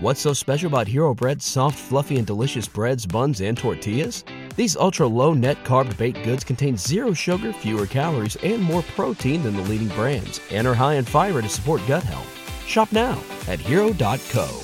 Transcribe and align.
What's 0.00 0.20
so 0.20 0.32
special 0.32 0.68
about 0.68 0.86
Hero 0.86 1.12
Bread's 1.12 1.44
soft, 1.44 1.76
fluffy, 1.76 2.18
and 2.18 2.26
delicious 2.26 2.68
breads, 2.68 3.04
buns, 3.04 3.40
and 3.40 3.58
tortillas? 3.58 4.24
These 4.54 4.76
ultra 4.76 5.08
low 5.08 5.34
net 5.34 5.64
carb 5.64 5.96
baked 5.96 6.22
goods 6.22 6.44
contain 6.44 6.76
zero 6.76 7.12
sugar, 7.12 7.52
fewer 7.52 7.84
calories, 7.84 8.36
and 8.36 8.62
more 8.62 8.82
protein 8.94 9.42
than 9.42 9.56
the 9.56 9.62
leading 9.62 9.88
brands, 9.88 10.40
and 10.52 10.68
are 10.68 10.74
high 10.74 10.94
in 10.94 11.04
fiber 11.04 11.42
to 11.42 11.48
support 11.48 11.80
gut 11.88 12.04
health. 12.04 12.28
Shop 12.64 12.92
now 12.92 13.20
at 13.48 13.58
hero.co. 13.58 14.60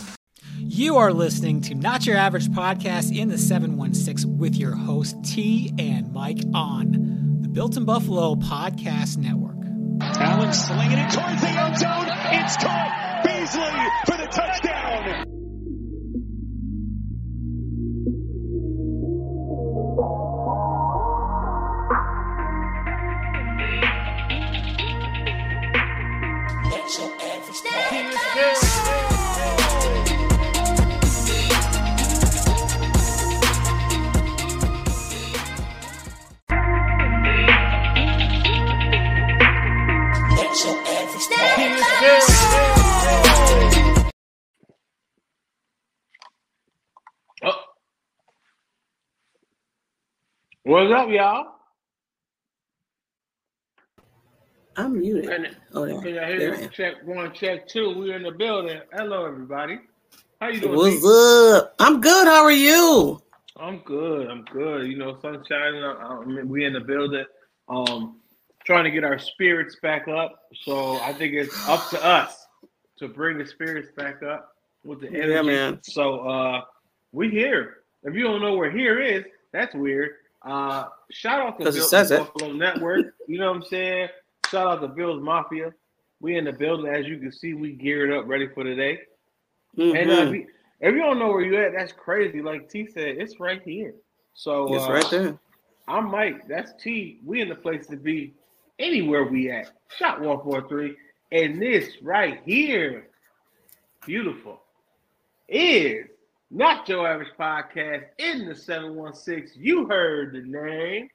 You 0.60 0.96
are 0.98 1.12
listening 1.12 1.60
to 1.62 1.74
Not 1.74 2.06
Your 2.06 2.16
Average 2.16 2.50
Podcast 2.50 3.16
in 3.16 3.28
the 3.28 3.38
716 3.38 4.38
with 4.38 4.54
your 4.54 4.76
host 4.76 5.16
T 5.24 5.74
and 5.80 6.12
Mike 6.12 6.42
on 6.54 7.40
the 7.40 7.48
Built 7.48 7.76
in 7.76 7.84
Buffalo 7.84 8.36
Podcast 8.36 9.16
Network. 9.16 9.56
Allen 10.00 10.52
slinging 10.52 10.98
it 10.98 11.10
towards 11.10 11.40
the 11.40 11.48
end 11.48 11.76
zone. 11.76 12.06
It's 12.08 12.56
caught. 12.56 13.22
Beasley 13.24 13.62
for 14.06 14.16
the 14.16 14.26
touchdown. 14.26 14.83
What's 50.66 50.90
up, 50.94 51.10
y'all? 51.10 51.44
I'm 54.78 54.98
muted. 54.98 55.28
And, 55.30 55.54
Oh, 55.74 55.84
there, 55.84 56.00
can 56.00 56.18
I 56.18 56.38
there 56.38 56.54
hear 56.56 56.64
I 56.64 56.66
check 56.68 56.94
one, 57.04 57.34
check 57.34 57.68
two? 57.68 57.94
We're 57.98 58.16
in 58.16 58.22
the 58.22 58.30
building. 58.30 58.80
Hello, 58.94 59.26
everybody. 59.26 59.78
How 60.40 60.48
you 60.48 60.60
doing? 60.60 60.74
What's 60.74 60.94
Pete? 60.96 61.04
up? 61.04 61.74
I'm 61.80 62.00
good. 62.00 62.26
How 62.26 62.44
are 62.44 62.50
you? 62.50 63.20
I'm 63.58 63.80
good. 63.80 64.30
I'm 64.30 64.42
good. 64.44 64.86
You 64.86 64.96
know, 64.96 65.18
sunshine. 65.20 65.44
shining. 65.50 65.84
I- 65.84 66.40
I 66.40 66.42
we 66.44 66.64
in 66.64 66.72
the 66.72 66.80
building. 66.80 67.26
Um, 67.68 68.20
trying 68.64 68.84
to 68.84 68.90
get 68.90 69.04
our 69.04 69.18
spirits 69.18 69.76
back 69.82 70.08
up. 70.08 70.48
So 70.62 70.96
I 71.00 71.12
think 71.12 71.34
it's 71.34 71.68
up 71.68 71.90
to 71.90 72.02
us 72.02 72.46
to 73.00 73.08
bring 73.08 73.36
the 73.36 73.44
spirits 73.44 73.90
back 73.98 74.22
up 74.22 74.56
with 74.82 75.02
the 75.02 75.08
energy. 75.08 75.28
Yeah, 75.30 75.42
man. 75.42 75.80
So 75.82 76.20
uh, 76.20 76.62
we 77.12 77.28
here. 77.28 77.80
If 78.02 78.14
you 78.14 78.22
don't 78.22 78.40
know 78.40 78.56
where 78.56 78.70
here 78.70 78.98
is, 78.98 79.24
that's 79.52 79.74
weird. 79.74 80.12
Uh, 80.44 80.88
shout 81.10 81.40
out 81.40 81.58
to 81.58 81.64
Built 81.72 81.88
says 81.88 82.10
it. 82.10 82.18
Buffalo 82.18 82.52
Network. 82.52 83.14
You 83.26 83.38
know 83.38 83.48
what 83.52 83.62
I'm 83.62 83.64
saying? 83.64 84.08
Shout 84.50 84.66
out 84.66 84.80
to 84.82 84.88
Bills 84.88 85.22
Mafia. 85.22 85.72
We 86.20 86.36
in 86.36 86.44
the 86.44 86.52
building, 86.52 86.86
as 86.92 87.06
you 87.06 87.18
can 87.18 87.32
see, 87.32 87.54
we 87.54 87.72
geared 87.72 88.12
up, 88.12 88.26
ready 88.28 88.48
for 88.48 88.62
today. 88.64 89.00
And 89.76 89.96
uh, 90.10 90.12
if, 90.12 90.28
Mhm. 90.28 90.34
you, 90.34 90.46
if 90.80 90.94
you 90.94 91.00
don't 91.00 91.18
know 91.18 91.28
where 91.28 91.40
you 91.42 91.56
at, 91.60 91.72
that's 91.72 91.92
crazy. 91.92 92.40
Like 92.42 92.68
T 92.68 92.86
said, 92.86 93.16
it's 93.18 93.40
right 93.40 93.62
here. 93.62 93.94
So 94.34 94.74
It's 94.74 94.84
uh, 94.84 94.92
right 94.92 95.10
there. 95.10 95.38
I'm 95.88 96.10
Mike. 96.10 96.46
That's 96.48 96.72
T. 96.82 97.20
We 97.24 97.40
in 97.40 97.48
the 97.48 97.54
place 97.54 97.86
to 97.88 97.96
be. 97.96 98.34
Anywhere 98.78 99.24
we 99.24 99.50
at. 99.50 99.70
Shot 99.96 100.20
one 100.20 100.40
four 100.42 100.66
three. 100.68 100.96
And 101.32 101.60
this 101.60 102.02
right 102.02 102.40
here, 102.44 103.08
beautiful, 104.04 104.62
is 105.48 106.06
not 106.50 106.88
your 106.88 107.06
average 107.06 107.32
podcast 107.38 108.04
in 108.18 108.46
the 108.46 108.54
seven 108.54 108.94
one 108.94 109.14
six. 109.14 109.52
You 109.56 109.86
heard 109.86 110.34
the 110.34 110.42
name. 110.42 111.08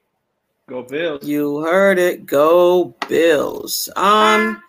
Go 0.67 0.83
Bills. 0.83 1.25
You 1.25 1.61
heard 1.61 1.97
it. 1.97 2.25
Go 2.25 2.95
Bills. 3.07 3.89
Um, 3.95 4.61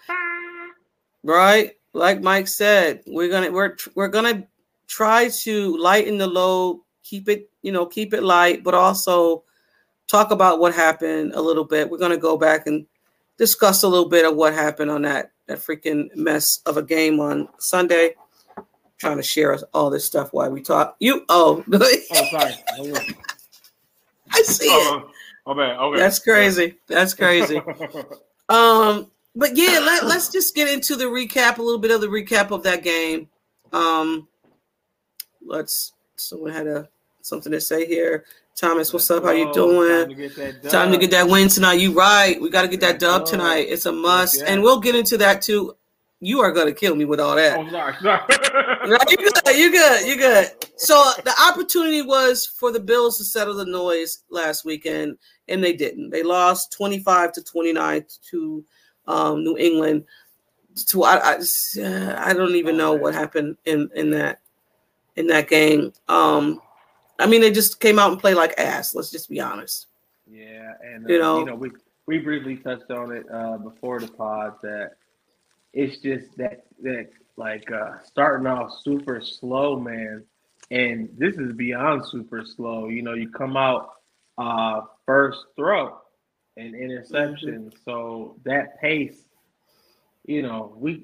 right. 1.23 1.73
Like 1.93 2.23
Mike 2.23 2.49
said, 2.49 3.03
we're 3.07 3.29
gonna 3.29 3.51
we're 3.51 3.77
we're 3.95 4.09
gonna 4.09 4.47
try 4.87 5.29
to 5.43 5.77
lighten 5.77 6.19
the 6.19 6.27
load, 6.27 6.81
keep 7.03 7.29
it 7.29 7.51
you 7.63 7.73
know 7.73 7.85
keep 7.85 8.15
it 8.15 8.23
light, 8.23 8.65
but 8.65 8.75
also 8.75 9.45
talk 10.09 10.31
about 10.31 10.61
what 10.61 10.75
happened 10.75 11.33
a 11.35 11.41
little 11.41 11.65
bit. 11.65 11.91
We're 11.91 11.99
gonna 11.99 12.17
go 12.17 12.37
back 12.37 12.67
and 12.67 12.87
discuss 13.37 13.83
a 13.83 13.89
little 13.89 14.09
bit 14.09 14.25
of 14.25 14.37
what 14.37 14.55
happened 14.55 14.91
on 14.91 15.03
that 15.03 15.33
that 15.47 15.59
freaking 15.59 16.15
mess 16.15 16.61
of 16.65 16.77
a 16.77 16.83
game 16.83 17.19
on 17.19 17.49
Sunday. 17.59 18.15
Trying 19.01 19.17
to 19.17 19.23
share 19.23 19.55
us 19.55 19.65
all 19.73 19.89
this 19.89 20.05
stuff 20.05 20.33
while 20.33 20.51
we 20.51 20.61
talk. 20.61 20.95
You 21.01 21.25
oh, 21.31 21.65
Oh, 21.73 22.29
sorry. 22.31 22.55
I 24.33 24.43
see 24.43 24.67
it. 24.67 24.71
Oh, 24.71 25.11
oh, 25.47 25.55
man. 25.55 25.77
Okay. 25.79 25.99
That's 25.99 26.19
crazy. 26.19 26.77
That's 26.87 27.15
crazy. 27.15 27.61
Um, 28.51 29.09
but 29.37 29.57
yeah, 29.57 29.79
let, 29.79 30.07
let's 30.07 30.29
just 30.29 30.57
get 30.57 30.69
into 30.69 30.97
the 30.97 31.05
recap, 31.05 31.59
a 31.59 31.63
little 31.63 31.79
bit 31.79 31.93
of 31.93 32.01
the 32.01 32.09
recap 32.09 32.51
of 32.51 32.65
that 32.65 32.83
game. 32.83 33.29
Um, 33.73 34.27
let's 35.47 35.93
someone 36.17 36.51
had 36.51 36.67
a 36.67 36.89
something 37.23 37.53
to 37.53 37.61
say 37.61 37.87
here. 37.87 38.25
Thomas, 38.57 38.93
what's 38.93 39.09
up? 39.09 39.23
How 39.23 39.31
you 39.31 39.49
Oh, 39.49 39.53
doing? 39.53 40.01
Time 40.01 40.09
to 40.09 40.15
get 40.17 40.35
that 40.37 40.63
done. 40.63 40.73
Time 40.73 40.91
to 40.91 40.99
get 40.99 41.11
that 41.13 41.29
win 41.29 41.49
tonight. 41.49 41.75
You 41.75 41.93
right. 41.93 42.41
We 42.43 42.51
got 42.51 42.63
to 42.63 42.69
get 42.69 42.81
that 42.81 42.99
dub 42.99 43.25
tonight. 43.25 43.67
It's 43.69 43.87
a 43.87 43.93
must. 43.93 44.43
And 44.43 44.63
we'll 44.65 44.81
get 44.81 44.97
into 44.97 45.17
that 45.19 45.43
too. 45.43 45.77
You 46.21 46.41
are 46.41 46.53
gonna 46.53 46.73
kill 46.73 46.95
me 46.95 47.07
with 47.07 47.19
all 47.19 47.35
that. 47.37 47.59
Oh, 47.59 47.69
sorry. 47.71 47.95
sorry. 48.03 48.23
No, 48.87 48.99
you 49.09 49.17
good. 49.17 49.57
You 49.57 49.71
good. 49.71 50.07
You 50.07 50.17
good. 50.17 50.51
So 50.77 51.13
the 51.25 51.35
opportunity 51.49 52.03
was 52.03 52.45
for 52.47 52.71
the 52.71 52.81
Bills 52.81 53.17
to 53.19 53.25
settle 53.25 53.55
the 53.55 53.65
noise 53.65 54.25
last 54.29 54.65
weekend, 54.65 55.17
and 55.49 55.65
they 55.65 55.73
didn't. 55.73 56.11
They 56.11 56.23
lost 56.23 56.73
twenty 56.73 56.99
five 56.99 57.33
to 57.33 57.43
twenty 57.43 57.73
nine 57.73 58.05
to 58.31 58.65
um, 59.07 59.43
New 59.45 59.57
England. 59.57 60.05
To 60.89 61.05
I, 61.05 61.17
I, 61.17 61.37
uh, 61.83 62.15
I 62.19 62.33
don't 62.35 62.55
even 62.55 62.77
know 62.77 62.93
what 62.93 63.15
happened 63.15 63.57
in 63.65 63.91
in 63.95 64.11
that 64.11 64.41
in 65.17 65.27
that 65.29 65.49
game. 65.49 65.93
Um, 66.09 66.61
I 67.19 67.27
mean, 67.27 67.41
they 67.41 67.51
just 67.51 67.81
came 67.81 67.99
out 67.99 68.13
and 68.13 68.21
played 68.21 68.37
like 68.37 68.55
ass. 68.59 68.95
Let's 68.95 69.11
just 69.11 69.29
be 69.31 69.41
honest. 69.41 69.87
Yeah, 70.31 70.75
and 70.83 71.07
uh, 71.07 71.09
You 71.09 71.15
you 71.15 71.21
know. 71.21 71.45
know, 71.45 71.55
we 71.55 71.71
we 72.07 72.19
briefly 72.19 72.57
touched 72.57 72.91
on 72.91 73.13
it 73.13 73.25
uh, 73.33 73.57
before 73.59 74.01
the 74.01 74.09
pod 74.09 74.55
that 74.63 74.97
it's 75.73 75.99
just 75.99 76.37
that 76.39 76.65
that 76.83 77.11
like 77.37 77.71
uh, 77.73 77.99
starting 78.05 78.47
off 78.47 78.73
super 78.83 79.21
slow, 79.21 79.79
man, 79.79 80.25
and 80.71 81.09
this 81.17 81.37
is 81.37 81.53
beyond 81.53 82.07
super 82.07 82.45
slow. 82.45 82.89
You 82.89 83.03
know, 83.03 83.15
you 83.15 83.29
come 83.31 83.57
out 83.57 83.91
uh, 84.39 84.83
first 85.07 85.39
throw 85.57 85.99
and 86.57 86.75
interception, 86.75 87.73
so 87.85 88.37
that 88.45 88.81
pace. 88.81 89.17
You 90.27 90.43
know, 90.43 90.75
we 90.77 91.03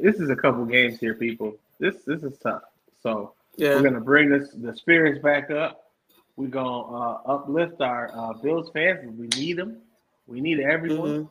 this 0.00 0.16
is 0.20 0.28
a 0.30 0.36
couple 0.36 0.64
games 0.66 0.98
here, 1.00 1.14
people. 1.14 1.56
This 1.78 1.96
this 2.06 2.22
is 2.22 2.36
tough. 2.38 2.62
So 3.02 3.34
Yeah. 3.56 3.76
we're 3.76 3.82
gonna 3.82 4.00
bring 4.00 4.28
this 4.30 4.50
the 4.52 4.76
spirits 4.76 5.22
back 5.22 5.50
up. 5.50 5.90
We're 6.36 6.48
gonna 6.48 6.82
uh, 6.96 7.20
uplift 7.26 7.80
our 7.80 8.10
uh, 8.14 8.32
Bills 8.34 8.70
fans. 8.72 9.18
We 9.18 9.28
need 9.28 9.56
them. 9.56 9.78
We 10.26 10.40
need 10.40 10.60
everyone. 10.60 11.24
Mhm. 11.24 11.28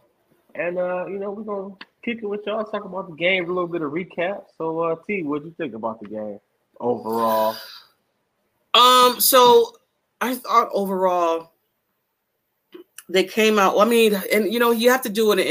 And 0.56 0.78
uh, 0.80 1.06
you 1.08 1.20
know, 1.20 1.31
we're 1.31 1.44
gonna 1.44 1.76
kick 2.03 2.19
it 2.22 2.25
with 2.25 2.41
y'all. 2.45 2.63
Talk 2.63 2.85
about 2.85 3.09
the 3.09 3.16
game, 3.16 3.45
a 3.45 3.47
little 3.47 3.67
bit 3.67 3.81
of 3.81 3.91
recap. 3.91 4.44
So, 4.57 4.79
uh, 4.79 4.95
T, 5.07 5.23
what 5.23 5.41
do 5.41 5.50
you 5.50 5.56
think 5.57 5.73
about 5.73 6.00
the 6.01 6.07
game 6.09 6.39
overall? 6.79 7.56
Um, 8.73 9.19
so 9.19 9.73
I 10.22 10.35
thought 10.35 10.69
overall 10.73 11.51
they 13.09 13.23
came 13.25 13.59
out. 13.59 13.78
I 13.78 13.85
mean, 13.85 14.16
and 14.31 14.51
you 14.51 14.59
know, 14.59 14.72
you 14.72 14.89
have 14.89 15.01
to 15.01 15.09
do 15.09 15.31
it 15.34 15.39
in 15.39 15.45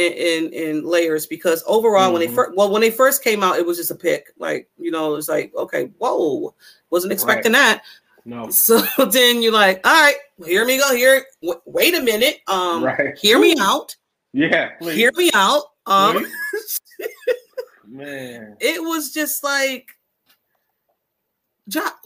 in, 0.46 0.52
in 0.52 0.84
layers 0.84 1.26
because 1.26 1.62
overall, 1.66 2.12
when 2.12 2.20
they 2.20 2.28
Mhm. 2.28 2.34
first 2.34 2.56
well, 2.56 2.70
when 2.70 2.80
they 2.80 2.90
first 2.90 3.22
came 3.22 3.42
out, 3.42 3.58
it 3.58 3.66
was 3.66 3.76
just 3.76 3.90
a 3.90 3.94
pick. 3.94 4.32
Like 4.38 4.68
you 4.78 4.90
know, 4.90 5.16
it's 5.16 5.28
like 5.28 5.54
okay, 5.54 5.90
whoa, 5.98 6.54
wasn't 6.88 7.12
expecting 7.12 7.53
that. 7.53 7.82
No, 8.24 8.48
So 8.50 8.80
then 9.10 9.42
you're 9.42 9.53
like, 9.53 9.86
all 9.86 9.92
right, 9.92 10.16
hear 10.44 10.64
me 10.64 10.78
go 10.78 10.94
here. 10.94 11.24
W- 11.42 11.60
wait 11.66 11.94
a 11.96 12.00
minute, 12.03 12.41
um, 12.46 12.84
Right. 12.84 13.18
hear 13.18 13.38
me 13.38 13.54
out. 13.60 13.94
yeah, 14.32 14.70
please. 14.78 14.96
Hear 14.96 15.10
me 15.16 15.30
out. 15.34 15.64
Um. 15.86 16.24
Man. 17.86 18.56
it 18.60 18.82
was 18.82 19.12
just 19.12 19.42
like, 19.44 19.97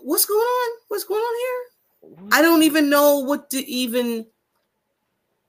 what's 0.02 0.26
going 0.26 0.38
on? 0.40 0.70
What's 0.88 1.04
going 1.04 1.20
on 1.20 1.36
here? 1.38 2.28
I 2.32 2.42
don't 2.42 2.62
even 2.62 2.90
know 2.90 3.18
what 3.20 3.50
to 3.50 3.66
even 3.66 4.26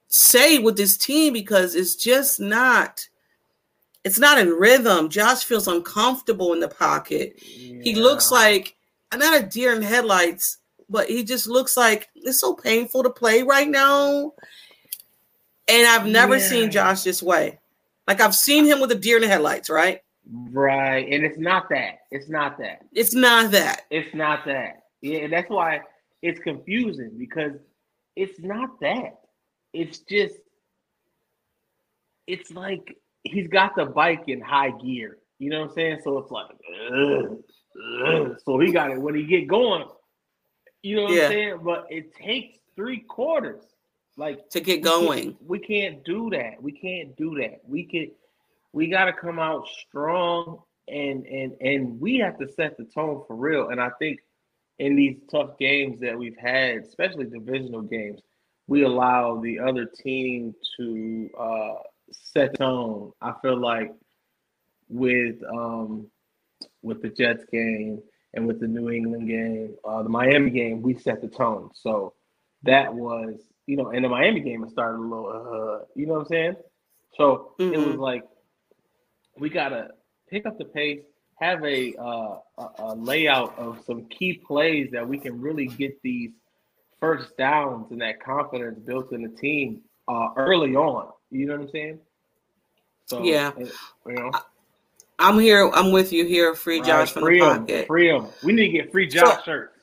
say 0.08 0.60
with 0.60 0.78
this 0.78 0.98
team 0.98 1.34
because 1.34 1.76
it's 1.76 1.96
just 1.96 2.40
not 2.40 3.08
it's 4.06 4.20
not 4.20 4.38
in 4.38 4.50
rhythm. 4.50 5.10
Josh 5.10 5.44
feels 5.44 5.68
uncomfortable 5.68 6.54
in 6.54 6.60
the 6.60 6.68
pocket. 6.68 7.34
He 7.40 7.96
looks 7.96 8.32
Yeah. 8.32 8.38
like 8.38 8.76
not 9.14 9.42
a 9.42 9.46
deer 9.46 9.74
in 9.74 9.82
headlights, 9.82 10.60
but 10.90 11.10
he 11.10 11.24
just 11.24 11.48
looks 11.48 11.76
like 11.76 12.08
it's 12.16 12.40
so 12.40 12.54
painful 12.54 13.02
to 13.04 13.10
play 13.10 13.42
right 13.42 13.68
now. 13.68 14.34
And 15.68 15.88
I've 15.88 16.06
never 16.06 16.38
Yeah. 16.38 16.48
seen 16.48 16.72
Josh 16.72 17.02
this 17.04 17.24
way. 17.24 17.60
Like 18.08 18.22
I've 18.22 18.36
seen 18.36 18.66
him 18.66 18.80
with 18.80 18.92
a 18.92 18.96
deer 18.96 19.18
in 19.18 19.22
the 19.24 19.28
headlights, 19.28 19.70
right? 19.70 20.00
Right, 20.32 21.08
and 21.12 21.24
it's 21.24 21.38
not 21.38 21.70
that. 21.70 22.00
It's 22.12 22.30
not 22.30 22.58
that. 22.58 22.80
It's 22.92 23.14
not 23.14 23.52
that. 23.52 23.84
It's 23.92 24.14
not 24.16 24.46
that. 24.46 24.84
Yeah, 25.02 25.20
and 25.20 25.34
that's 25.34 25.50
why 25.50 25.82
it's 26.24 26.40
confusing 26.40 27.12
because 27.18 27.54
it's 28.16 28.40
not 28.40 28.80
that. 28.82 29.20
It's 29.74 30.00
just 30.00 30.36
it's 32.28 32.52
like 32.52 32.96
he's 33.24 33.48
got 33.48 33.76
the 33.76 33.86
bike 33.86 34.24
in 34.28 34.42
high 34.42 34.72
gear. 34.72 35.18
You 35.38 35.50
know 35.50 35.62
what 35.62 35.70
I'm 35.70 35.76
saying? 35.76 36.00
So 36.04 36.18
it's 36.20 36.32
like, 36.32 36.48
ugh, 36.92 37.38
ugh. 38.08 38.38
so 38.44 38.58
he 38.60 38.72
got 38.72 38.90
it 38.92 39.00
when 39.02 39.16
he 39.16 39.24
get 39.26 39.48
going. 39.48 39.86
You 40.82 40.96
know 40.98 41.04
what 41.04 41.14
Yeah. 41.14 41.26
I'm 41.26 41.32
saying? 41.32 41.60
But 41.64 41.86
it 41.90 42.16
takes 42.16 42.58
three 42.76 43.00
quarters, 43.00 43.64
like 44.18 44.50
To 44.50 44.60
get 44.60 44.78
we 44.78 44.84
can't- 44.84 44.84
going. 44.84 45.38
We 45.46 45.60
can't 45.60 46.04
do 46.04 46.30
that. 46.32 46.62
We 46.62 46.72
can't 46.72 47.16
do 47.16 47.36
that. 47.42 47.62
We 47.68 47.84
can. 47.84 48.12
We 48.74 48.88
got 48.88 49.06
to 49.06 49.14
come 49.14 49.40
out 49.40 49.68
strong, 49.88 50.62
and 50.88 51.26
and 51.26 51.54
and 51.62 52.00
we 52.00 52.18
have 52.18 52.38
to 52.40 52.48
set 52.54 52.78
the 52.78 52.84
tone 52.86 53.24
for 53.28 53.36
real. 53.36 53.70
And 53.70 53.80
I 53.82 53.90
think 54.00 54.20
in 54.80 54.96
these 54.96 55.18
tough 55.32 55.58
games 55.58 56.00
that 56.02 56.18
we've 56.18 56.38
had, 56.38 56.78
especially 56.80 57.26
divisional 57.26 57.82
games, 57.82 58.20
we 58.68 58.84
allow 58.84 59.40
the 59.40 59.60
other 59.60 59.86
team 59.86 60.54
to 60.78 61.30
uh, 61.40 61.74
set 62.12 62.58
tone. 62.58 63.14
I 63.22 63.34
feel 63.42 63.58
like 63.58 63.94
with 64.90 65.38
um, 65.50 66.08
with 66.82 67.02
the 67.02 67.10
Jets 67.10 67.46
game 67.52 68.02
and 68.34 68.46
with 68.46 68.60
the 68.60 68.68
New 68.68 68.90
England 68.90 69.28
game, 69.30 69.76
uh, 69.86 70.04
the 70.04 70.10
Miami 70.10 70.50
game, 70.52 70.82
we 70.82 70.94
set 70.96 71.22
the 71.22 71.28
tone. 71.30 71.70
So 71.74 72.14
that 72.64 72.94
was, 72.94 73.36
you 73.68 73.78
know, 73.78 73.92
in 73.92 74.04
the 74.04 74.10
Miami 74.10 74.42
game, 74.42 74.64
it 74.64 74.72
started 74.72 74.98
a 74.98 75.02
little, 75.02 75.28
uh, 75.82 75.86
you 75.96 76.06
know 76.06 76.14
what 76.14 76.20
I'm 76.22 76.28
saying? 76.28 76.56
So 77.18 77.54
it 77.60 77.78
was 77.78 77.96
Mhm. 77.96 78.00
like 78.00 78.24
we 79.38 79.50
gotta 79.50 79.92
pick 80.30 80.46
up 80.46 80.58
the 80.58 80.66
pace, 80.66 81.02
have 81.40 81.64
a, 81.66 81.94
uh, 81.96 82.40
a 82.58 82.70
a 82.80 82.96
layout 82.96 83.58
of 83.58 83.84
some 83.86 84.06
key 84.06 84.34
plays 84.34 84.92
that 84.92 85.08
we 85.08 85.18
can 85.18 85.42
really 85.42 85.68
get 85.68 86.02
these 86.02 86.32
first 87.00 87.36
downs 87.38 87.92
and 87.92 88.02
that 88.02 88.20
confidence 88.22 88.80
built 88.80 89.12
in 89.12 89.22
the 89.22 89.30
team 89.30 89.82
uh, 90.08 90.30
early 90.38 90.76
on. 90.76 91.12
You 91.32 91.48
know 91.48 91.54
what 91.58 91.64
I'm 91.64 91.70
saying? 91.72 92.00
So 93.08 93.24
Yeah. 93.24 93.52
you 93.58 93.72
know, 94.14 94.32
I'm 95.20 95.40
here. 95.40 95.70
I'm 95.74 95.92
with 95.92 96.12
you 96.14 96.26
here. 96.26 96.54
Free 96.56 96.80
right, 96.80 96.88
Josh 96.88 97.12
from 97.14 97.24
free 97.24 97.40
the 97.40 97.46
pocket. 97.46 97.88
free 97.88 98.10
'em. 98.10 98.28
We 98.44 98.54
need 98.54 98.68
to 98.68 98.72
get 98.72 98.92
free 98.92 99.08
Josh 99.08 99.44
shirts. 99.46 99.75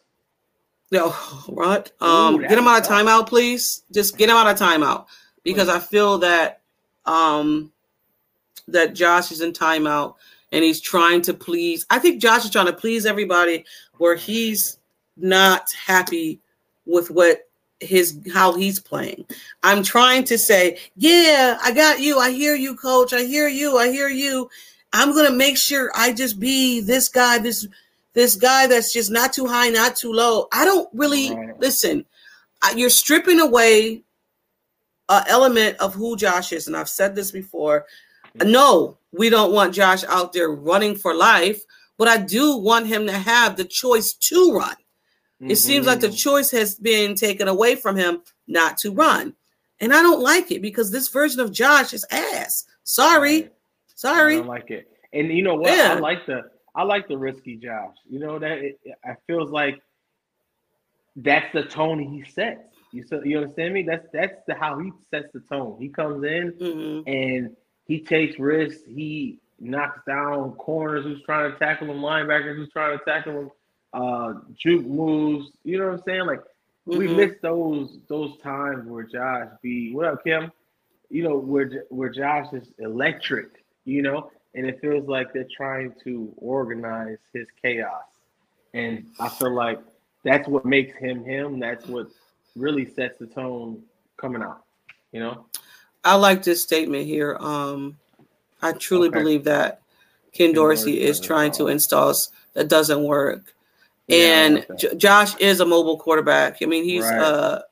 No, 0.92 1.14
right. 1.48 1.90
Um, 2.02 2.34
Ooh, 2.34 2.42
get 2.42 2.58
him 2.58 2.68
out 2.68 2.82
of 2.82 2.86
timeout, 2.86 3.26
please. 3.26 3.82
Just 3.92 4.18
get 4.18 4.28
him 4.28 4.36
out 4.36 4.46
of 4.46 4.58
timeout 4.58 5.06
because 5.42 5.70
I 5.70 5.78
feel 5.78 6.18
that 6.18 6.60
um 7.06 7.72
that 8.68 8.94
Josh 8.94 9.32
is 9.32 9.40
in 9.40 9.52
timeout 9.52 10.16
and 10.52 10.62
he's 10.62 10.82
trying 10.82 11.22
to 11.22 11.34
please. 11.34 11.86
I 11.88 11.98
think 11.98 12.20
Josh 12.20 12.44
is 12.44 12.50
trying 12.50 12.66
to 12.66 12.74
please 12.74 13.06
everybody 13.06 13.64
where 13.96 14.14
he's 14.16 14.78
not 15.16 15.72
happy 15.72 16.40
with 16.84 17.10
what 17.10 17.48
his 17.80 18.20
how 18.30 18.52
he's 18.52 18.78
playing. 18.78 19.24
I'm 19.62 19.82
trying 19.82 20.24
to 20.24 20.36
say, 20.36 20.78
yeah, 20.94 21.56
I 21.62 21.72
got 21.72 22.00
you. 22.00 22.18
I 22.18 22.32
hear 22.32 22.54
you, 22.54 22.76
coach. 22.76 23.14
I 23.14 23.24
hear 23.24 23.48
you. 23.48 23.78
I 23.78 23.90
hear 23.90 24.10
you. 24.10 24.50
I'm 24.92 25.14
gonna 25.14 25.32
make 25.32 25.56
sure 25.56 25.90
I 25.94 26.12
just 26.12 26.38
be 26.38 26.80
this 26.82 27.08
guy, 27.08 27.38
this 27.38 27.66
this 28.14 28.36
guy 28.36 28.66
that's 28.66 28.92
just 28.92 29.10
not 29.10 29.32
too 29.32 29.46
high, 29.46 29.68
not 29.70 29.96
too 29.96 30.12
low. 30.12 30.48
I 30.52 30.64
don't 30.64 30.88
really 30.92 31.34
Right. 31.34 31.58
listen. 31.58 32.04
You're 32.76 32.90
stripping 32.90 33.40
away 33.40 34.02
an 35.08 35.24
element 35.26 35.78
of 35.78 35.94
who 35.94 36.16
Josh 36.16 36.52
is, 36.52 36.66
and 36.66 36.76
I've 36.76 36.88
said 36.88 37.14
this 37.14 37.30
before. 37.30 37.86
No, 38.42 38.98
we 39.12 39.28
don't 39.28 39.52
want 39.52 39.74
Josh 39.74 40.04
out 40.04 40.32
there 40.32 40.48
running 40.50 40.96
for 40.96 41.14
life, 41.14 41.62
but 41.98 42.08
I 42.08 42.18
do 42.18 42.56
want 42.56 42.86
him 42.86 43.06
to 43.06 43.12
have 43.12 43.56
the 43.56 43.64
choice 43.64 44.12
to 44.14 44.52
run. 44.52 44.76
It 45.40 45.56
seems 45.56 45.86
like 45.88 45.98
the 46.00 46.08
Mhm. 46.08 46.16
choice 46.16 46.50
has 46.52 46.76
been 46.76 47.16
taken 47.16 47.48
away 47.48 47.74
from 47.74 47.96
him 47.96 48.22
not 48.46 48.78
to 48.78 48.92
run. 48.92 49.34
And 49.80 49.92
I 49.92 50.00
don't 50.00 50.20
like 50.20 50.52
it 50.52 50.62
because 50.62 50.92
this 50.92 51.08
version 51.08 51.40
of 51.40 51.50
Josh 51.50 51.92
is 51.92 52.06
ass. 52.12 52.64
Sorry. 52.84 53.42
Right. 53.42 53.50
I 54.04 54.36
don't 54.36 54.46
like 54.46 54.70
it. 54.70 54.88
And 55.12 55.32
you 55.32 55.42
know 55.42 55.56
what? 55.56 55.72
Yeah. 55.72 55.94
I 55.94 55.98
like 55.98 56.24
the 56.26 56.44
I 56.74 56.82
like 56.84 57.08
the 57.08 57.16
risky 57.18 57.56
Josh. 57.56 57.96
You 58.08 58.20
know 58.20 58.38
that 58.38 58.58
it, 58.58 58.78
it 58.84 59.16
feels 59.26 59.50
like 59.50 59.80
that's 61.16 61.52
the 61.52 61.62
tone 61.62 61.98
he 62.00 62.22
sets. 62.22 62.76
You 62.92 63.02
so 63.04 63.22
you 63.24 63.38
understand 63.38 63.74
me? 63.74 63.84
That's 63.86 64.06
that's 64.12 64.34
the 64.46 64.54
how 64.54 64.78
he 64.78 64.90
sets 65.10 65.26
the 65.32 65.40
tone. 65.40 65.76
He 65.80 65.88
comes 65.88 66.24
in 66.24 66.52
Mhm. 66.60 67.06
and 67.06 67.50
he 67.86 68.02
takes 68.02 68.38
risks. 68.38 68.82
He 68.86 69.38
knocks 69.58 70.00
down 70.06 70.52
corners 70.52 71.04
who's 71.04 71.22
trying 71.24 71.52
to 71.52 71.58
tackle 71.58 71.88
him, 71.90 71.98
linebackers 71.98 72.56
who's 72.56 72.70
trying 72.70 72.98
to 72.98 73.04
tackle 73.04 73.32
him, 73.32 73.50
uh, 73.92 74.34
juke 74.56 74.86
moves. 74.86 75.50
You 75.64 75.78
know 75.78 75.86
what 75.86 75.94
I'm 75.94 76.02
saying? 76.06 76.26
Like 76.26 76.40
we 76.92 77.08
Mhm. 77.08 77.08
miss 77.08 77.32
those 77.42 77.98
those 78.08 78.36
times 78.42 78.86
where 78.88 79.04
Josh 79.04 79.48
be 79.62 79.92
what 79.94 80.06
up, 80.06 80.24
Kim? 80.24 80.50
You 81.10 81.24
know 81.24 81.38
where 81.38 81.84
where 81.90 82.10
Josh 82.10 82.52
is 82.52 82.72
electric. 82.78 83.48
You 83.84 84.02
know, 84.02 84.30
and 84.54 84.66
it 84.66 84.80
feels 84.80 85.08
like 85.08 85.32
they're 85.32 85.46
trying 85.56 85.94
to 86.04 86.32
organize 86.36 87.18
his 87.32 87.46
chaos, 87.60 88.02
and 88.74 89.06
I 89.20 89.28
feel 89.28 89.52
like 89.54 89.80
that's 90.24 90.46
what 90.48 90.64
makes 90.64 90.96
him 90.98 91.24
him. 91.24 91.58
That's 91.58 91.86
what 91.86 92.08
really 92.56 92.84
sets 92.94 93.18
the 93.18 93.26
tone 93.26 93.82
coming 94.16 94.42
out. 94.42 94.64
You 95.12 95.20
know. 95.20 95.46
I 96.04 96.16
like 96.16 96.42
this 96.42 96.62
statement 96.62 97.06
here. 97.06 97.36
Um, 97.38 97.96
I 98.60 98.72
truly 98.72 99.08
Okay. 99.08 99.18
believe 99.20 99.44
that 99.44 99.82
Ken 100.32 100.52
Dorsey 100.52 101.00
is 101.02 101.20
trying 101.20 101.52
to 101.52 101.68
install 101.68 102.14
that 102.54 102.68
doesn't 102.68 103.02
work. 103.04 103.54
And 104.08 104.58
that. 104.68 104.78
J- 104.78 104.94
Josh 104.96 105.36
is 105.36 105.60
a 105.60 105.64
mobile 105.66 105.98
quarterback. 105.98 106.58
I 106.60 106.66
mean, 106.66 106.84
he's 106.84 107.04
Right. 107.04 107.18
uh 107.20 107.62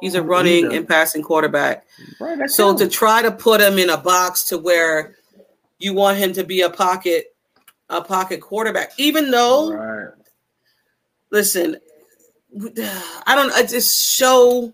he's 0.00 0.14
a 0.14 0.18
He's 0.20 0.26
running 0.28 0.66
a- 0.66 0.76
and 0.76 0.86
passing 0.88 1.22
quarterback. 1.22 1.86
Right, 2.20 2.48
So 2.50 2.70
him. 2.70 2.76
to 2.78 2.88
try 2.88 3.22
to 3.22 3.30
put 3.32 3.60
him 3.60 3.78
in 3.78 3.90
a 3.90 3.96
box 3.96 4.44
to 4.48 4.58
where 4.58 5.16
you 5.78 5.94
want 5.94 6.18
him 6.18 6.32
to 6.34 6.44
be 6.44 6.62
a 6.62 6.70
pocket 6.70 7.34
a 7.90 8.02
pocket 8.02 8.40
quarterback, 8.40 8.92
even 8.98 9.30
though 9.30 9.72
Right. 9.72 10.12
listen, 11.30 11.78
I 13.26 13.34
don't. 13.34 13.52
I 13.52 13.62
just 13.62 13.98
show 14.10 14.72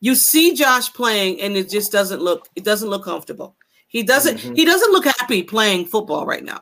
you 0.00 0.14
see 0.14 0.54
Josh 0.54 0.92
playing, 0.92 1.40
and 1.40 1.56
it 1.56 1.70
just 1.70 1.92
doesn't 1.92 2.20
look. 2.20 2.48
It 2.56 2.64
doesn't 2.64 2.88
look 2.90 3.04
comfortable. 3.04 3.56
He 3.88 4.02
doesn't. 4.02 4.38
Mhm. 4.38 4.56
He 4.56 4.64
doesn't 4.64 4.92
look 4.92 5.04
happy 5.06 5.42
playing 5.42 5.86
football 5.86 6.26
right 6.26 6.44
now. 6.44 6.60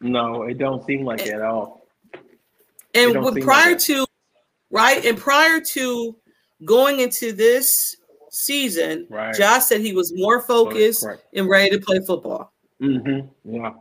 No, 0.00 0.42
it 0.42 0.58
don't 0.58 0.84
seem 0.86 1.04
like 1.04 1.20
it 1.26 1.34
at 1.34 1.42
all. 1.42 1.86
And 2.94 3.12
seem 3.12 3.42
prior 3.42 3.72
like 3.72 3.78
to, 3.80 4.06
right, 4.70 5.04
and 5.04 5.18
prior 5.18 5.60
to 5.60 6.16
going 6.64 7.00
into 7.00 7.32
this 7.32 7.96
season, 8.30 9.06
Right. 9.10 9.34
Josh 9.34 9.64
said 9.66 9.80
he 9.80 9.92
was 9.94 10.12
more 10.14 10.40
focused 10.40 11.02
Correct. 11.02 11.22
and 11.32 11.48
ready 11.48 11.70
to 11.70 11.78
play 11.84 12.00
football. 12.00 12.52
Mm-hmm. 12.82 13.54
Yeah. 13.54 13.72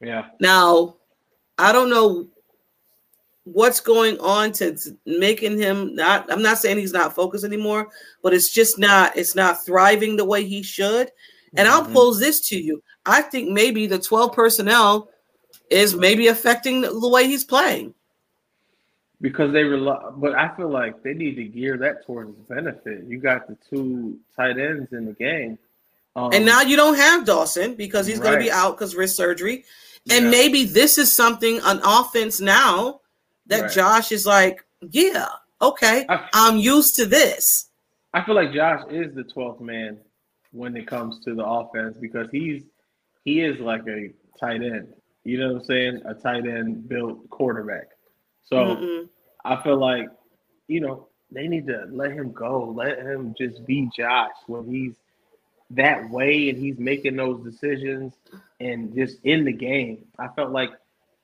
Yeah. 0.00 0.26
Now, 0.40 0.96
I 1.58 1.72
don't 1.72 1.90
know 1.90 2.28
what's 3.44 3.80
going 3.80 4.18
on 4.20 4.52
to 4.52 4.76
to 4.76 4.96
making 5.04 5.58
him 5.58 5.94
not 5.94 6.30
I'm 6.30 6.42
not 6.42 6.58
saying 6.58 6.78
he's 6.78 6.92
not 6.92 7.14
focused 7.14 7.44
anymore, 7.44 7.88
but 8.22 8.32
it's 8.32 8.52
just 8.52 8.78
not 8.78 9.16
it's 9.16 9.34
not 9.34 9.64
thriving 9.64 10.16
the 10.16 10.24
way 10.24 10.44
he 10.44 10.62
should. 10.62 11.10
And 11.56 11.68
I'll 11.68 11.84
Mhm. 11.84 11.92
pose 11.92 12.18
this 12.18 12.40
to 12.48 12.60
you. 12.60 12.82
I 13.04 13.20
think 13.22 13.50
maybe 13.50 13.86
the 13.86 13.98
12 13.98 14.32
personnel 14.32 15.10
is 15.70 15.94
maybe 15.96 16.28
affecting 16.28 16.80
the, 16.82 16.90
the 16.90 17.08
way 17.08 17.26
he's 17.26 17.44
playing. 17.44 17.94
Because 19.20 19.52
they 19.52 19.62
rely, 19.62 20.10
but 20.16 20.34
I 20.34 20.54
feel 20.56 20.68
like 20.68 21.02
they 21.02 21.14
need 21.14 21.36
to 21.36 21.44
gear 21.44 21.76
that 21.78 22.04
towards 22.06 22.36
his 22.36 22.44
benefit. 22.46 23.04
You 23.04 23.18
got 23.18 23.46
the 23.46 23.56
two 23.70 24.18
tight 24.34 24.58
ends 24.58 24.92
in 24.92 25.04
the 25.06 25.12
game, 25.12 25.58
um, 26.16 26.32
and 26.32 26.44
now 26.44 26.60
you 26.60 26.76
don't 26.76 26.96
have 26.96 27.24
Dawson 27.24 27.74
because 27.74 28.06
he's 28.06 28.18
going 28.18 28.34
to 28.34 28.38
be 28.38 28.50
out 28.50 28.76
because 28.76 28.94
wrist 28.94 29.16
surgery. 29.16 29.64
And 30.10 30.24
yeah, 30.24 30.30
maybe 30.30 30.64
this 30.64 30.98
is 30.98 31.12
something 31.12 31.60
on 31.60 31.80
offense 31.84 32.40
now 32.40 33.00
that 33.46 33.62
Right. 33.62 33.70
Josh 33.70 34.12
is 34.12 34.26
like, 34.26 34.64
yeah, 34.80 35.28
okay, 35.60 36.04
I, 36.08 36.28
I'm 36.32 36.56
used 36.56 36.96
to 36.96 37.06
this. 37.06 37.70
I 38.12 38.24
feel 38.24 38.34
like 38.34 38.52
Josh 38.52 38.82
is 38.90 39.14
the 39.14 39.24
twelfth 39.24 39.60
man 39.60 39.98
when 40.50 40.76
it 40.76 40.86
comes 40.86 41.20
to 41.20 41.34
the 41.34 41.44
offense 41.44 41.96
because 41.98 42.28
he's 42.30 42.64
he 43.24 43.40
is 43.40 43.58
like 43.60 43.82
a 43.88 44.12
tight 44.38 44.62
end. 44.62 44.92
You 45.24 45.38
know 45.38 45.52
what 45.52 45.60
I'm 45.60 45.64
saying? 45.64 46.02
A 46.04 46.14
tight 46.14 46.46
end 46.46 46.88
built 46.88 47.28
quarterback. 47.30 47.88
So. 48.42 48.56
Mm-mm. 48.56 49.08
I 49.44 49.60
feel 49.60 49.76
like, 49.76 50.08
you 50.68 50.80
know, 50.80 51.08
they 51.32 51.48
need 51.48 51.66
to 51.66 51.86
let 51.90 52.12
him 52.12 52.30
go. 52.30 52.72
Let 52.76 52.98
him 52.98 53.34
just 53.36 53.66
be 53.66 53.90
Josh 53.96 54.30
when 54.46 54.70
he's 54.70 54.94
that 55.74 56.08
way 56.10 56.48
and 56.48 56.58
he's 56.58 56.78
making 56.78 57.16
those 57.16 57.42
decisions 57.42 58.12
and 58.60 58.94
just 58.94 59.18
in 59.24 59.44
the 59.44 59.52
game. 59.52 60.04
I 60.18 60.28
felt 60.28 60.50
like 60.52 60.70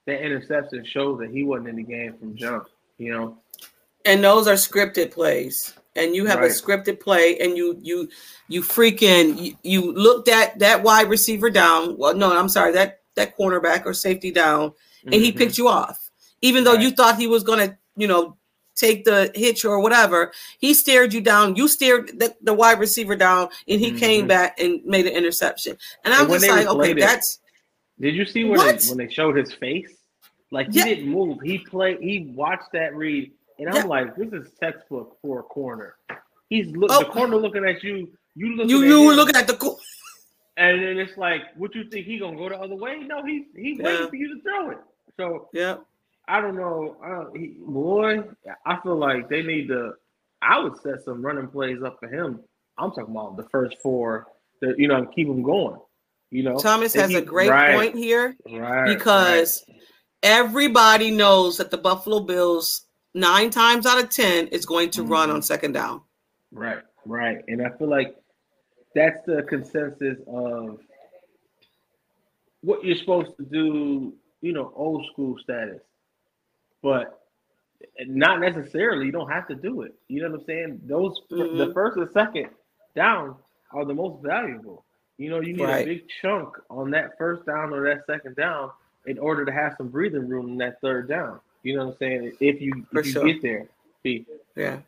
that 0.07 0.23
interception 0.25 0.85
shows 0.85 1.19
that 1.21 1.31
he 1.31 1.45
wasn't 1.45 1.69
in 1.69 1.77
the 1.77 1.83
game 1.83 2.15
from 2.19 2.35
jump, 2.37 2.69
you 2.99 3.13
know. 3.13 3.39
and 4.05 4.23
those 4.25 4.47
are 4.49 4.55
scripted 4.55 5.11
plays 5.11 5.75
and 5.97 6.15
you 6.15 6.25
have 6.25 6.41
a 6.41 6.47
scripted 6.47 7.01
play 7.01 7.37
and 7.41 7.57
you 7.57 7.79
you 7.83 8.09
you 8.49 8.63
freaking 8.63 9.39
you, 9.41 9.55
you 9.63 9.93
looked 9.93 10.29
at 10.29 10.59
that 10.61 10.83
wide 10.83 11.09
receiver 11.11 11.51
down 11.51 11.97
well 11.99 12.15
no 12.15 12.35
i'm 12.39 12.49
sorry 12.49 12.73
that 12.73 13.01
that 13.17 13.37
cornerback 13.37 13.85
or 13.85 13.93
safety 13.93 14.31
down, 14.31 14.73
and 15.05 15.15
he 15.15 15.33
Mhm. 15.33 15.37
picked 15.37 15.59
you 15.59 15.67
off, 15.69 15.99
even 16.41 16.63
though 16.65 16.75
you 16.75 16.91
thought 16.93 17.19
he 17.19 17.27
was 17.27 17.43
gonna, 17.43 17.77
you 17.97 18.07
know, 18.07 18.37
take 18.79 19.05
the 19.05 19.31
hitch 19.35 19.65
or 19.65 19.81
whatever. 19.81 20.33
He 20.59 20.73
stared 20.75 21.13
you 21.13 21.21
down. 21.21 21.57
You 21.57 21.69
stared 21.69 22.19
the, 22.19 22.35
the 22.43 22.55
wide 22.55 22.79
receiver 22.79 23.17
down, 23.17 23.49
and 23.69 23.81
he 23.81 23.91
came 23.93 24.25
Mhm. 24.25 24.29
back 24.29 24.61
and 24.61 24.85
made 24.85 25.07
an 25.07 25.13
interception. 25.15 25.77
And 26.05 26.15
I'm 26.15 26.23
And 26.31 26.31
just 26.41 26.49
like, 26.49 26.67
okay, 26.67 26.93
it, 26.93 26.99
that's 27.01 27.41
Did 28.01 28.15
you 28.15 28.25
see 28.25 28.45
when 28.45 28.61
they, 28.61 28.79
when 28.89 28.99
they 28.99 29.13
showed 29.13 29.37
his 29.37 29.53
face? 29.55 29.91
Like 30.51 30.69
he 30.73 30.79
Yeah. 30.79 30.85
didn't 30.87 31.09
move. 31.09 31.39
He 31.43 31.59
played. 31.59 31.99
He 32.01 32.33
watched 32.35 32.73
that 32.73 32.95
read, 32.95 33.33
and 33.59 33.69
I'm 33.69 33.75
Yeah. 33.77 33.85
like, 33.85 34.17
this 34.17 34.33
is 34.33 34.51
textbook 34.61 35.19
for 35.21 35.41
a 35.41 35.43
corner. 35.43 35.97
He's 36.49 36.69
look 36.69 36.91
Oh. 36.93 37.01
the 37.01 37.07
corner 37.07 37.37
looking 37.37 37.65
at 37.67 37.83
you. 37.83 38.09
You 38.35 38.55
looking 38.57 38.71
you 38.71 38.83
at 38.83 38.89
you 38.89 39.03
were 39.07 39.15
looking 39.15 39.37
at 39.37 39.47
the 39.49 39.55
corner. 39.57 39.77
and 40.57 40.83
then 40.83 40.99
it's 40.99 41.17
like, 41.19 41.43
what 41.57 41.75
you 41.75 41.85
think 41.91 42.07
he 42.07 42.19
gonna 42.19 42.37
go 42.37 42.49
the 42.49 42.59
other 42.59 42.77
way? 42.77 42.99
No, 43.01 43.23
he's 43.25 43.45
he's 43.57 43.79
Yeah. 43.79 43.85
waiting 43.85 44.09
for 44.09 44.17
you 44.17 44.35
to 44.37 44.43
throw 44.43 44.71
it. 44.71 44.79
So 45.19 45.49
yeah. 45.53 45.77
I 46.29 46.41
don't 46.41 46.57
know. 46.57 46.97
I 47.03 47.09
don't, 47.09 47.37
he, 47.37 47.57
boy, 47.59 48.23
I 48.67 48.79
feel 48.83 48.97
like 48.97 49.29
they 49.29 49.43
need 49.43 49.69
to. 49.69 49.93
I 50.43 50.61
would 50.61 50.77
set 50.83 51.03
some 51.05 51.25
running 51.25 51.49
plays 51.49 51.83
up 51.83 51.97
for 51.99 52.09
him. 52.09 52.41
I'm 52.77 52.91
talking 52.91 53.11
about 53.17 53.37
the 53.37 53.49
first 53.51 53.77
four. 53.83 54.27
That 54.61 54.79
you 54.79 54.89
know, 54.89 55.07
keep 55.07 55.27
him 55.29 55.43
going. 55.43 55.79
You 56.31 56.43
know, 56.43 56.59
Thomas 56.59 56.93
has 56.95 57.15
a 57.15 57.23
great 57.23 57.49
right, 57.49 57.75
point 57.75 57.97
here. 57.97 58.37
right, 58.51 58.87
because 58.87 59.65
everybody 60.23 61.11
knows 61.11 61.57
that 61.57 61.71
the 61.71 61.79
Buffalo 61.79 62.21
Bills 62.21 62.87
nine 63.15 63.51
times 63.51 63.87
out 63.87 64.03
of 64.03 64.11
ten 64.11 64.49
is 64.49 64.67
going 64.67 64.91
to 64.91 65.03
run 65.03 65.31
Mhm. 65.31 65.35
on 65.35 65.43
second 65.43 65.73
down. 65.73 66.03
right, 66.53 66.83
right, 67.07 67.43
and 67.49 67.67
I 67.67 67.71
feel 67.79 67.89
like 67.89 68.15
that's 68.95 69.25
the 69.27 69.43
consensus 69.45 70.19
of 70.27 70.81
what 72.63 72.85
you're 72.85 72.97
supposed 72.97 73.37
to 73.39 73.45
do. 73.45 74.13
You 74.41 74.53
know, 74.53 74.73
old 74.77 75.07
school 75.13 75.37
status, 75.43 75.81
but 76.83 77.21
not 78.07 78.41
necessarily. 78.41 79.07
You 79.07 79.13
don't 79.13 79.31
have 79.31 79.47
to 79.49 79.55
do 79.55 79.83
it. 79.83 79.95
You 80.09 80.23
know 80.23 80.31
what 80.31 80.41
I'm 80.41 80.47
saying? 80.47 80.81
Those 80.85 81.21
the 81.31 81.37
Mhm. 81.37 81.75
first 81.75 81.97
and 81.97 82.11
second 82.11 82.51
down 82.95 83.37
are 83.73 83.85
the 83.85 83.95
most 83.95 84.23
valuable. 84.23 84.85
You 85.17 85.31
know, 85.31 85.41
you 85.41 85.53
need 85.53 85.65
Right. 85.65 85.83
a 85.83 85.85
big 85.85 86.09
chunk 86.21 86.57
on 86.71 86.91
that 86.93 87.17
first 87.19 87.45
down 87.47 87.73
or 87.73 87.83
that 87.85 88.07
second 88.07 88.37
down 88.37 88.71
in 89.07 89.19
order 89.19 89.45
to 89.45 89.53
have 89.53 89.75
some 89.77 89.89
breathing 89.89 90.29
room 90.29 90.49
in 90.51 90.59
that 90.59 90.81
third 90.81 91.09
down. 91.09 91.41
You 91.63 91.77
know 91.77 91.87
what 91.87 91.93
I'm 91.93 91.99
saying? 91.99 92.37
If 92.41 92.61
you 92.61 92.87
if 92.93 93.07
you 93.07 93.13
sure. 93.13 93.25
get 93.25 93.43
there. 93.43 93.69
P. 94.03 94.27
Yeah. 94.55 94.81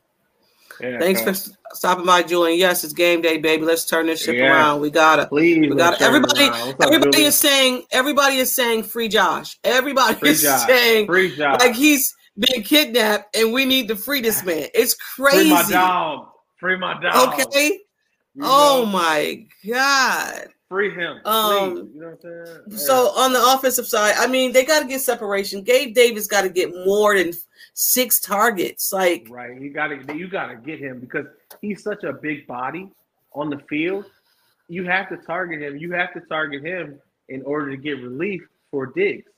Yeah, 0.81 0.99
Thanks 0.99 1.23
for 1.23 1.35
stopping 1.75 2.07
by, 2.07 2.23
Julian. 2.23 2.59
Yes, 2.59 2.85
it's 2.85 2.93
game 2.93 3.21
day, 3.21 3.39
baby. 3.39 3.65
Let's 3.65 3.85
turn 3.85 4.07
this 4.07 4.23
ship 4.23 4.37
Yeah. 4.37 4.51
around. 4.51 4.81
We 4.81 4.91
gotta. 4.91 5.27
please. 5.27 5.59
We 5.61 5.75
got 5.77 5.99
turn 5.99 6.15
it 6.15 6.17
everybody. 6.17 6.45
up, 6.49 6.77
Everybody 6.83 7.23
is 7.25 7.35
saying. 7.37 7.85
Everybody 7.91 8.37
is 8.37 8.55
saying 8.55 8.85
free 8.85 9.09
Josh. 9.09 9.59
Everybody 9.65 10.15
free 10.15 10.31
is 10.31 10.43
job. 10.43 10.67
saying 10.69 11.07
Free 11.07 11.37
Josh. 11.37 11.61
like 11.61 11.75
he's 11.75 12.15
being 12.39 12.63
kidnapped, 12.63 13.37
and 13.37 13.53
we 13.53 13.65
need 13.65 13.89
to 13.89 13.97
free 13.97 14.21
this 14.21 14.45
man. 14.45 14.69
It's 14.75 14.95
crazy. 14.95 15.39
free 15.39 15.51
my 15.51 15.63
dog. 15.71 16.29
Free 16.59 16.77
my 16.79 17.01
dog. 17.01 17.41
Okay. 17.41 17.79
You 18.35 18.43
Oh 18.45 18.83
know? 18.85 18.87
my 18.87 19.45
god. 19.69 20.49
Free 20.69 20.95
him. 20.95 21.19
Um. 21.25 21.91
You 21.95 22.01
know 22.01 22.07
what 22.21 22.21
I'm 22.25 22.47
saying? 22.69 22.79
So 22.79 23.09
on 23.17 23.33
the 23.33 23.45
offensive 23.55 23.87
side, 23.89 24.15
I 24.19 24.29
mean, 24.29 24.53
they 24.53 24.65
got 24.65 24.81
to 24.83 24.87
get 24.89 25.01
separation. 25.01 25.63
Gabe 25.65 25.95
Davis 25.95 26.29
got 26.29 26.43
to 26.43 26.49
get 26.49 26.71
more 26.87 27.17
than 27.19 27.33
six 27.75 28.21
targets. 28.21 28.93
Like, 28.93 29.27
Right. 29.31 29.61
You 29.61 29.71
gotta 29.71 30.15
you 30.17 30.29
gotta 30.29 30.57
get 30.57 30.79
him 30.79 31.01
because 31.01 31.27
he's 31.61 31.83
such 31.83 32.05
a 32.05 32.13
big 32.13 32.47
body 32.47 32.91
on 33.33 33.51
the 33.51 33.59
field. 33.69 34.07
You 34.69 34.85
have 34.85 35.09
to 35.09 35.17
target 35.17 35.61
him. 35.63 35.77
You 35.77 35.93
have 35.93 36.13
to 36.15 36.21
target 36.21 36.65
him 36.65 37.01
in 37.29 37.43
order 37.43 37.71
to 37.71 37.77
get 37.77 38.01
relief 38.03 38.43
for 38.71 38.87
Diggs. 38.87 39.31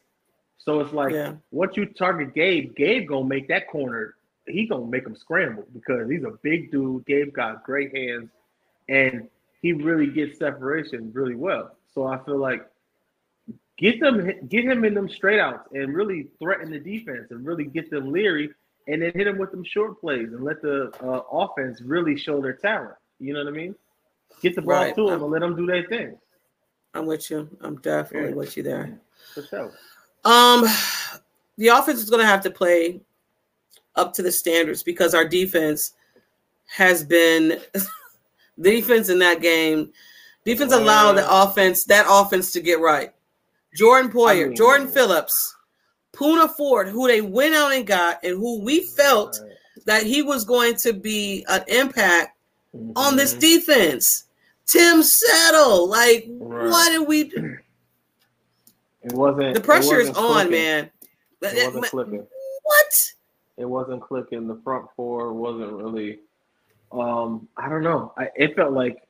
So 0.58 0.80
it's 0.80 0.92
like 0.92 1.12
Yeah. 1.12 1.34
once 1.50 1.76
you 1.76 1.86
target 1.86 2.34
Gabe, 2.34 2.74
Gabe 2.74 3.08
gonna 3.08 3.26
make 3.26 3.48
that 3.48 3.68
corner. 3.68 4.14
He 4.46 4.66
gonna 4.66 4.86
make 4.86 5.06
him 5.06 5.16
scramble 5.16 5.66
because 5.72 6.10
he's 6.10 6.24
a 6.24 6.32
big 6.42 6.70
dude. 6.70 7.04
Gabe 7.06 7.32
got 7.32 7.64
great 7.64 7.96
hands, 7.96 8.30
and 8.88 9.28
he 9.60 9.72
really 9.72 10.08
gets 10.08 10.38
separation 10.38 11.10
really 11.12 11.34
well. 11.36 11.76
So 11.94 12.06
I 12.06 12.18
feel 12.24 12.38
like 12.38 12.66
get 13.78 14.00
them, 14.00 14.30
get 14.48 14.64
him 14.64 14.84
in 14.84 14.94
them 14.94 15.08
straight 15.08 15.40
outs, 15.40 15.68
and 15.72 15.94
really 15.94 16.28
threaten 16.40 16.70
the 16.70 16.78
defense, 16.78 17.30
and 17.30 17.44
really 17.44 17.64
get 17.64 17.90
them 17.90 18.12
leery, 18.12 18.50
and 18.88 19.02
then 19.02 19.12
hit 19.14 19.24
them 19.24 19.38
with 19.38 19.50
them 19.50 19.64
short 19.64 20.00
plays, 20.00 20.28
and 20.32 20.42
let 20.44 20.60
the 20.62 20.92
uh, 21.02 21.22
offense 21.30 21.80
really 21.82 22.16
show 22.16 22.40
their 22.40 22.54
talent. 22.54 22.94
You 23.18 23.34
know 23.34 23.44
what 23.44 23.52
I 23.52 23.56
mean? 23.56 23.74
Get 24.40 24.54
the 24.56 24.62
ball 24.62 24.74
Right. 24.82 24.94
to 24.96 25.10
them 25.10 25.22
and 25.22 25.30
let 25.30 25.40
them 25.40 25.54
do 25.56 25.66
their 25.66 25.84
thing. 25.86 26.18
I'm 26.94 27.06
with 27.06 27.30
you. 27.30 27.48
I'm 27.60 27.76
definitely 27.76 28.30
Yeah. 28.30 28.34
with 28.36 28.56
you 28.56 28.62
there. 28.62 28.98
For 29.34 29.42
sure. 29.42 29.72
Um, 30.24 30.64
the 31.56 31.68
offense 31.68 32.00
is 32.00 32.10
going 32.10 32.20
to 32.20 32.26
have 32.26 32.42
to 32.42 32.50
play 32.50 33.00
up 33.94 34.12
to 34.14 34.22
the 34.22 34.32
standards 34.32 34.82
because 34.82 35.14
our 35.14 35.26
defense 35.26 35.94
has 36.66 37.04
been 37.04 37.60
defense 38.60 39.08
in 39.08 39.18
that 39.20 39.40
game. 39.40 39.92
Defense 40.44 40.72
allowed 40.72 41.12
the 41.12 41.26
offense 41.42 41.84
that 41.84 42.06
offense 42.08 42.50
to 42.52 42.60
get 42.60 42.80
right. 42.80 43.12
Jordan 43.74 44.10
Poyer, 44.10 44.48
mean- 44.48 44.56
Jordan 44.56 44.88
Phillips, 44.88 45.56
Poona 46.12 46.50
Ford, 46.50 46.88
who 46.88 47.06
they 47.08 47.20
went 47.20 47.54
out 47.54 47.72
and 47.72 47.86
got, 47.86 48.22
and 48.22 48.36
who 48.36 48.60
we 48.62 48.82
felt 48.96 49.38
Right. 49.42 49.52
that 49.86 50.02
he 50.04 50.22
was 50.22 50.44
going 50.44 50.76
to 50.76 50.92
be 50.92 51.44
an 51.48 51.62
impact 51.68 52.36
on 52.96 53.16
this 53.16 53.32
defense. 53.34 54.24
Tim 54.66 55.02
Settle, 55.02 55.88
like, 55.88 56.26
Right. 56.28 56.68
what 56.70 56.90
did 56.90 57.06
we 57.08 57.24
do? 57.24 57.56
It 59.04 59.12
wasn't. 59.14 59.54
The 59.54 59.60
pressure 59.60 59.98
it 59.98 60.02
is 60.02 60.08
wasn't 60.10 60.16
on, 60.26 60.32
clicking. 60.46 60.50
man. 60.52 60.90
It 61.42 61.66
wasn't 61.66 61.84
clicking. 61.86 62.26
What? 62.62 63.12
It 63.56 63.64
wasn't 63.64 64.00
clicking. 64.00 64.46
The 64.46 64.60
front 64.62 64.86
four 64.94 65.32
wasn't 65.32 65.72
really. 65.72 66.20
Um, 66.92 67.48
I 67.56 67.68
don't 67.68 67.82
know. 67.82 68.12
I, 68.16 68.28
it 68.36 68.54
felt 68.54 68.72
like. 68.74 69.02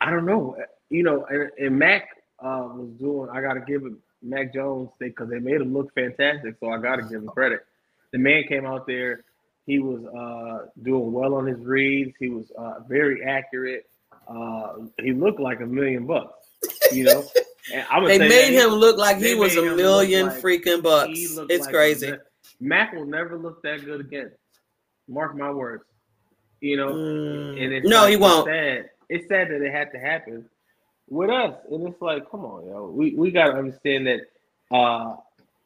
I 0.00 0.10
don't 0.10 0.24
know. 0.24 0.56
You 0.88 1.02
know, 1.02 1.26
and, 1.26 1.50
and 1.58 1.78
Mac 1.78 2.08
uh, 2.40 2.68
was 2.74 2.90
doing. 2.98 3.28
I 3.30 3.40
got 3.40 3.54
to 3.54 3.60
give 3.60 3.84
it 3.84 3.92
Mac 4.22 4.52
Jones 4.52 4.90
because 4.98 5.28
they 5.30 5.38
made 5.38 5.60
him 5.60 5.72
look 5.72 5.92
fantastic. 5.94 6.56
So 6.60 6.70
I 6.70 6.78
got 6.78 6.96
to 6.96 7.02
give 7.02 7.22
him 7.22 7.28
credit. 7.28 7.64
The 8.12 8.18
man 8.18 8.44
came 8.48 8.66
out 8.66 8.86
there. 8.86 9.24
He 9.66 9.80
was 9.80 10.04
uh, 10.06 10.68
doing 10.82 11.12
well 11.12 11.34
on 11.34 11.46
his 11.46 11.58
reads. 11.58 12.14
He 12.20 12.28
was 12.28 12.46
uh, 12.56 12.80
very 12.88 13.24
accurate. 13.24 13.88
Uh, 14.28 14.74
he 15.00 15.12
looked 15.12 15.40
like 15.40 15.60
a 15.60 15.66
million 15.66 16.06
bucks. 16.06 16.46
You 16.92 17.04
know, 17.04 17.24
and 17.74 17.84
I 17.90 17.98
would 18.00 18.10
They 18.10 18.18
made 18.18 18.52
him 18.52 18.70
look 18.70 18.96
like 18.96 19.18
he 19.18 19.34
was 19.34 19.56
a 19.56 19.62
million 19.62 20.26
like 20.26 20.40
freaking 20.40 20.82
bucks. 20.82 21.10
It's 21.14 21.64
like 21.64 21.74
crazy. 21.74 22.14
Mac 22.60 22.92
will 22.92 23.06
never 23.06 23.36
look 23.36 23.62
that 23.62 23.84
good 23.84 24.00
again. 24.00 24.30
Mark 25.08 25.36
my 25.36 25.50
words. 25.50 25.84
You 26.60 26.76
know, 26.76 26.88
Mm. 26.94 27.62
and 27.62 27.72
it's 27.74 27.86
No, 27.86 28.02
like, 28.02 28.10
he 28.10 28.16
won't. 28.16 28.46
Sad. 28.46 28.90
It's 29.08 29.28
sad 29.28 29.50
that 29.50 29.62
it 29.62 29.72
had 29.72 29.92
to 29.92 29.98
happen 29.98 30.48
with 31.08 31.30
us, 31.30 31.54
and 31.70 31.86
it's 31.86 32.00
like, 32.00 32.30
come 32.30 32.44
on, 32.44 32.66
yo, 32.66 32.86
we 32.86 33.14
we 33.14 33.30
got 33.30 33.48
to 33.48 33.52
understand 33.54 34.06
that 34.06 34.20
uh, 34.74 35.16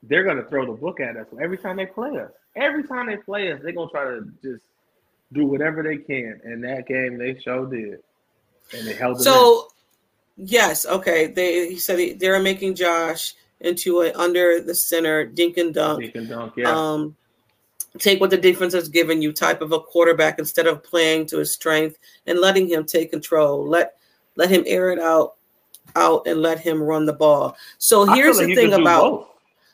they're 0.02 0.24
gonna 0.24 0.44
throw 0.44 0.66
the 0.66 0.72
book 0.72 1.00
at 1.00 1.16
us 1.16 1.26
every 1.40 1.58
time 1.58 1.76
they 1.76 1.86
play 1.86 2.18
us. 2.18 2.30
Every 2.56 2.84
time 2.84 3.06
they 3.06 3.16
play 3.16 3.52
us, 3.52 3.60
they're 3.62 3.72
gonna 3.72 3.90
try 3.90 4.04
to 4.04 4.30
just 4.42 4.64
do 5.32 5.46
whatever 5.46 5.82
they 5.82 5.98
can. 5.98 6.40
And 6.44 6.62
that 6.64 6.86
game, 6.86 7.16
they 7.18 7.38
sure 7.38 7.66
did, 7.66 8.00
and 8.76 8.86
they 8.86 8.94
held 8.94 9.16
them 9.16 9.20
in. 9.20 9.24
So, 9.24 9.68
yes, 10.36 10.86
okay. 10.86 11.28
They 11.28 11.70
he 11.70 11.78
said 11.78 12.18
they 12.18 12.28
were 12.28 12.40
making 12.40 12.74
Josh 12.74 13.34
into 13.60 14.02
a 14.02 14.12
under 14.14 14.60
the 14.60 14.74
center 14.74 15.24
dink 15.24 15.56
and 15.56 15.72
dunk. 15.72 16.00
Dink 16.00 16.14
and 16.16 16.28
dunk, 16.28 16.54
yeah. 16.56 16.70
Um, 16.70 17.16
take 17.98 18.20
what 18.20 18.30
the 18.30 18.36
defense 18.36 18.72
has 18.74 18.88
given 18.88 19.22
you, 19.22 19.32
type 19.32 19.62
of 19.62 19.72
a 19.72 19.80
quarterback 19.80 20.38
instead 20.38 20.66
of 20.66 20.82
playing 20.82 21.26
to 21.26 21.38
his 21.38 21.52
strength 21.52 21.98
and 22.26 22.38
letting 22.38 22.68
him 22.68 22.84
take 22.84 23.10
control. 23.10 23.66
Let 23.66 23.94
let 24.36 24.50
him 24.50 24.64
air 24.66 24.90
it 24.90 24.98
out 24.98 25.34
out 25.96 26.26
and 26.26 26.40
let 26.40 26.60
him 26.60 26.80
run 26.82 27.04
the 27.04 27.12
ball. 27.12 27.56
So 27.78 28.04
here's 28.04 28.38
the 28.38 28.46
he 28.46 28.54
thing 28.54 28.72
about. 28.74 29.26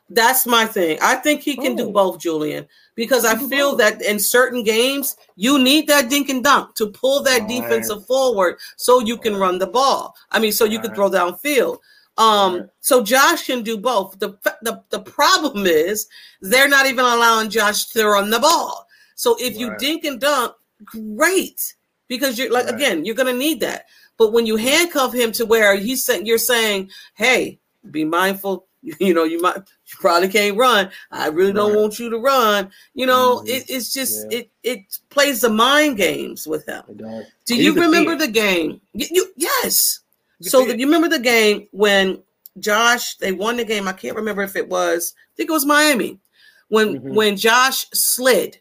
That's 0.08 0.46
my 0.46 0.64
thing. 0.66 0.98
I 1.02 1.16
think 1.16 1.40
he 1.42 1.56
can 1.56 1.74
do 1.74 1.88
Oh. 1.88 1.92
both, 1.92 2.18
Julian, 2.20 2.66
because 2.94 3.24
I 3.24 3.34
feel 3.36 3.74
that 3.76 4.00
in 4.02 4.20
certain 4.20 4.62
games 4.62 5.16
you 5.34 5.58
need 5.58 5.88
that 5.88 6.08
dink 6.08 6.28
and 6.28 6.44
dunk 6.44 6.76
to 6.76 6.86
pull 6.86 7.22
that 7.24 7.40
Right. 7.40 7.48
defensive 7.48 8.06
forward 8.06 8.56
so 8.76 9.00
you 9.00 9.18
can 9.18 9.36
run 9.36 9.58
the 9.58 9.66
ball. 9.66 10.14
I 10.30 10.38
mean, 10.38 10.52
so 10.52 10.64
you 10.64 10.78
can 10.78 10.90
Right. 10.90 10.96
throw 10.96 11.10
downfield. 11.10 11.78
Um, 12.18 12.54
Right. 12.54 12.62
so 12.80 13.02
Josh 13.02 13.46
can 13.46 13.62
do 13.62 13.76
both. 13.76 14.18
The, 14.20 14.38
the 14.62 14.80
the 14.90 15.00
problem 15.00 15.66
is 15.66 16.06
they're 16.40 16.68
not 16.68 16.86
even 16.86 17.04
allowing 17.04 17.50
Josh 17.50 17.86
to 17.86 18.06
run 18.08 18.30
the 18.30 18.38
ball. 18.38 18.86
So 19.16 19.36
if 19.40 19.58
you 19.58 19.76
dink 19.76 20.04
and 20.04 20.20
dunk, 20.20 20.54
great, 20.84 21.74
because 22.06 22.38
you're 22.38 22.50
like 22.52 22.66
Right. 22.66 22.74
again, 22.74 23.04
you're 23.04 23.16
gonna 23.16 23.32
need 23.32 23.58
that. 23.60 23.86
But 24.18 24.32
when 24.32 24.46
you 24.46 24.56
handcuff 24.56 25.12
him 25.14 25.32
to 25.32 25.44
where 25.46 25.76
he's 25.76 26.04
saying 26.04 26.26
you're 26.26 26.38
saying, 26.38 26.90
hey, 27.14 27.58
be 27.90 28.04
mindful. 28.04 28.66
You 29.00 29.12
know, 29.14 29.24
you 29.24 29.40
might 29.40 29.56
you 29.56 29.96
probably 29.98 30.28
can't 30.28 30.56
run. 30.56 30.90
I 31.10 31.26
really 31.28 31.52
don't 31.52 31.72
Right. 31.72 31.80
want 31.80 31.98
you 31.98 32.08
to 32.10 32.18
run. 32.18 32.70
You 32.94 33.06
know, 33.06 33.38
Mhm. 33.40 33.48
it, 33.48 33.64
it's 33.68 33.92
just 33.92 34.26
Yeah. 34.30 34.38
it 34.38 34.50
it 34.62 34.78
plays 35.10 35.40
the 35.40 35.48
mind 35.48 35.96
games 35.96 36.46
with 36.46 36.66
him. 36.66 36.82
Do 36.96 37.04
And 37.04 37.28
you 37.64 37.74
remember 37.74 38.14
the 38.14 38.28
game? 38.28 38.80
You, 38.92 39.06
you 39.10 39.32
yes. 39.36 40.00
So 40.40 40.64
it. 40.68 40.78
you 40.78 40.86
remember 40.86 41.08
the 41.08 41.18
game 41.18 41.66
when 41.72 42.22
Josh, 42.60 43.16
they 43.16 43.32
won 43.32 43.56
the 43.56 43.64
game. 43.64 43.88
I 43.88 43.92
can't 43.92 44.14
remember 44.16 44.42
if 44.42 44.54
it 44.54 44.68
was, 44.68 45.14
I 45.16 45.32
think 45.36 45.50
it 45.50 45.52
was 45.52 45.66
Miami. 45.66 46.20
When 46.68 47.00
Mhm. 47.00 47.14
when 47.14 47.36
Josh 47.36 47.86
slid 47.92 48.60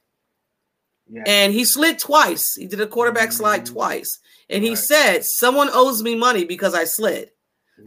Yeah. 1.12 1.24
and 1.28 1.54
he 1.54 1.66
slid 1.66 2.00
twice. 2.00 2.56
He 2.56 2.66
did 2.66 2.82
a 2.82 2.88
quarterback 2.88 3.32
slide 3.32 3.62
Mhm. 3.66 3.74
twice. 3.74 4.18
And 4.50 4.64
he 4.64 4.70
Right. 4.72 4.78
said, 4.78 5.26
Someone 5.26 5.70
owes 5.74 6.02
me 6.04 6.16
money 6.16 6.46
because 6.46 6.74
I 6.74 6.84
slid. 6.86 7.32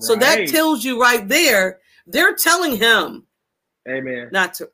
So 0.01 0.15
that 0.17 0.49
tells 0.49 0.85
you 0.85 1.01
right 1.01 1.27
there, 1.27 1.81
they're 2.07 2.35
telling 2.35 2.77
him 2.77 3.27
Amen. 3.89 4.29
not 4.33 4.55
to. 4.55 4.71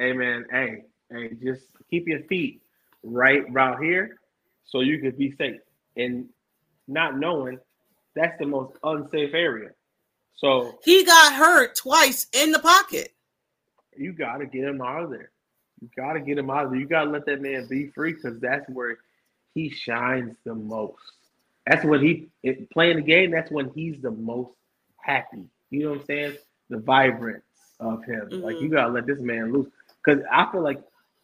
Amen. 0.00 0.46
Hey. 0.50 0.84
Hey. 1.10 1.30
Just 1.42 1.62
keep 1.90 2.06
your 2.06 2.22
feet 2.24 2.62
right 3.02 3.44
around 3.50 3.82
here, 3.82 4.18
so 4.64 4.80
you 4.80 5.00
could 5.00 5.18
be 5.18 5.34
safe. 5.36 5.60
And 5.96 6.28
not 6.86 7.18
knowing 7.18 7.58
that's 8.14 8.38
the 8.38 8.46
most 8.46 8.74
unsafe 8.84 9.34
area. 9.34 9.70
So 10.36 10.78
He 10.84 11.04
got 11.04 11.32
hurt 11.34 11.74
twice 11.76 12.26
in 12.32 12.52
the 12.52 12.60
pocket. 12.60 13.12
you 13.96 14.12
got 14.12 14.36
to 14.38 14.46
get 14.46 14.62
him 14.64 14.80
out 14.80 15.02
of 15.04 15.10
there. 15.10 15.30
You 15.80 15.88
got 15.96 16.12
to 16.12 16.20
get 16.20 16.38
him 16.38 16.48
out 16.50 16.66
of 16.66 16.70
there. 16.70 16.78
You 16.80 16.86
got 16.86 17.04
to 17.04 17.10
let 17.10 17.26
that 17.26 17.40
man 17.40 17.66
be 17.68 17.88
free 17.88 18.12
because 18.12 18.38
that's 18.40 18.68
where 18.70 18.98
he 19.58 19.70
shines 19.70 20.36
the 20.44 20.54
most. 20.54 21.02
That's 21.66 21.84
when 21.84 22.00
he 22.02 22.28
it, 22.42 22.70
playing 22.70 22.96
the 22.96 23.02
game. 23.02 23.30
That's 23.30 23.50
when 23.50 23.70
he's 23.74 24.00
the 24.02 24.10
most 24.12 24.50
happy. 25.02 25.44
You 25.70 25.84
know 25.84 25.90
what 25.90 26.00
I'm 26.00 26.06
saying? 26.06 26.36
The 26.70 26.78
vibrance 26.78 27.44
of 27.80 28.04
him. 28.04 28.38
Like 28.42 28.60
Mhm. 28.60 28.68
you 28.68 28.70
got 28.70 28.86
to 28.86 28.92
let 28.92 29.06
this 29.06 29.20
man 29.20 29.52
loose 29.52 29.68
because 30.04 30.22
I 30.32 30.50
feel 30.52 30.62
like 30.62 30.80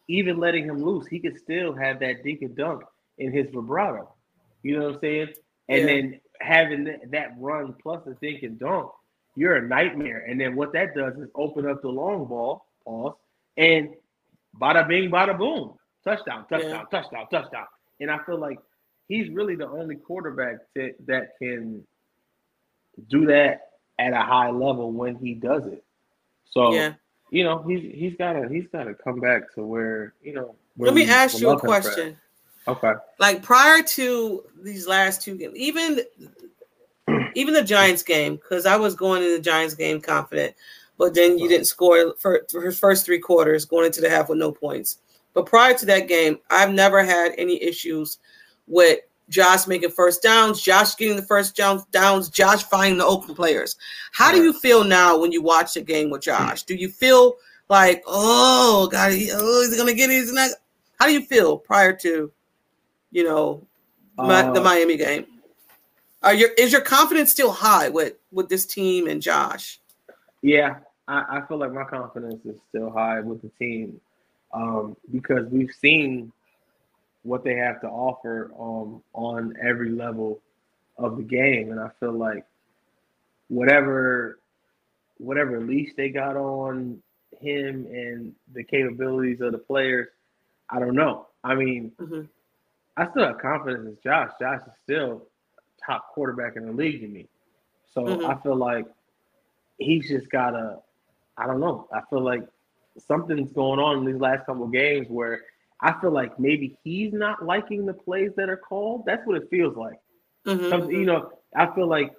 even 0.07 0.37
letting 0.39 0.65
him 0.65 0.83
loose, 0.83 1.07
he 1.07 1.19
could 1.19 1.37
still 1.37 1.73
have 1.73 1.99
that 1.99 2.23
dink 2.23 2.41
and 2.41 2.55
dunk 2.55 2.83
in 3.17 3.31
his 3.33 3.47
vibrato. 3.53 4.09
You 4.63 4.79
know 4.79 4.85
what 4.87 4.95
I'm 4.95 5.01
saying? 5.01 5.27
And 5.69 5.87
Yeah. 5.87 5.89
then 5.89 6.19
having 6.41 6.85
that, 6.85 7.11
that 7.11 7.29
run 7.39 7.75
plus 7.81 8.03
the 8.05 8.15
dink 8.21 8.43
and 8.43 8.59
dunk, 8.59 8.89
you're 9.35 9.55
a 9.57 9.67
nightmare. 9.67 10.25
And 10.27 10.39
then 10.39 10.55
what 10.55 10.73
that 10.73 10.95
does 10.95 11.15
is 11.17 11.29
open 11.35 11.67
up 11.67 11.81
the 11.81 11.89
long 11.89 12.25
ball, 12.25 12.65
pause, 12.85 13.13
and 13.57 13.89
bada 14.59 14.87
bing, 14.87 15.09
bada 15.11 15.37
boom, 15.37 15.73
touchdown, 16.03 16.45
touchdown, 16.49 16.85
Yeah. 16.85 16.91
touchdown, 16.91 17.25
touchdown. 17.31 17.65
And 17.99 18.11
I 18.11 18.17
feel 18.25 18.37
like 18.37 18.59
he's 19.07 19.29
really 19.29 19.55
the 19.55 19.67
only 19.67 19.95
quarterback 19.95 20.57
that, 20.75 20.95
that 21.07 21.37
can 21.39 21.85
do 23.09 23.25
that 23.27 23.71
at 23.99 24.13
a 24.13 24.21
high 24.21 24.49
level 24.49 24.91
when 24.91 25.15
he 25.15 25.33
does 25.33 25.65
it. 25.67 25.83
So 26.49 26.73
Yeah. 26.73 26.93
you 27.31 27.43
know 27.43 27.63
he's 27.67 27.81
he's 27.93 28.15
gotta 28.17 28.47
he's 28.49 28.67
gotta 28.71 28.93
come 28.93 29.19
back 29.19 29.53
to 29.55 29.65
where 29.65 30.13
you 30.23 30.33
know. 30.33 30.55
where 30.77 30.91
Let 30.91 30.95
me 30.95 31.09
ask 31.09 31.39
you 31.39 31.47
a 31.47 31.49
love 31.51 31.57
him 31.57 31.59
for. 31.61 31.67
question. 31.67 32.17
Okay. 32.67 32.93
Like 33.19 33.43
prior 33.43 33.83
to 33.83 34.43
these 34.63 34.87
last 34.87 35.21
two 35.21 35.35
games, 35.37 35.55
even 35.55 36.01
even 37.35 37.53
the 37.53 37.63
Giants 37.63 38.03
game, 38.03 38.35
because 38.35 38.65
I 38.65 38.75
was 38.77 38.95
going 38.95 39.21
into 39.23 39.35
the 39.35 39.41
Giants 39.43 39.75
game 39.75 40.01
confident, 40.01 40.55
but 40.97 41.13
then 41.13 41.37
you 41.37 41.47
didn't 41.47 41.65
score 41.67 42.15
for, 42.17 42.45
for 42.49 42.61
his 42.61 42.79
first 42.79 43.05
three 43.05 43.19
quarters, 43.19 43.65
going 43.65 43.85
into 43.85 44.01
the 44.01 44.09
half 44.09 44.29
with 44.29 44.37
no 44.39 44.51
points. 44.51 44.97
But 45.35 45.45
prior 45.45 45.77
to 45.77 45.85
that 45.87 46.07
game, 46.07 46.39
I've 46.49 46.73
never 46.73 47.03
had 47.03 47.33
any 47.37 47.61
issues 47.61 48.17
with 48.67 49.01
Josh 49.29 49.67
making 49.67 49.91
first 49.91 50.23
downs, 50.23 50.61
Josh 50.61 50.95
getting 50.95 51.17
the 51.17 51.21
first 51.21 51.55
downs, 51.55 51.83
downs 51.91 52.29
Josh 52.29 52.63
finding 52.63 52.97
the 52.97 53.05
open 53.05 53.35
players. 53.35 53.75
How 54.13 54.31
do 54.31 54.41
you 54.41 54.53
feel 54.53 54.83
now 54.83 55.19
when 55.19 55.31
you 55.31 55.43
watch 55.43 55.73
the 55.73 55.81
game 55.81 56.09
with 56.09 56.21
Josh? 56.21 56.63
Do 56.63 56.73
you 56.73 56.89
feel 56.89 57.35
like, 57.69 58.01
oh 58.07 58.87
God, 58.91 59.11
he, 59.11 59.29
oh, 59.33 59.61
he's 59.61 59.77
gonna 59.77 59.93
get 59.93 60.09
it? 60.09 60.13
He's 60.13 60.31
not. 60.31 60.51
How 60.99 61.07
do 61.07 61.11
you 61.11 61.25
feel 61.25 61.57
prior 61.57 61.91
to, 61.97 62.31
you 63.11 63.23
know, 63.23 63.67
Mi- 64.17 64.27
the 64.27 64.61
Uh, 64.61 64.63
Miami 64.63 64.95
game? 64.95 65.25
Are 66.23 66.33
your 66.33 66.51
is 66.57 66.71
your 66.71 66.81
confidence 66.81 67.29
still 67.31 67.51
high 67.51 67.89
with 67.89 68.13
with 68.31 68.47
this 68.47 68.65
team 68.65 69.07
and 69.07 69.21
Josh? 69.21 69.81
Yeah, 70.41 70.77
I, 71.07 71.25
I 71.37 71.41
feel 71.47 71.57
like 71.57 71.73
my 71.73 71.83
confidence 71.83 72.45
is 72.45 72.57
still 72.69 72.89
high 72.89 73.19
with 73.19 73.41
the 73.41 73.49
team 73.59 73.99
um, 74.55 74.97
because 75.11 75.47
we've 75.51 75.73
seen 75.73 76.33
what 77.23 77.43
they 77.43 77.55
have 77.55 77.81
to 77.81 77.87
offer 77.87 78.51
um, 78.59 79.03
on 79.13 79.55
every 79.63 79.91
level 79.91 80.41
of 80.97 81.17
the 81.17 81.23
game, 81.23 81.71
and 81.71 81.79
I 81.79 81.89
feel 81.99 82.13
like 82.13 82.45
whatever 83.49 84.39
whatever 85.17 85.61
leash 85.61 85.91
they 85.97 86.09
got 86.09 86.37
on 86.37 87.01
him 87.41 87.87
and 87.91 88.33
the 88.53 88.63
capabilities 88.63 89.41
of 89.41 89.51
the 89.53 89.59
players, 89.59 90.07
I 90.69 90.79
don't 90.79 90.95
know. 90.95 91.27
I 91.43 91.55
mean, 91.55 91.91
Mhm. 91.99 92.29
I 92.97 93.09
still 93.09 93.27
have 93.27 93.39
confidence 93.39 93.87
in 93.87 93.97
Josh. 94.03 94.31
Josh 94.39 94.61
is 94.67 94.73
still 94.83 95.27
top 95.85 96.09
quarterback 96.13 96.57
in 96.57 96.65
the 96.67 96.73
league 96.73 97.01
to 97.01 97.07
me. 97.07 97.27
So 97.93 98.19
Mhm. 98.19 98.25
I 98.25 98.35
feel 98.41 98.55
like 98.55 98.85
he's 99.77 100.07
just 100.09 100.29
gotta 100.31 100.79
I 101.37 101.47
don't 101.47 101.59
know. 101.61 101.87
I 101.93 102.01
feel 102.09 102.21
like 102.21 102.47
something's 102.97 103.51
going 103.53 103.79
on 103.79 103.99
in 103.99 104.05
these 104.05 104.21
last 104.21 104.45
couple 104.45 104.65
of 104.65 104.71
games 104.71 105.07
where 105.09 105.41
I 105.81 105.93
feel 106.01 106.11
like 106.11 106.39
maybe 106.39 106.77
he's 106.83 107.13
not 107.13 107.45
liking 107.45 107.85
the 107.85 107.93
plays 107.93 108.31
that 108.37 108.49
are 108.49 108.57
called. 108.57 109.03
That's 109.05 109.25
what 109.25 109.37
it 109.37 109.49
feels 109.49 109.75
like. 109.75 109.99
Mhm, 110.45 110.91
you 110.91 111.05
know, 111.05 111.29
I 111.55 111.67
feel 111.75 111.87
like 111.87 112.11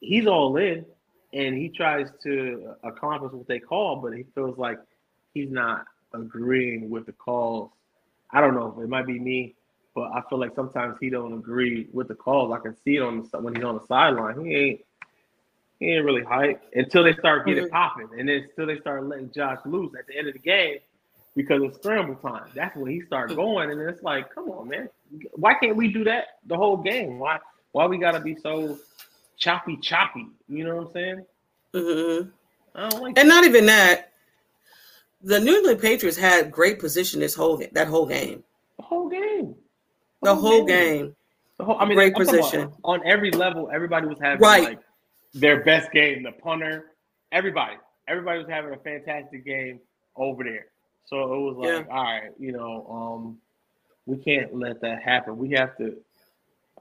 he's 0.00 0.26
all 0.26 0.56
in 0.56 0.84
and 1.32 1.56
he 1.56 1.68
tries 1.68 2.08
to 2.24 2.74
accomplish 2.84 3.32
what 3.32 3.46
they 3.48 3.58
call, 3.60 3.96
but 3.96 4.12
he 4.14 4.24
feels 4.34 4.58
like 4.58 4.78
he's 5.34 5.50
not 5.50 5.84
agreeing 6.14 6.90
with 6.90 7.06
the 7.06 7.12
calls. 7.12 7.70
I 8.32 8.40
don't 8.40 8.54
know. 8.54 8.78
It 8.82 8.88
might 8.88 9.06
be 9.06 9.18
me, 9.18 9.54
but 9.94 10.10
I 10.12 10.22
feel 10.28 10.38
like 10.38 10.54
sometimes 10.54 10.96
he 11.00 11.10
don't 11.10 11.32
agree 11.34 11.88
with 11.92 12.08
the 12.08 12.14
calls. 12.14 12.52
I 12.52 12.58
can 12.60 12.74
see 12.74 12.96
it 12.96 13.02
on 13.02 13.22
the, 13.30 13.40
when 13.40 13.54
he's 13.54 13.64
on 13.64 13.76
the 13.76 13.86
sideline. 13.86 14.44
He 14.44 14.54
ain't 14.54 14.80
he 15.78 15.92
ain't 15.94 16.04
really 16.04 16.22
hype 16.24 16.62
until 16.74 17.04
they 17.04 17.12
start 17.14 17.46
getting 17.46 17.64
Mhm. 17.64 17.70
popping, 17.70 18.08
and 18.18 18.28
then 18.28 18.44
until 18.48 18.66
they 18.66 18.78
start 18.80 19.04
letting 19.06 19.30
Josh 19.32 19.58
loose 19.66 19.94
at 19.98 20.06
the 20.06 20.16
end 20.16 20.26
of 20.28 20.32
the 20.34 20.38
game 20.40 20.78
because 21.34 21.62
of 21.62 21.74
scramble 21.74 22.14
time. 22.16 22.50
That's 22.54 22.74
when 22.76 22.90
he 22.90 23.00
started 23.02 23.34
Mm-hmm. 23.34 23.42
going, 23.42 23.70
and 23.70 23.80
it's 23.82 24.02
like, 24.02 24.34
come 24.34 24.50
on, 24.50 24.68
man, 24.68 24.88
why 25.32 25.54
can't 25.54 25.76
we 25.76 25.92
do 25.92 26.04
that 26.04 26.38
the 26.46 26.56
whole 26.56 26.76
game? 26.78 27.18
Why 27.18 27.38
why 27.72 27.86
we 27.86 27.98
gotta 27.98 28.20
be 28.20 28.34
so 28.36 28.78
choppy 29.36 29.76
choppy? 29.82 30.26
You 30.48 30.64
know 30.64 30.76
what 30.76 30.86
I'm 30.86 30.92
saying? 30.92 31.26
Mhm. 31.74 32.32
I 32.74 32.88
don't 32.88 33.02
like 33.02 33.18
And 33.18 33.28
that. 33.28 33.34
not 33.34 33.44
even 33.44 33.66
that. 33.66 34.12
The 35.22 35.40
New 35.40 35.56
England 35.56 35.80
Patriots 35.80 36.16
had 36.16 36.50
great 36.50 36.78
position 36.78 37.20
this 37.20 37.34
whole 37.34 37.56
that 37.72 37.86
whole 37.88 38.06
game. 38.06 38.44
the 38.78 38.82
whole 38.82 39.08
game. 39.08 39.54
The 40.22 40.34
whole 40.34 40.64
game. 40.64 41.14
The 41.58 41.64
whole, 41.64 41.78
I 41.78 41.84
mean, 41.86 41.94
Great 41.96 42.14
I'm 42.16 42.24
talking 42.24 42.38
about 42.40 42.50
position. 42.50 42.72
on 42.84 43.06
every 43.06 43.30
level. 43.30 43.70
Everybody 43.72 44.06
was 44.06 44.18
having 44.20 44.42
Right. 44.42 44.62
like 44.62 44.78
their 45.34 45.62
best 45.64 45.92
game. 45.92 46.22
The 46.22 46.32
punter, 46.32 46.92
everybody, 47.32 47.76
everybody 48.08 48.38
was 48.38 48.48
having 48.48 48.72
a 48.72 48.78
fantastic 48.78 49.44
game 49.44 49.80
over 50.16 50.44
there. 50.44 50.66
So 51.06 51.22
it 51.34 51.38
was 51.38 51.56
like, 51.56 51.88
all 51.88 52.02
right, 52.04 52.30
you 52.38 52.52
know, 52.52 52.86
um, 52.90 53.38
we 54.06 54.16
can't 54.16 54.54
let 54.54 54.80
that 54.80 55.02
happen. 55.02 55.36
We 55.38 55.50
have 55.50 55.76
to 55.78 55.96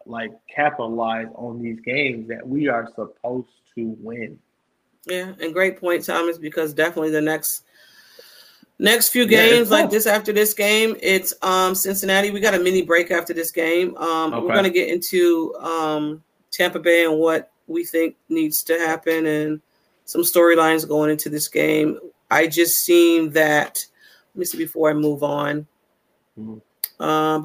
like 0.06 0.32
capitalize 0.54 1.28
on 1.36 1.62
these 1.62 1.80
games 1.80 2.28
that 2.30 2.48
we 2.48 2.68
are 2.68 2.88
supposed 2.96 3.50
to 3.76 3.96
win. 4.00 4.40
Yeah, 5.06 5.34
and 5.40 5.54
great 5.54 5.80
point, 5.80 6.04
Thomas, 6.04 6.38
because 6.38 6.74
definitely 6.74 7.12
the 7.12 7.22
next 7.22 7.64
next 8.80 9.10
few 9.10 9.24
Yeah, 9.24 9.42
games 9.42 9.72
like 9.72 9.90
this 9.90 10.06
after 10.08 10.34
this 10.34 10.54
game, 10.54 10.96
it's 11.02 11.34
um 11.42 11.76
Cincinnati. 11.76 12.32
We 12.32 12.40
got 12.40 12.54
a 12.56 12.60
mini 12.60 12.82
break 12.82 13.12
after 13.12 13.34
this 13.34 13.52
game. 13.52 13.96
Um 13.98 14.34
Okay. 14.34 14.46
we're 14.46 14.54
gonna 14.54 14.70
get 14.70 14.90
into 14.90 15.54
um 15.60 16.24
Tampa 16.52 16.80
Bay 16.80 17.06
and 17.06 17.20
what 17.20 17.52
we 17.68 17.84
think 17.86 18.16
needs 18.30 18.64
to 18.64 18.78
happen 18.80 19.26
and 19.26 19.62
some 20.06 20.22
storylines 20.22 20.88
going 20.88 21.10
into 21.12 21.30
this 21.30 21.48
game. 21.48 22.00
I 22.30 22.48
just 22.48 22.86
seen 22.86 23.32
that. 23.32 23.86
Let 24.34 24.40
me 24.40 24.46
see 24.46 24.58
before 24.58 24.90
I 24.90 24.94
move 24.94 25.24
on. 25.24 25.68
Mm-hmm. 26.40 26.60
Um, 27.02 27.42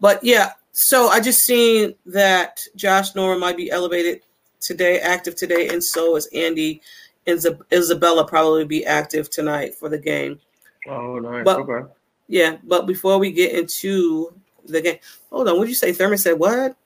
but 0.00 0.24
yeah, 0.24 0.52
so 0.72 1.08
I 1.08 1.20
just 1.20 1.40
seen 1.40 1.94
that 2.06 2.60
Josh 2.76 3.14
Norman 3.14 3.40
might 3.40 3.56
be 3.56 3.70
elevated 3.70 4.22
today, 4.60 5.00
active 5.00 5.36
today, 5.36 5.68
and 5.68 5.82
so 5.82 6.16
is 6.16 6.28
Andy 6.34 6.80
and 7.26 7.44
Isabella 7.72 8.26
probably 8.26 8.64
be 8.64 8.84
active 8.84 9.30
tonight 9.30 9.74
for 9.74 9.88
the 9.88 9.98
game. 9.98 10.40
Oh, 10.88 11.18
nice. 11.18 11.44
But, 11.44 11.60
okay. 11.60 11.88
Yeah, 12.28 12.56
but 12.64 12.86
before 12.86 13.18
we 13.18 13.30
get 13.30 13.52
into 13.52 14.32
the 14.66 14.80
game, 14.80 14.98
hold 15.30 15.48
on. 15.48 15.56
What 15.56 15.64
did 15.64 15.70
you 15.70 15.76
say? 15.76 15.92
Thurman 15.92 16.18
said 16.18 16.38
what? 16.38 16.76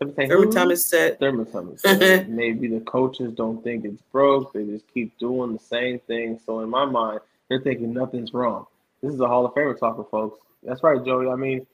Thurman 0.00 0.28
Thurman 0.28 0.50
Thomas 0.50 0.86
said, 0.86 1.18
Thurman 1.18 1.46
Thomas. 1.46 1.82
said 1.82 2.28
Maybe 2.30 2.68
the 2.68 2.80
coaches 2.80 3.32
don't 3.34 3.62
think 3.62 3.84
it's 3.84 4.00
broke. 4.12 4.52
They 4.54 4.64
just 4.64 4.86
keep 4.92 5.18
doing 5.18 5.52
the 5.52 5.58
same 5.58 5.98
thing. 6.00 6.40
So 6.46 6.60
in 6.60 6.70
my 6.70 6.86
mind, 6.86 7.20
they're 7.48 7.60
thinking 7.60 7.92
nothing's 7.92 8.32
wrong. 8.32 8.66
This 9.02 9.12
is 9.12 9.20
a 9.20 9.28
Hall 9.28 9.44
of 9.44 9.52
Famer 9.52 9.78
talking, 9.78 10.04
folks. 10.10 10.40
That's 10.62 10.82
right, 10.82 11.04
Joey. 11.04 11.28
I 11.28 11.36
mean, 11.36 11.66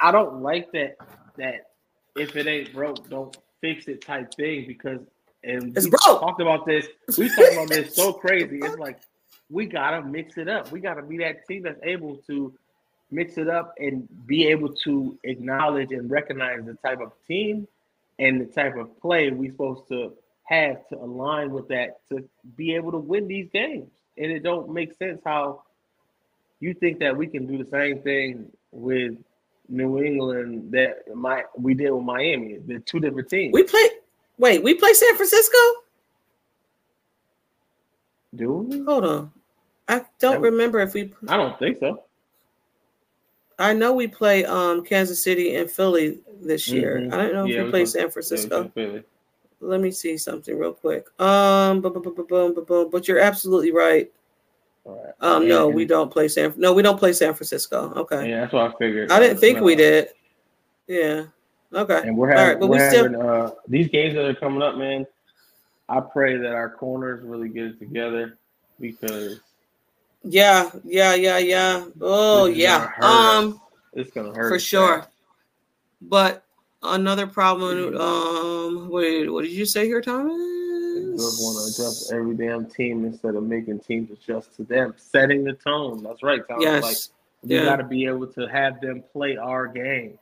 I 0.00 0.10
don't 0.12 0.42
like 0.42 0.70
that. 0.72 0.96
That 1.38 1.70
if 2.16 2.36
it 2.36 2.46
ain't 2.46 2.72
broke, 2.74 3.08
don't 3.08 3.34
fix 3.60 3.88
it 3.88 4.02
type 4.04 4.34
thing 4.34 4.66
because 4.66 5.00
and 5.42 5.76
It's 5.76 5.86
we 5.86 5.90
broke. 5.90 6.20
talked 6.20 6.40
about 6.42 6.66
this. 6.66 6.86
We 7.18 7.28
talked 7.34 7.52
about 7.54 7.68
this 7.68 7.94
so 7.94 8.12
crazy. 8.12 8.58
It's 8.62 8.76
like 8.78 9.00
we 9.50 9.66
gotta 9.66 10.02
mix 10.02 10.36
it 10.36 10.48
up. 10.48 10.70
We 10.72 10.80
gotta 10.80 11.02
be 11.02 11.18
that 11.18 11.46
team 11.46 11.62
that's 11.62 11.80
able 11.82 12.16
to 12.28 12.52
mix 13.10 13.38
it 13.38 13.48
up 13.48 13.74
and 13.78 14.08
be 14.26 14.46
able 14.46 14.72
to 14.72 15.18
acknowledge 15.24 15.92
and 15.92 16.10
recognize 16.10 16.64
the 16.64 16.74
type 16.74 17.00
of 17.00 17.12
team 17.26 17.68
and 18.18 18.40
the 18.40 18.46
type 18.46 18.76
of 18.76 19.00
play 19.00 19.30
we're 19.30 19.50
supposed 19.50 19.88
to 19.88 20.12
have 20.44 20.86
to 20.88 20.96
align 20.96 21.50
with 21.50 21.68
that 21.68 22.00
to 22.08 22.28
be 22.56 22.74
able 22.74 22.92
to 22.92 22.98
win 22.98 23.26
these 23.26 23.48
games. 23.52 23.90
And 24.16 24.30
it 24.30 24.42
don't 24.42 24.70
make 24.70 24.96
sense 24.96 25.20
how 25.24 25.62
you 26.60 26.74
think 26.74 26.98
that 27.00 27.16
we 27.16 27.26
can 27.26 27.46
do 27.46 27.62
the 27.62 27.68
same 27.70 28.00
thing 28.02 28.50
with 28.70 29.14
New 29.68 30.02
England 30.02 30.72
that 30.72 31.14
my 31.14 31.44
we 31.56 31.74
did 31.74 31.90
with 31.90 32.04
Miami. 32.04 32.58
They're 32.66 32.78
two 32.80 33.00
different 33.00 33.28
teams. 33.28 33.52
We 33.52 33.62
play. 33.62 33.88
Wait, 34.36 34.62
we 34.62 34.74
play 34.74 34.92
San 34.92 35.16
Francisco. 35.16 35.58
do 38.34 38.52
we? 38.52 38.82
Hold 38.82 39.04
on. 39.04 39.32
I 39.88 40.04
don't 40.18 40.40
remember 40.40 40.80
if 40.80 40.94
we. 40.94 41.12
I 41.28 41.36
don't 41.36 41.58
think 41.58 41.78
so. 41.78 42.02
I 43.58 43.72
know 43.72 43.92
we 43.94 44.06
play 44.08 44.44
um 44.44 44.82
Kansas 44.84 45.22
City 45.22 45.54
and 45.56 45.70
Philly 45.70 46.18
this 46.40 46.68
year. 46.68 46.98
Mhm. 47.00 47.12
I 47.12 47.16
don't 47.16 47.32
know 47.32 47.44
if 47.46 47.52
Yeah, 47.52 47.64
we 47.64 47.70
play 47.70 47.86
San 47.86 48.10
Francisco. 48.10 48.70
Yeah, 48.74 48.98
Let 49.60 49.80
me 49.80 49.90
see 49.90 50.16
something 50.18 50.58
real 50.58 50.72
quick. 50.74 51.06
Um, 51.20 51.80
boom, 51.80 51.92
boom, 52.02 52.26
boom, 52.26 52.64
boom, 52.64 52.90
but 52.90 53.08
you're 53.08 53.20
absolutely 53.20 53.72
right. 53.72 54.10
All 54.84 55.02
right. 55.02 55.14
Um, 55.20 55.48
no, 55.48 55.68
we 55.68 55.86
don't 55.86 56.10
play 56.12 56.28
San. 56.28 56.52
No, 56.56 56.74
we 56.74 56.82
don't 56.82 56.98
play 56.98 57.12
San 57.14 57.32
Francisco. 57.34 57.92
Okay, 57.96 58.28
Yeah, 58.28 58.40
that's 58.42 58.52
what 58.52 58.74
I 58.74 58.78
figured. 58.78 59.10
I 59.10 59.18
didn't 59.20 59.38
think 59.38 59.60
we 59.60 59.74
did. 59.74 60.08
Yeah. 60.86 61.24
Okay. 61.72 62.02
And 62.04 62.16
we're 62.16 62.28
having, 62.28 62.44
right, 62.48 62.60
but 62.60 62.68
we're 62.68 62.84
we 62.84 62.90
still- 62.90 63.04
having 63.04 63.20
uh, 63.22 63.50
these 63.68 63.88
games 63.88 64.14
that 64.14 64.26
are 64.26 64.34
coming 64.34 64.62
up, 64.62 64.76
man. 64.76 65.06
I 65.88 66.00
pray 66.00 66.36
that 66.36 66.52
our 66.52 66.70
corners 66.70 67.22
really 67.24 67.48
get 67.48 67.64
it 67.64 67.78
together 67.78 68.38
because 68.80 69.40
Yeah, 70.24 70.70
yeah, 70.84 71.14
yeah, 71.14 71.38
yeah. 71.38 71.84
Oh, 72.00 72.46
yeah. 72.46 72.90
Um, 73.00 73.60
it's 73.92 74.10
gonna 74.10 74.32
hurt 74.32 74.48
for 74.48 74.58
sure. 74.58 75.06
But 76.00 76.44
another 76.82 77.26
Mm-hmm. 77.26 77.32
problem. 77.32 77.96
Um, 77.96 78.88
wait, 78.88 79.28
what 79.30 79.42
did 79.44 79.52
you 79.52 79.66
say 79.66 79.86
here, 79.86 80.00
Thomas? 80.00 80.32
just 81.16 81.40
want 81.42 81.58
to 81.58 81.64
adjust 81.82 82.12
every 82.12 82.34
damn 82.34 82.66
team 82.66 83.04
instead 83.04 83.34
of 83.34 83.42
making 83.44 83.80
teams 83.80 84.10
adjust 84.10 84.54
to 84.56 84.64
them, 84.64 84.94
setting 84.96 85.44
the 85.44 85.52
tone. 85.52 86.02
That's 86.02 86.22
right, 86.22 86.40
Tom. 86.48 86.60
Yes. 86.60 86.82
Like 86.82 86.96
we 87.42 87.56
Yeah. 87.56 87.64
got 87.64 87.76
to 87.76 87.84
be 87.84 88.06
able 88.06 88.26
to 88.28 88.46
have 88.46 88.80
them 88.80 89.02
play 89.12 89.36
our 89.36 89.66
game. 89.66 90.18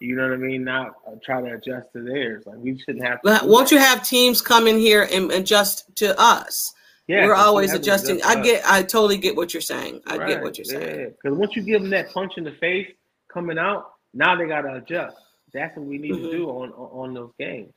You 0.00 0.16
know 0.16 0.24
what 0.24 0.32
I 0.34 0.36
mean? 0.36 0.64
Not 0.64 0.94
uh, 1.06 1.12
try 1.24 1.40
to 1.40 1.54
adjust 1.54 1.92
to 1.92 2.02
theirs. 2.02 2.44
Like 2.46 2.56
we 2.58 2.78
shouldn't 2.78 3.04
have. 3.04 3.22
To 3.22 3.40
won't 3.44 3.70
you 3.70 3.78
have 3.78 4.06
teams 4.06 4.42
come 4.42 4.66
in 4.66 4.78
here 4.78 5.08
and 5.10 5.30
adjust 5.30 5.94
to 5.96 6.18
us? 6.20 6.74
Yeah, 7.06 7.26
we're 7.26 7.34
always 7.34 7.72
adjusting. 7.74 8.16
adjust 8.16 8.36
I 8.38 8.42
get, 8.42 8.62
I 8.66 8.82
totally 8.82 9.18
get 9.18 9.36
what 9.36 9.52
you're 9.52 9.60
saying. 9.60 10.00
I 10.06 10.16
get 10.26 10.42
what 10.42 10.56
you're 10.56 10.64
saying. 10.64 11.00
Yeah, 11.00 11.06
because 11.06 11.36
once 11.36 11.54
you 11.54 11.62
give 11.62 11.82
them 11.82 11.90
that 11.90 12.12
punch 12.12 12.34
in 12.38 12.44
the 12.44 12.52
face 12.52 12.88
coming 13.28 13.58
out, 13.58 13.92
now 14.14 14.34
they 14.36 14.46
gotta 14.46 14.74
adjust. 14.74 15.16
That's 15.52 15.76
what 15.76 15.86
we 15.86 15.98
need 15.98 16.12
Mhm. 16.12 16.22
to 16.22 16.30
do 16.30 16.48
on 16.50 16.72
on 16.72 17.14
those 17.14 17.30
games. 17.38 17.72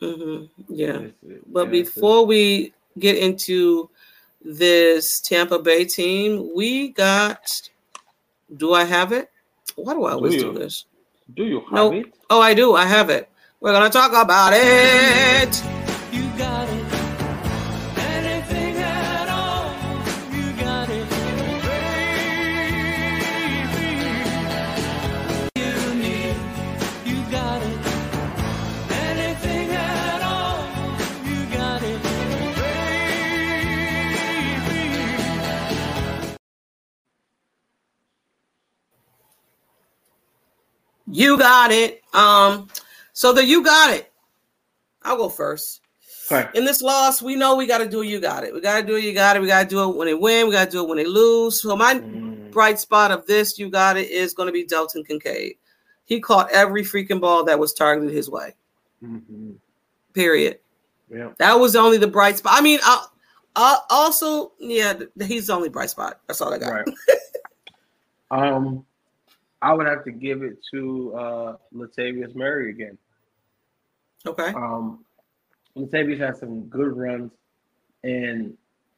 hmm 0.00 0.44
Yeah. 0.68 1.06
But 1.46 1.66
yeah, 1.66 1.70
before 1.70 2.26
we 2.26 2.72
get 2.98 3.16
into 3.16 3.90
this 4.42 5.20
Tampa 5.20 5.58
Bay 5.58 5.84
team, 5.84 6.52
we 6.54 6.88
got. 6.88 7.62
Do 8.56 8.72
I 8.72 8.84
have 8.84 9.12
it? 9.12 9.30
Why 9.76 9.94
do 9.94 10.04
I 10.04 10.12
always 10.12 10.34
do, 10.34 10.46
you? 10.46 10.52
this? 10.52 10.84
do 11.34 11.44
you 11.44 11.60
have 11.60 11.72
Nope. 11.72 11.94
it? 11.94 12.14
Oh, 12.30 12.40
I 12.40 12.54
do. 12.54 12.74
I 12.74 12.86
have 12.86 13.10
it. 13.10 13.28
We're 13.60 13.72
gonna 13.72 13.90
talk 13.90 14.12
about 14.12 14.52
it. 14.54 15.77
You 41.18 41.36
got 41.36 41.72
it. 41.72 42.02
Um, 42.14 42.68
so 43.12 43.32
the 43.32 43.44
you 43.44 43.64
got 43.64 43.92
it. 43.92 44.12
I'll 45.02 45.16
go 45.16 45.28
first. 45.28 45.80
In 46.54 46.64
this 46.64 46.80
loss, 46.80 47.20
we 47.20 47.34
know 47.34 47.56
we 47.56 47.66
got 47.66 47.78
to 47.78 47.88
do 47.88 48.02
you 48.02 48.20
got 48.20 48.44
it. 48.44 48.54
We 48.54 48.60
got 48.60 48.80
to 48.82 48.86
do 48.86 48.94
it. 48.94 49.02
You 49.02 49.12
got 49.14 49.34
it. 49.34 49.40
We 49.42 49.48
got 49.48 49.64
to 49.64 49.68
do 49.68 49.90
it 49.90 49.96
when 49.96 50.06
they 50.06 50.14
win. 50.14 50.46
We 50.46 50.52
got 50.52 50.66
to 50.66 50.70
do 50.70 50.84
it 50.84 50.88
when 50.88 50.98
they 50.98 51.06
lose. 51.06 51.60
So 51.60 51.74
my 51.76 52.04
Mm, 52.14 52.52
bright 52.52 52.78
spot 52.78 53.10
of 53.10 53.26
this, 53.26 53.58
you 53.58 53.68
got 53.68 53.96
it, 53.96 54.10
is 54.10 54.32
going 54.32 54.46
to 54.46 54.52
be 54.52 54.64
Dalton 54.64 55.02
Kincaid. 55.02 55.56
He 56.04 56.20
caught 56.20 56.52
every 56.52 56.84
freaking 56.84 57.20
ball 57.20 57.44
that 57.46 57.58
was 57.58 57.74
targeted 57.74 58.14
his 58.14 58.30
way. 58.30 58.54
mhm. 59.02 59.56
Period. 60.12 60.60
Yeah. 61.10 61.30
That 61.38 61.54
was 61.54 61.74
only 61.74 61.98
the 61.98 62.06
bright 62.06 62.38
spot. 62.38 62.52
I 62.56 62.60
mean, 62.60 62.78
uh, 62.86 63.06
uh, 63.56 63.78
also, 63.90 64.52
yeah, 64.60 64.94
he's 65.22 65.48
the 65.48 65.54
only 65.54 65.68
bright 65.68 65.90
spot. 65.90 66.20
That's 66.28 66.40
all 66.40 66.54
I 66.54 66.58
got. 66.58 66.72
Right. 66.72 66.88
um, 68.30 68.84
I 69.60 69.72
would 69.74 69.86
have 69.86 70.04
to 70.04 70.12
give 70.12 70.42
it 70.42 70.58
to 70.72 71.14
uh 71.14 71.56
Latavius 71.74 72.34
Murray 72.34 72.70
again. 72.70 72.98
Okay. 74.26 74.48
Um, 74.48 75.04
Latavius 75.76 76.18
had 76.18 76.36
some 76.36 76.66
good 76.66 76.96
runs, 76.96 77.32
and 78.02 78.56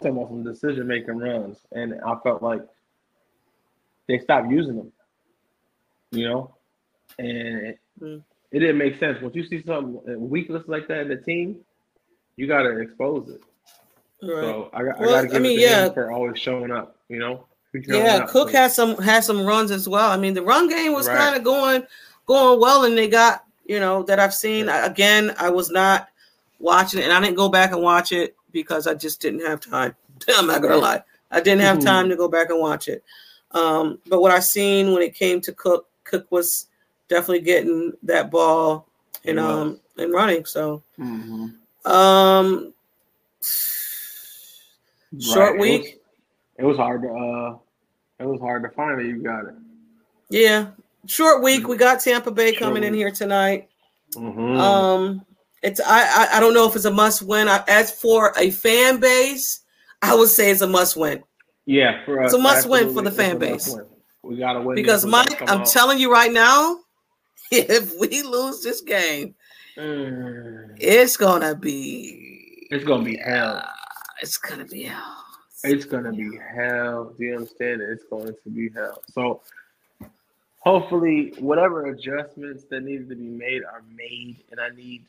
Talking 0.00 0.16
about 0.16 0.28
some 0.28 0.44
decision 0.44 0.86
making 0.86 1.18
runs, 1.18 1.58
and 1.72 1.94
I 2.06 2.14
felt 2.22 2.42
like 2.42 2.60
they 4.08 4.18
stopped 4.18 4.50
using 4.50 4.76
them. 4.76 4.92
You 6.12 6.28
know, 6.28 6.54
and 7.18 7.28
it, 7.66 7.78
Mm. 8.00 8.22
it 8.52 8.58
didn't 8.60 8.76
make 8.78 8.98
sense. 8.98 9.20
Once 9.22 9.34
you 9.34 9.44
see 9.46 9.62
something 9.62 10.28
weakness 10.28 10.62
like 10.66 10.86
that 10.88 11.00
in 11.00 11.08
the 11.08 11.16
team, 11.16 11.56
you 12.36 12.46
got 12.46 12.62
to 12.62 12.78
expose 12.78 13.30
it. 13.30 13.40
Right. 14.22 14.42
So 14.42 14.70
I, 14.74 14.82
got- 14.84 15.00
I 15.00 15.04
got 15.04 15.10
to 15.22 15.28
I 15.28 15.30
give 15.32 15.42
mean, 15.42 15.58
it 15.58 15.62
to 15.62 15.68
yeah. 15.68 15.86
him 15.86 15.94
for 15.94 16.12
always 16.12 16.38
showing 16.38 16.70
up. 16.70 16.96
You 17.08 17.18
know, 17.18 17.46
showing 17.72 17.84
Yeah, 18.04 18.16
up. 18.18 18.28
Cook 18.28 18.50
So- 18.50 18.56
had 18.56 18.72
some 18.72 18.96
had 18.98 19.24
some 19.24 19.46
runs 19.46 19.70
as 19.70 19.88
well. 19.88 20.10
I 20.10 20.16
mean, 20.18 20.34
the 20.34 20.42
run 20.42 20.68
game 20.68 20.92
was 20.92 21.08
Right. 21.08 21.16
kind 21.16 21.36
of 21.36 21.42
going 21.44 21.84
going 22.26 22.60
well, 22.60 22.84
and 22.84 22.96
they 22.96 23.08
got 23.08 23.44
you 23.64 23.80
know 23.80 24.02
that 24.04 24.20
I've 24.20 24.34
seen 24.34 24.68
again. 24.68 25.34
I 25.38 25.48
was 25.50 25.70
not 25.70 26.08
watching 26.60 27.00
it, 27.00 27.04
and 27.04 27.12
I 27.12 27.20
didn't 27.20 27.36
go 27.36 27.48
back 27.48 27.72
and 27.72 27.82
watch 27.82 28.12
it 28.12 28.36
because 28.56 28.86
I 28.86 28.94
just 28.94 29.20
didn't 29.20 29.44
have 29.44 29.60
time. 29.60 29.94
I'm 30.34 30.46
not 30.46 30.62
gonna 30.62 30.78
lie, 30.78 31.02
I 31.30 31.40
didn't 31.42 31.60
have 31.60 31.76
Mhm. 31.78 31.84
time 31.84 32.08
to 32.08 32.16
go 32.16 32.26
back 32.26 32.48
and 32.48 32.58
watch 32.58 32.88
it. 32.88 33.04
Um, 33.50 33.98
but 34.08 34.20
what 34.22 34.32
I 34.32 34.38
seen 34.40 34.92
when 34.92 35.02
it 35.02 35.14
came 35.14 35.40
to 35.42 35.52
Cook, 35.52 35.86
Cook 36.04 36.26
was 36.30 36.68
definitely 37.08 37.40
getting 37.42 37.92
that 38.02 38.30
ball 38.30 38.88
and 39.26 39.36
was. 39.38 39.44
um 39.46 39.80
and 39.98 40.12
running. 40.12 40.44
So 40.46 40.82
Mhm. 40.98 41.54
um, 41.84 42.72
short 45.20 45.58
week. 45.58 46.00
It 46.58 46.64
was, 46.64 46.64
it 46.64 46.64
was 46.64 46.76
hard 46.78 47.02
to 47.02 47.08
uh, 47.08 47.58
it 48.18 48.26
was 48.26 48.40
hard 48.40 48.62
to 48.62 48.70
find 48.70 48.98
it. 49.00 49.06
You 49.06 49.22
got 49.22 49.44
it. 49.44 49.54
Yeah, 50.30 50.68
short 51.06 51.42
week. 51.42 51.68
We 51.68 51.76
got 51.76 52.00
Tampa 52.00 52.30
Bay 52.30 52.52
coming 52.54 52.82
in 52.84 52.94
here 52.94 53.10
tonight. 53.10 53.68
Mhm. 54.14 54.58
Um, 54.58 55.25
it's 55.66 55.80
I, 55.80 56.00
I 56.02 56.36
I 56.36 56.40
don't 56.40 56.54
know 56.54 56.68
if 56.68 56.76
it's 56.76 56.84
a 56.86 56.90
must 56.90 57.22
win. 57.22 57.48
I, 57.48 57.62
as 57.68 57.90
for 57.90 58.32
a 58.38 58.50
fan 58.50 59.00
base, 59.00 59.60
I 60.02 60.14
would 60.14 60.28
say 60.28 60.50
it's 60.50 60.62
a 60.62 60.66
must 60.66 60.96
win 60.96 61.22
yeah, 61.66 62.04
for 62.04 62.22
us, 62.22 62.26
it's 62.32 62.34
a 62.34 62.42
must 62.42 62.68
win 62.68 62.94
for 62.94 63.02
the 63.02 63.10
fan 63.10 63.38
base. 63.38 63.76
We 64.22 64.36
gotta 64.36 64.60
win 64.60 64.76
because 64.76 65.04
Mike, 65.04 65.42
I'm 65.50 65.60
out. 65.62 65.66
telling 65.66 65.98
you 65.98 66.10
right 66.12 66.32
now, 66.32 66.78
if 67.50 67.98
we 67.98 68.22
lose 68.22 68.62
this 68.62 68.80
game, 68.80 69.34
Mm. 69.76 70.74
it's 70.80 71.18
gonna 71.18 71.54
be 71.54 72.66
It's 72.70 72.84
gonna 72.84 73.04
be 73.04 73.16
hell. 73.18 73.62
it's 74.22 74.38
gonna 74.38 74.64
be 74.64 74.84
hell. 74.84 75.24
It's 75.64 75.84
gonna 75.84 76.12
be 76.12 76.30
hell. 76.54 77.12
Do 77.18 77.24
you 77.24 77.34
understand 77.36 77.82
it? 77.82 77.90
It's 77.90 78.04
going 78.04 78.26
to 78.44 78.50
be 78.50 78.70
hell. 78.70 79.02
So 79.12 79.42
hopefully 80.60 81.34
whatever 81.38 81.86
adjustments 81.86 82.64
that 82.70 82.84
needed 82.84 83.08
to 83.10 83.16
be 83.16 83.28
made 83.28 83.64
are 83.64 83.82
made 83.94 84.36
and 84.50 84.60
I 84.60 84.70
need 84.70 85.04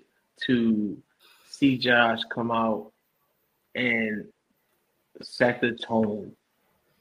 to 0.45 1.01
see 1.49 1.77
Josh 1.77 2.19
come 2.33 2.51
out 2.51 2.91
and 3.75 4.25
set 5.21 5.61
the 5.61 5.71
tone. 5.73 6.35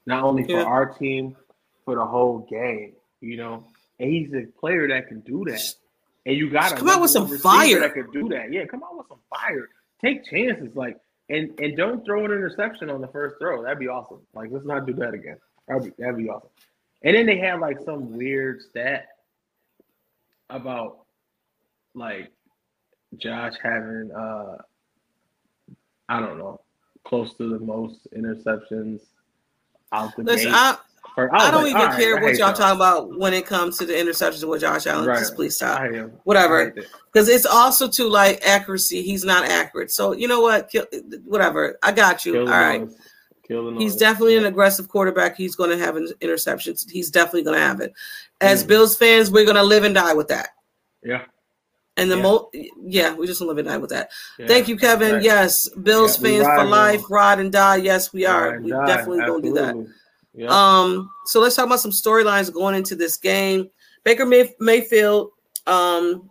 Not 0.07 0.25
only 0.25 0.45
for 0.45 0.53
Yeah. 0.53 0.65
our 0.65 0.87
team, 0.95 1.37
for 1.85 1.95
the 1.97 2.05
whole 2.07 2.41
game, 2.51 2.95
you 3.21 3.37
know. 3.37 3.65
And 3.99 4.11
he's 4.11 4.33
a 4.35 4.47
player 4.59 4.89
that 4.89 5.09
can 5.09 5.21
do 5.21 5.45
that. 5.47 5.63
and 6.27 6.37
you 6.37 6.51
got 6.51 6.71
to 6.71 6.77
Come 6.77 6.89
out 6.89 7.01
with 7.01 7.11
some 7.13 7.29
fire. 7.39 7.79
that 7.81 7.95
could 7.95 8.13
do 8.13 8.29
that. 8.31 8.53
Yeah, 8.53 8.65
come 8.67 8.83
out 8.83 8.97
with 8.99 9.07
some 9.09 9.21
fire. 9.31 9.69
Take 10.01 10.25
chances, 10.25 10.75
like 10.77 10.99
and 11.29 11.59
and 11.61 11.77
don't 11.77 12.05
throw 12.05 12.25
an 12.25 12.31
interception 12.33 12.91
on 12.91 13.01
the 13.01 13.09
first 13.09 13.37
throw. 13.41 13.63
That'd 13.63 13.79
be 13.79 13.89
awesome. 13.89 14.21
Like 14.35 14.51
let's 14.51 14.67
not 14.67 14.87
do 14.87 14.93
that 14.95 15.15
again. 15.15 15.39
That'd 15.69 15.85
be 15.85 16.03
that'd 16.03 16.17
be 16.17 16.29
awesome. 16.29 16.51
And 17.03 17.17
then 17.17 17.27
they 17.27 17.39
had 17.39 17.61
like 17.61 17.79
some 17.85 18.13
weird 18.17 18.61
stat 18.63 19.07
about 20.51 21.07
like 21.95 22.31
Josh 23.19 23.55
having 23.63 24.11
uh 24.17 24.57
I 26.09 26.21
don't 26.21 26.39
know 26.39 26.61
close 27.05 27.35
to 27.35 27.49
the 27.49 27.59
most 27.65 28.07
interceptions 28.17 29.01
out 29.93 30.15
the 30.17 30.23
Listen, 30.25 30.51
gate. 30.51 30.55
I, 30.55 30.77
I 31.17 31.23
was 31.23 31.31
don't 31.53 31.63
like, 31.63 31.71
even 31.71 31.83
right, 31.83 31.99
care 31.99 32.19
I 32.19 32.23
what 32.23 32.37
y'all 32.37 32.49
that. 32.49 32.57
talking 32.57 32.77
about 32.77 33.17
when 33.19 33.33
it 33.33 33.47
comes 33.47 33.79
to 33.79 33.87
the 33.87 33.93
interceptions 33.93 34.47
with 34.47 34.61
Josh 34.61 34.87
Allen. 34.87 35.07
Right. 35.07 35.19
Just 35.21 35.37
please 35.37 35.55
stop. 35.55 35.81
I 35.81 35.89
hate- 35.89 36.11
Whatever. 36.25 36.73
I 36.73 36.75
hate. 36.81 36.87
Because 37.13 37.29
it's 37.29 37.47
also 37.47 37.89
to 37.89 38.09
like 38.09 38.45
accuracy. 38.45 39.03
He's 39.03 39.25
not 39.25 39.45
accurate. 39.49 39.91
So 39.93 40.13
you 40.13 40.27
know 40.29 40.41
what? 40.41 40.69
Kill, 40.69 40.85
whatever. 41.25 41.79
I 41.83 41.93
got 41.93 42.25
you. 42.27 42.41
All 42.41 42.47
right. 42.47 42.87
He's 43.49 43.57
noise. 43.93 43.97
definitely 43.97 44.37
an 44.37 44.47
aggressive 44.47 44.89
quarterback. 44.89 45.37
He's 45.37 45.55
going 45.55 45.71
to 45.71 45.79
have 45.79 45.95
an 45.95 46.09
interceptions. 46.21 46.91
He's 46.91 47.11
definitely 47.13 47.45
going 47.45 47.57
to 47.57 47.65
have 47.65 47.81
it. 47.81 47.93
As 48.41 48.65
Mhm. 48.65 48.69
Bills 48.69 48.97
fans, 48.97 49.31
we're 49.31 49.45
going 49.45 49.57
to 49.57 49.63
live 49.63 49.85
and 49.85 49.95
die 49.95 50.15
with 50.15 50.27
that. 50.29 50.49
Yeah. 51.05 51.23
And 51.99 52.11
the 52.11 52.17
Yeah. 52.17 52.23
mo, 52.23 52.51
yeah, 52.85 53.15
we 53.15 53.27
just 53.27 53.41
live 53.41 53.57
and 53.59 53.67
die 53.69 53.79
with 53.79 53.91
that. 53.91 54.11
yeah. 54.39 54.47
Thank 54.47 54.69
you, 54.69 54.77
Kevin. 54.77 55.15
Right. 55.15 55.23
Yes, 55.23 55.69
Bills 55.71 56.21
Yeah, 56.23 56.43
fans 56.43 56.61
for 56.61 56.65
life, 56.67 57.01
them. 57.01 57.07
ride 57.11 57.39
and 57.41 57.51
die. 57.53 57.77
Yes, 57.77 58.13
we 58.13 58.27
are. 58.27 58.61
We 58.61 58.71
die. 58.71 58.87
definitely 58.87 59.19
gonna 59.21 59.43
do 59.43 59.55
that. 59.55 59.65
Absolutely. 59.69 59.93
Yeah. 60.35 60.49
Um, 60.51 61.11
so 61.25 61.41
let's 61.41 61.57
talk 61.57 61.65
about 61.67 61.81
some 61.81 61.91
storylines 61.93 62.53
going 62.53 62.75
into 62.75 62.95
this 62.97 63.17
game. 63.17 63.71
Baker 64.05 64.27
May- 64.27 64.55
Mayfield 64.61 65.31
um 65.67 66.29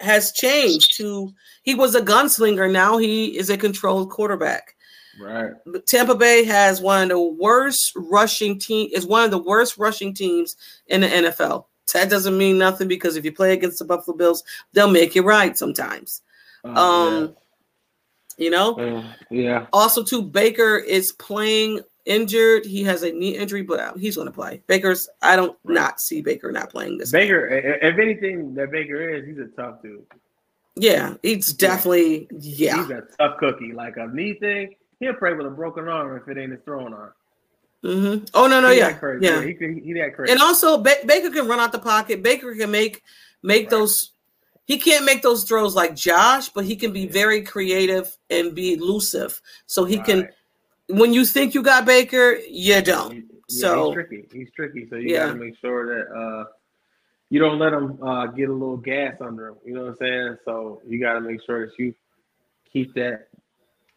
has 0.00 0.30
changed 0.32 0.96
to 0.96 1.32
he 1.62 1.74
was 1.74 1.94
a 1.94 2.00
gunslinger. 2.00 2.70
Now 2.70 2.96
he 2.98 3.36
is 3.36 3.50
a 3.50 3.56
controlled 3.56 4.10
quarterback. 4.10 4.74
right. 5.20 5.50
Tampa 5.86 6.14
Bay 6.14 6.44
has 6.44 6.80
one 6.80 7.02
of 7.04 7.08
the 7.08 7.18
worst 7.20 7.92
rushing 7.96 8.58
team 8.58 8.88
is 8.92 9.06
one 9.06 9.24
of 9.24 9.30
the 9.30 9.38
worst 9.42 9.78
rushing 9.78 10.14
teams 10.14 10.54
in 10.86 11.00
the 11.00 11.08
NFL. 11.08 11.64
That 11.92 12.10
doesn't 12.10 12.36
mean 12.36 12.58
nothing 12.58 12.88
because 12.88 13.16
if 13.16 13.24
you 13.24 13.32
play 13.32 13.52
against 13.52 13.78
the 13.78 13.84
Buffalo 13.84 14.16
Bills, 14.16 14.42
they'll 14.72 14.90
make 14.90 15.14
you 15.14 15.22
right 15.22 15.56
sometimes. 15.56 16.22
Uh, 16.64 16.68
Um, 16.68 17.36
you 18.36 18.50
know, 18.50 18.76
yeah. 18.78 19.12
Yeah. 19.30 19.66
also 19.72 20.02
too 20.02 20.20
Baker 20.22 20.76
is 20.76 21.12
playing 21.12 21.80
injured. 22.04 22.66
He 22.66 22.82
has 22.84 23.02
a 23.02 23.12
knee 23.12 23.36
injury, 23.36 23.62
but 23.62 23.96
he's 23.96 24.16
going 24.16 24.26
to 24.26 24.32
play. 24.32 24.62
Baker's 24.66 25.08
I 25.22 25.36
don't 25.36 25.56
Right. 25.64 25.74
not 25.74 26.00
see 26.00 26.22
Baker 26.22 26.50
not 26.52 26.70
playing 26.70 26.98
this. 26.98 27.12
Baker, 27.12 27.48
i- 27.50 27.86
if 27.86 27.98
anything, 27.98 28.54
that 28.56 28.70
Baker 28.70 29.08
is, 29.14 29.24
he's 29.26 29.38
a 29.38 29.46
tough 29.46 29.80
dude. 29.82 30.04
Yeah, 30.74 31.14
he's 31.22 31.54
definitely 31.54 32.28
yeah. 32.38 32.82
He's 32.82 32.90
a 32.90 33.02
tough 33.18 33.38
cookie. 33.38 33.72
Like 33.72 33.96
a 33.96 34.08
knee 34.08 34.34
thing, 34.34 34.74
he'll 35.00 35.14
play 35.14 35.32
with 35.32 35.46
a 35.46 35.50
broken 35.50 35.88
arm 35.88 36.16
if 36.20 36.28
it 36.28 36.38
ain't 36.38 36.52
his 36.52 36.60
throwing 36.64 36.92
arm. 36.92 37.12
Hmm 37.82 38.16
Oh 38.34 38.46
no, 38.48 38.60
no, 38.60 38.70
He 38.70 38.78
yeah, 38.78 38.92
crazy. 38.92 39.24
yeah. 39.24 39.42
He 39.42 39.54
can, 39.54 39.78
he 39.78 39.92
that 39.94 40.14
crazy. 40.14 40.32
And 40.32 40.40
also 40.40 40.78
ba- 40.78 40.96
Baker 41.04 41.30
can 41.30 41.46
run 41.46 41.60
out 41.60 41.72
the 41.72 41.78
pocket. 41.78 42.22
Baker 42.22 42.54
can 42.54 42.70
make 42.70 43.02
make 43.42 43.64
Right. 43.64 43.70
those. 43.70 44.12
He 44.64 44.78
can't 44.78 45.04
make 45.04 45.22
those 45.22 45.44
throws 45.44 45.76
like 45.76 45.94
Josh, 45.94 46.48
but 46.48 46.64
he 46.64 46.74
can 46.74 46.92
be 46.92 47.06
very 47.06 47.42
creative 47.42 48.16
and 48.30 48.54
be 48.54 48.72
elusive. 48.74 49.40
So 49.66 49.84
he 49.84 49.98
can. 49.98 50.22
Right. 50.22 50.30
When 50.88 51.12
you 51.12 51.24
think 51.24 51.54
you 51.54 51.62
got 51.62 51.84
Baker, 51.84 52.38
you 52.48 52.80
don't. 52.82 53.12
He- 53.12 53.18
yeah, 53.48 53.60
So- 53.60 53.84
he's 53.86 53.94
tricky. 53.94 54.28
He's 54.32 54.50
tricky. 54.52 54.88
So 54.90 54.96
you 54.96 55.10
Yeah. 55.14 55.26
got 55.26 55.32
to 55.34 55.38
make 55.38 55.56
sure 55.60 55.86
that 55.94 56.12
uh, 56.12 56.44
you 57.30 57.38
don't 57.38 57.58
let 57.60 57.72
him 57.72 58.02
uh, 58.02 58.26
get 58.26 58.48
a 58.48 58.52
little 58.52 58.76
gas 58.76 59.14
under 59.20 59.48
him. 59.48 59.56
You 59.64 59.74
know 59.74 59.82
what 59.82 59.90
I'm 59.90 59.96
saying? 59.98 60.38
So 60.44 60.80
you 60.86 60.98
got 61.00 61.12
to 61.14 61.20
make 61.20 61.40
sure 61.44 61.66
that 61.66 61.78
you 61.78 61.94
keep 62.72 62.94
that 62.94 63.28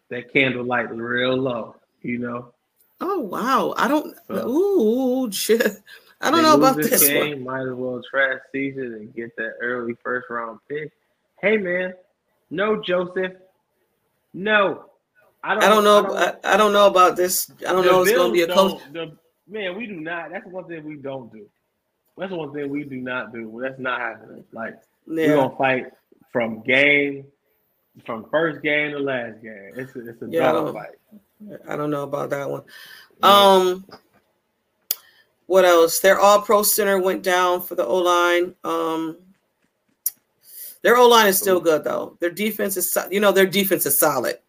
that 0.09 0.31
candle 0.33 0.63
light 0.65 0.91
real 0.93 1.35
low. 1.35 1.75
You 2.03 2.19
know. 2.19 2.53
Oh 3.01 3.19
wow! 3.19 3.73
I 3.77 3.87
don't. 3.87 4.15
So- 4.27 4.47
Ooh, 4.47 5.31
shit! 5.31 5.61
I 6.21 6.31
don't 6.31 6.43
know 6.43 6.55
about 6.55 6.75
this 6.75 7.07
game. 7.07 7.45
one. 7.45 7.55
Might 7.55 7.69
as 7.71 7.73
well 7.75 8.01
trash 8.09 8.39
season 8.51 8.93
and 8.93 9.15
get 9.15 9.35
that 9.37 9.53
early 9.61 9.95
first 10.03 10.29
round 10.29 10.59
pick. 10.67 10.91
Hey 11.41 11.57
man, 11.57 11.93
no 12.49 12.81
Joseph, 12.81 13.33
no. 14.33 14.85
I 15.43 15.53
don't. 15.53 15.63
I 15.63 15.69
don't 15.69 15.83
know. 15.85 16.13
I 16.13 16.23
I, 16.25 16.53
I 16.55 16.57
don't 16.57 16.73
know 16.73 16.87
about 16.87 17.15
this. 17.15 17.49
I 17.65 17.71
don't 17.71 17.85
know. 17.85 18.01
It's 18.01 18.11
going 18.11 18.29
to 18.29 18.33
be 18.33 18.41
a 18.41 18.53
coach. 18.53 18.81
The, 18.91 19.17
man, 19.47 19.77
we 19.77 19.87
do 19.87 19.93
not. 20.01 20.31
That's 20.31 20.45
one 20.47 20.65
thing 20.65 20.83
we 20.83 20.97
don't 20.97 21.31
do. 21.31 21.45
That's 22.17 22.33
one 22.33 22.53
thing 22.53 22.69
we 22.69 22.83
do 22.83 22.97
not 22.97 23.31
do. 23.31 23.57
That's 23.63 23.79
not 23.79 24.01
happening. 24.01 24.43
Like 24.51 24.75
we're 25.07 25.37
gonna 25.37 25.55
fight 25.55 25.85
from 26.33 26.61
game, 26.63 27.25
from 28.05 28.25
first 28.29 28.61
game 28.61 28.91
to 28.91 28.99
last 28.99 29.41
game. 29.41 29.71
It's 29.77 29.95
a, 29.95 30.09
it's 30.09 30.21
a 30.21 30.27
Yeah, 30.29 30.51
dog 30.51 30.73
fight. 30.73 30.89
I 31.67 31.75
don't 31.75 31.89
know 31.89 32.03
about 32.03 32.29
that 32.31 32.49
one. 32.49 32.63
Um, 33.23 33.85
what 35.45 35.65
else? 35.65 35.99
Their 35.99 36.19
All 36.19 36.41
Pro 36.41 36.63
center 36.63 36.99
went 36.99 37.23
down 37.23 37.61
for 37.61 37.75
the 37.75 37.85
O 37.85 37.97
line. 37.97 38.55
Um, 38.63 39.17
their 40.81 40.97
O 40.97 41.07
line 41.07 41.27
is 41.27 41.37
still 41.37 41.59
good 41.59 41.83
though. 41.83 42.17
Their 42.19 42.29
defense 42.29 42.77
is, 42.77 42.91
so- 42.91 43.07
you 43.09 43.19
know, 43.19 43.31
their 43.31 43.45
defense 43.45 43.85
is 43.85 43.97
solid. 43.97 44.39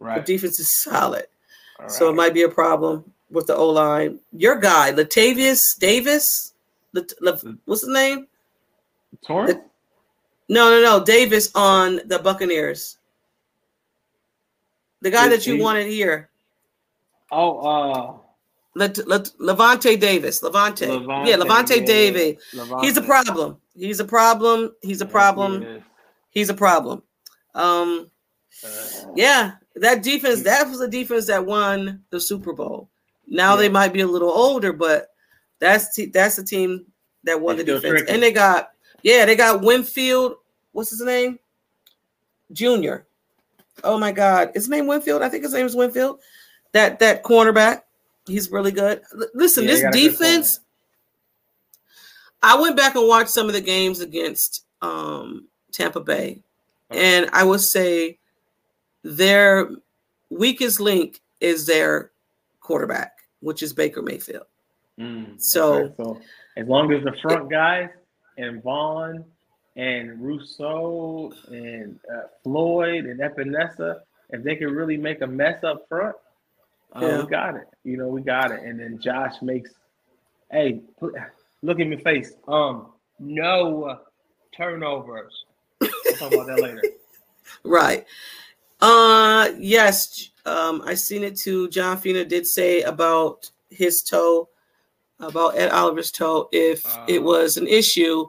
Their 0.00 0.08
right. 0.08 0.26
defense 0.26 0.58
is 0.58 0.82
solid. 0.82 1.26
All 1.78 1.88
So 1.88 2.10
it 2.10 2.14
might 2.14 2.34
be 2.34 2.42
a 2.42 2.48
problem 2.48 3.04
with 3.30 3.46
the 3.46 3.56
O 3.56 3.68
line. 3.68 4.20
Your 4.32 4.56
guy, 4.56 4.92
Latavius 4.92 5.62
Davis, 5.78 6.54
Lat- 6.92 7.12
Lat- 7.20 7.42
what's 7.64 7.82
his 7.82 7.90
name? 7.90 8.26
Torrance? 9.26 9.60
No, 10.48 10.70
no, 10.70 10.82
no, 10.82 11.04
Davis 11.04 11.50
on 11.54 12.00
the 12.06 12.18
Buccaneers. 12.18 12.98
The 15.02 15.10
guy 15.10 15.28
that 15.28 15.46
you 15.46 15.58
wanted 15.58 15.86
here, 15.86 16.30
Oh, 17.30 17.58
uh, 17.58 18.12
Let, 18.74 18.98
Let, 19.06 19.24
Lavonte 19.40 19.98
Davis. 19.98 20.42
Lavonte, 20.42 20.86
yeah, 21.26 21.36
Lavonte 21.36 21.78
yeah, 21.80 21.84
Davis. 21.84 22.42
Lavonte. 22.54 22.84
He's 22.84 22.96
a 22.96 23.02
problem. 23.02 23.56
He's 23.74 24.00
a 24.00 24.04
problem. 24.04 24.72
He's 24.82 25.00
a 25.00 25.06
problem. 25.06 25.82
He's 26.30 26.48
a 26.50 26.54
problem. 26.54 27.02
Um, 27.54 28.10
Uh, 28.64 28.68
yeah, 29.16 29.52
that 29.76 30.02
defense. 30.02 30.42
That 30.42 30.68
was 30.68 30.80
a 30.80 30.88
defense 30.88 31.26
that 31.26 31.44
won 31.44 32.04
the 32.10 32.20
Super 32.20 32.52
Bowl. 32.52 32.88
Now 33.26 33.56
they 33.56 33.68
might 33.70 33.92
be 33.94 34.00
a 34.02 34.06
little 34.06 34.30
older, 34.30 34.72
but 34.74 35.08
that's 35.58 35.94
te- 35.94 36.10
that's 36.12 36.36
the 36.36 36.44
team 36.44 36.84
that 37.24 37.40
won 37.40 37.56
They're 37.56 37.64
the 37.64 37.72
defense. 37.80 37.92
tricky. 38.00 38.12
And 38.12 38.22
they 38.22 38.30
got 38.30 38.70
yeah, 39.02 39.24
they 39.24 39.36
got 39.36 39.62
Winfield. 39.62 40.36
What's 40.72 40.90
his 40.90 41.00
name? 41.00 41.38
Junior. 42.52 43.06
Oh 43.84 43.98
my 43.98 44.12
God, 44.12 44.50
his 44.54 44.68
name 44.68 44.86
Winfield. 44.86 45.22
I 45.22 45.28
think 45.28 45.44
his 45.44 45.54
name 45.54 45.66
is 45.66 45.74
Winfield. 45.76 46.20
That 46.72 46.98
that 47.00 47.22
cornerback. 47.22 47.82
He's 48.26 48.50
really 48.50 48.70
good. 48.72 49.02
L- 49.18 49.26
listen, 49.34 49.64
Yeah, 49.64 49.70
this 49.70 49.82
got 49.82 49.94
a 49.94 49.98
good 49.98 50.00
corner. 50.18 50.32
defense. 50.32 50.60
I 52.42 52.60
went 52.60 52.76
back 52.76 52.94
and 52.96 53.06
watched 53.08 53.30
some 53.30 53.46
of 53.46 53.52
the 53.52 53.60
games 53.60 54.00
against 54.00 54.64
um, 54.80 55.46
Tampa 55.70 56.00
Bay, 56.00 56.40
and 56.90 57.28
I 57.32 57.44
would 57.44 57.60
say 57.60 58.18
their 59.02 59.70
weakest 60.30 60.80
link 60.80 61.20
is 61.40 61.66
their 61.66 62.10
quarterback, 62.60 63.12
which 63.40 63.62
is 63.62 63.72
Baker 63.72 64.02
Mayfield. 64.02 64.46
Mm, 64.98 65.40
So- 65.40 65.92
so 65.96 66.20
as 66.56 66.66
long 66.66 66.92
as 66.92 67.02
the 67.04 67.12
front 67.22 67.50
guys 67.50 67.88
and 68.38 68.62
Vaughn 68.62 69.24
and 69.76 70.20
Rousseau 70.20 71.32
and 71.48 71.98
uh, 72.12 72.22
Floyd 72.42 73.04
and 73.06 73.20
Epenesa, 73.20 74.00
if 74.30 74.42
they 74.42 74.56
can 74.56 74.70
really 74.74 74.96
make 74.96 75.20
a 75.22 75.26
mess 75.26 75.62
up 75.64 75.86
front, 75.88 76.14
uh, 76.94 77.00
Yeah. 77.06 77.22
we 77.22 77.26
got 77.28 77.54
it. 77.56 77.66
You 77.84 77.96
know, 77.96 78.08
we 78.08 78.22
got 78.22 78.50
it. 78.50 78.60
And 78.62 78.78
then 78.78 78.98
Josh 79.00 79.40
makes, 79.42 79.70
hey, 80.50 80.80
look 81.62 81.80
at 81.80 81.86
my 81.88 81.96
face. 81.96 82.32
Um, 82.48 82.92
no 83.18 84.00
turnovers. 84.56 85.44
We'll 85.80 85.90
talk 86.18 86.32
about 86.32 86.46
that 86.48 86.60
later. 86.60 86.82
Right. 87.64 88.06
Uh 88.80 89.50
yes. 89.58 90.30
Um, 90.46 90.82
I 90.84 90.94
seen 90.94 91.22
it 91.22 91.36
too. 91.36 91.68
John 91.68 91.98
Fina 91.98 92.24
did 92.24 92.46
say 92.46 92.82
about 92.82 93.50
his 93.70 94.02
toe, 94.02 94.48
about 95.20 95.56
Ed 95.56 95.70
Oliver's 95.70 96.10
toe. 96.10 96.48
If 96.50 96.84
it 97.08 97.18
Uh. 97.18 97.22
was 97.22 97.56
an 97.58 97.66
issue, 97.68 98.26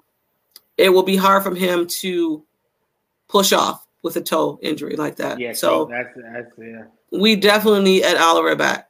it 0.78 0.90
will 0.90 1.04
be 1.04 1.16
hard 1.16 1.44
for 1.44 1.54
him 1.56 1.88
to 2.02 2.44
push 3.30 3.54
off 3.54 3.86
with 4.04 4.16
a 4.18 4.22
toe 4.22 4.60
injury 4.62 4.96
like 4.96 5.16
that. 5.18 5.40
Yeah, 5.40 5.54
so 5.54 5.86
that's 5.86 6.10
that's 6.16 6.52
yeah. 6.58 6.84
we 7.12 7.36
definitely 7.36 7.84
need 7.84 8.04
Ed 8.04 8.18
Oliver 8.18 8.56
back. 8.56 8.90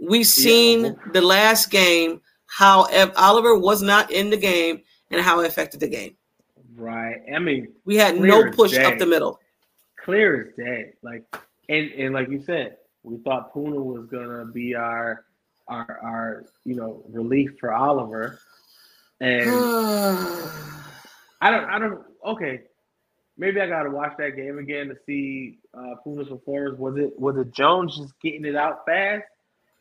We 0.00 0.24
seen 0.24 0.82
well- 0.82 0.96
the 1.12 1.20
last 1.22 1.70
game 1.70 2.20
how 2.46 2.84
Ed 2.84 3.12
Oliver 3.16 3.56
was 3.58 3.82
not 3.82 4.10
in 4.10 4.30
the 4.30 4.36
game 4.36 4.82
and 5.10 5.20
how 5.20 5.40
it 5.40 5.46
affected 5.46 5.80
the 5.80 5.88
game. 5.88 6.16
Right. 6.76 7.20
I 7.34 7.38
mean, 7.38 7.72
We 7.84 7.96
had 7.96 8.18
no 8.20 8.50
push 8.50 8.72
day. 8.72 8.84
up 8.84 8.98
the 8.98 9.06
middle. 9.06 9.38
clear 10.04 10.48
as 10.48 10.56
day. 10.56 10.92
Like 11.02 11.24
and 11.68 11.90
and 11.92 12.12
like 12.14 12.28
you 12.28 12.42
said, 12.42 12.76
we 13.04 13.16
thought 13.18 13.54
Poona 13.54 13.82
was 13.82 14.06
gonna 14.06 14.44
be 14.46 14.74
our 14.74 15.24
our 15.68 15.98
our 16.02 16.44
you 16.64 16.74
know 16.74 17.02
relief 17.08 17.52
for 17.58 17.72
Oliver, 17.72 18.38
and 19.24 19.50
I 19.50 20.50
I 21.40 21.50
don't. 21.50 21.64
I 21.70 21.78
don't. 21.78 22.02
Okay, 22.24 22.62
maybe 23.36 23.60
I 23.60 23.66
gotta 23.66 23.90
watch 23.90 24.12
that 24.18 24.30
game 24.36 24.58
again 24.58 24.88
to 24.88 24.96
see 25.06 25.58
uh, 25.74 25.96
Puma's 26.02 26.28
performance. 26.28 26.78
Was 26.78 26.96
it 26.96 27.18
was 27.18 27.36
it 27.36 27.52
Jones 27.52 27.96
just 27.96 28.18
getting 28.20 28.44
it 28.44 28.56
out 28.56 28.84
fast, 28.86 29.24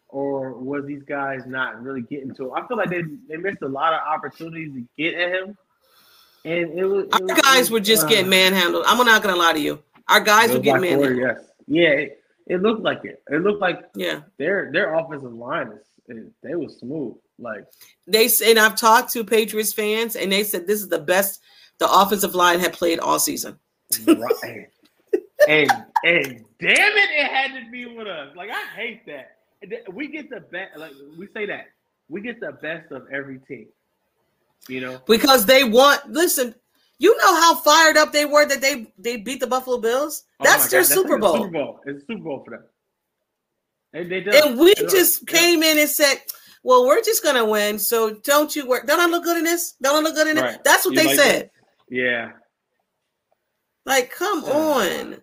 or 0.10 0.54
was 0.54 0.86
these 0.86 1.04
guys 1.04 1.42
not 1.46 1.82
really 1.82 2.02
getting 2.02 2.34
to 2.36 2.46
him? 2.46 2.52
I 2.56 2.68
feel 2.68 2.78
like 2.78 2.90
they 2.90 3.04
they 3.30 3.38
missed 3.38 3.62
a 3.62 3.68
lot 3.68 3.94
of 3.94 4.00
opportunities 4.06 4.74
to 4.74 4.84
get 4.98 5.14
at 5.16 5.32
him, 5.32 5.58
and 6.46 6.78
it 6.78 6.86
was. 6.86 7.06
It 7.06 7.14
Our 7.14 7.22
was 7.22 7.42
guys 7.42 7.72
were 7.72 7.80
just 7.80 8.06
uh, 8.06 8.10
getting 8.10 8.30
manhandled. 8.30 8.84
I'm 8.88 9.04
not 9.06 9.24
gonna 9.24 9.38
lie 9.38 9.54
to 9.54 9.60
you. 9.60 9.82
Our 10.10 10.20
guys 10.20 10.52
were 10.52 10.60
getting 10.60 10.82
by 10.82 10.96
Corey, 10.96 11.16
manhandled. 11.16 11.38
Yes, 11.38 11.52
yeah, 11.68 11.90
it, 11.90 12.24
it 12.48 12.62
looked 12.62 12.82
like 12.82 13.06
it. 13.06 13.24
It 13.30 13.42
looked 13.42 13.62
like 13.62 13.86
Yeah. 13.96 14.22
their 14.38 14.70
their 14.74 14.94
offensive 14.96 15.34
line 15.34 15.70
is, 15.70 15.86
they 16.08 16.56
was 16.56 16.78
smooth. 16.80 17.16
Like 17.40 17.66
They 18.08 18.30
and 18.46 18.60
I've 18.60 18.76
talked 18.76 19.12
to 19.14 19.24
Patriots 19.24 19.74
fans, 19.74 20.16
and 20.16 20.32
they 20.32 20.44
said 20.44 20.68
this 20.68 20.82
is 20.82 20.90
the 20.90 21.00
best 21.00 21.42
the 21.80 21.92
offensive 21.92 22.36
line 22.36 22.60
had 22.60 22.74
played 22.74 23.00
all 23.00 23.20
season. 23.20 23.58
right. 24.08 24.70
and 25.48 25.72
and 26.04 26.46
damn 26.60 26.98
it, 26.98 27.10
it 27.12 27.28
had 27.28 27.54
to 27.60 27.72
be 27.72 27.86
with 27.86 28.08
us. 28.08 28.36
Like 28.36 28.50
I 28.50 28.66
hate 28.76 29.06
that. 29.08 29.38
We 29.92 30.08
get 30.08 30.30
the 30.30 30.42
best. 30.42 30.78
Like 30.78 30.94
we 31.18 31.28
say 31.34 31.46
that 31.48 31.68
we 32.10 32.22
get 32.22 32.40
the 32.40 32.52
best 32.62 32.92
of 32.92 33.08
every 33.12 33.40
team. 33.40 33.68
You 34.70 34.80
know. 34.80 35.02
because 35.08 35.46
they 35.46 35.66
want. 35.66 36.10
Listen, 36.10 36.56
you 36.98 37.18
know 37.18 37.36
how 37.36 37.56
fired 37.56 37.98
up 37.98 38.14
they 38.14 38.26
were 38.26 38.46
that 38.46 38.62
they 38.62 38.94
they 38.98 39.18
beat 39.18 39.40
the 39.40 39.48
Buffalo 39.48 39.78
Bills. 39.78 40.24
Oh 40.40 40.44
That's 40.46 40.66
God, 40.66 40.72
their 40.72 40.82
like 40.82 40.90
Super 40.90 41.16
a 41.16 41.20
Bowl, 41.20 41.36
Super 41.38 41.50
Bowl. 41.50 41.80
It's 41.86 42.04
a 42.04 42.06
Super 42.06 42.24
Bowl 42.24 42.44
for 42.46 42.52
them. 42.52 42.64
And 43.94 44.10
they 44.12 44.24
and 44.26 44.58
we 44.60 44.74
They 44.76 44.86
just 44.88 45.24
Yeah. 45.30 45.40
came 45.40 45.64
in 45.64 45.78
and 45.78 45.90
said, 45.90 46.22
"Well, 46.64 46.86
we're 46.88 47.02
just 47.02 47.24
gonna 47.24 47.46
win." 47.46 47.78
So 47.78 48.12
don't 48.16 48.56
you 48.56 48.68
work? 48.68 48.88
Don't 48.88 49.00
I 49.00 49.06
look 49.06 49.24
good 49.24 49.38
in 49.38 49.44
this? 49.44 49.74
Don't 49.82 49.96
I 49.96 50.00
look 50.00 50.16
good 50.16 50.28
in 50.28 50.38
it? 50.38 50.42
Right. 50.42 50.64
That's 50.64 50.86
what 50.86 50.96
You 50.96 51.00
they 51.02 51.06
like 51.08 51.20
said. 51.20 51.52
Yeah. 51.90 52.32
Like, 53.86 54.12
come 54.12 54.44
on. 54.46 55.18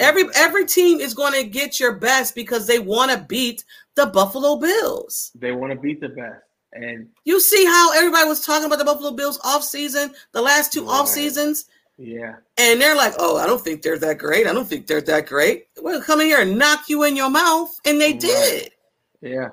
Every 0.00 0.24
every 0.34 0.64
team 0.66 1.00
is 1.00 1.12
going 1.14 1.32
to 1.34 1.44
get 1.48 1.78
your 1.80 1.92
best 1.92 2.34
because 2.34 2.66
they 2.66 2.78
want 2.78 3.10
to 3.10 3.18
beat 3.28 3.64
the 3.94 4.06
Buffalo 4.06 4.56
Bills. 4.56 5.32
they 5.34 5.52
want 5.52 5.72
to 5.72 5.78
beat 5.78 6.00
the 6.00 6.08
best, 6.08 6.42
and 6.72 7.08
You 7.24 7.40
see 7.40 7.64
how 7.66 7.92
everybody 7.92 8.26
was 8.26 8.40
talking 8.46 8.64
about 8.66 8.78
the 8.78 8.84
Buffalo 8.86 9.10
Bills 9.10 9.38
off 9.44 9.62
season, 9.64 10.14
the 10.32 10.40
last 10.40 10.72
two 10.72 10.82
Right. 10.84 10.92
off 10.92 11.08
seasons, 11.08 11.66
yeah, 12.04 12.34
and 12.58 12.80
they're 12.80 12.96
like, 12.96 13.14
"Oh, 13.18 13.36
I 13.36 13.46
don't 13.46 13.60
think 13.60 13.82
they're 13.82 13.98
that 13.98 14.18
great. 14.18 14.46
I 14.46 14.52
don't 14.52 14.66
think 14.66 14.86
they're 14.86 15.00
that 15.02 15.26
great." 15.26 15.66
Well, 15.80 16.02
come 16.02 16.20
in 16.20 16.26
here 16.26 16.40
and 16.40 16.58
knock 16.58 16.88
you 16.88 17.04
in 17.04 17.14
your 17.16 17.30
mouth, 17.30 17.70
and 17.86 18.00
they 18.00 18.12
Right. 18.12 18.20
did. 18.20 18.72
yeah. 19.20 19.50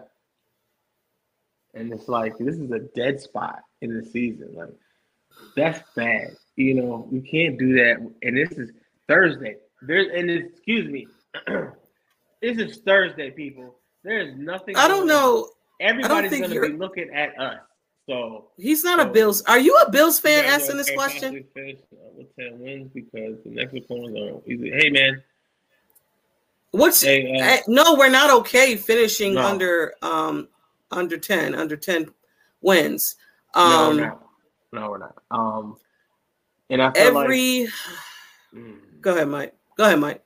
And 1.76 1.94
it's 1.94 2.08
like 2.08 2.36
this 2.40 2.56
is 2.58 2.72
a 2.72 2.80
dead 2.80 3.20
spot 3.22 3.62
in 3.82 3.96
the 3.96 4.04
season. 4.04 4.56
Like 4.56 4.74
that's 5.56 5.88
bad. 5.96 6.36
You 6.56 6.74
know, 6.74 7.08
we 7.12 7.22
can't 7.22 7.60
do 7.60 7.74
that. 7.76 7.98
And 8.24 8.36
this 8.36 8.52
is 8.58 8.72
Thursday. 9.08 9.58
There's 9.84 10.08
and 10.14 10.30
it's, 10.32 10.52
excuse 10.54 10.90
me. 10.90 11.08
this 12.42 12.58
is 12.58 12.78
Thursday, 12.80 13.30
people. 13.32 13.76
There's 14.04 14.36
nothing. 14.38 14.76
I 14.78 14.88
don't 14.88 15.06
know. 15.08 15.50
Everybody's 15.80 16.32
think 16.32 16.48
gonna 16.48 16.60
be 16.60 16.74
looking 16.74 17.10
at 17.14 17.40
us. 17.40 17.60
So 18.10 18.46
He's 18.58 18.84
not 18.84 19.00
a 19.00 19.06
Bills. 19.06 19.44
Are 19.44 19.60
you 19.60 19.78
a 19.86 19.92
Bills 19.92 20.20
fan 20.20 20.44
asking 20.46 20.78
this 20.78 20.90
question? 20.90 21.46
finish, 21.54 21.78
uh, 21.94 22.10
with 22.18 22.36
ten 22.36 22.60
wins 22.60 22.90
because 22.92 23.36
the 23.46 23.52
next 23.52 23.76
opponents 23.78 24.20
are 24.20 24.52
easy. 24.52 24.72
Hey 24.72 24.90
man, 24.90 25.22
What's 26.72 27.04
Hey, 27.04 27.32
uh, 27.40 27.44
eh, 27.44 27.62
no? 27.68 27.94
We're 27.94 28.10
not 28.10 28.32
okay 28.42 28.76
finishing 28.78 29.36
No. 29.36 29.44
under 29.44 29.94
um 30.02 30.48
under 30.90 31.20
ten 31.20 31.54
under 31.54 31.78
ten 31.78 32.12
wins. 32.62 33.16
no, 33.56 33.62
Um, 33.62 33.98
we're 33.98 34.06
not. 34.08 34.28
No, 34.72 34.90
we're 34.90 34.98
not. 34.98 35.16
Um, 35.30 35.78
and 36.72 36.82
I 36.82 36.92
feel 36.92 37.16
every 37.20 37.62
like 37.62 37.70
mm, 38.56 38.80
go 39.02 39.14
ahead, 39.14 39.28
Mike. 39.28 39.54
Go 39.78 39.84
ahead, 39.86 40.00
Mike. 40.00 40.24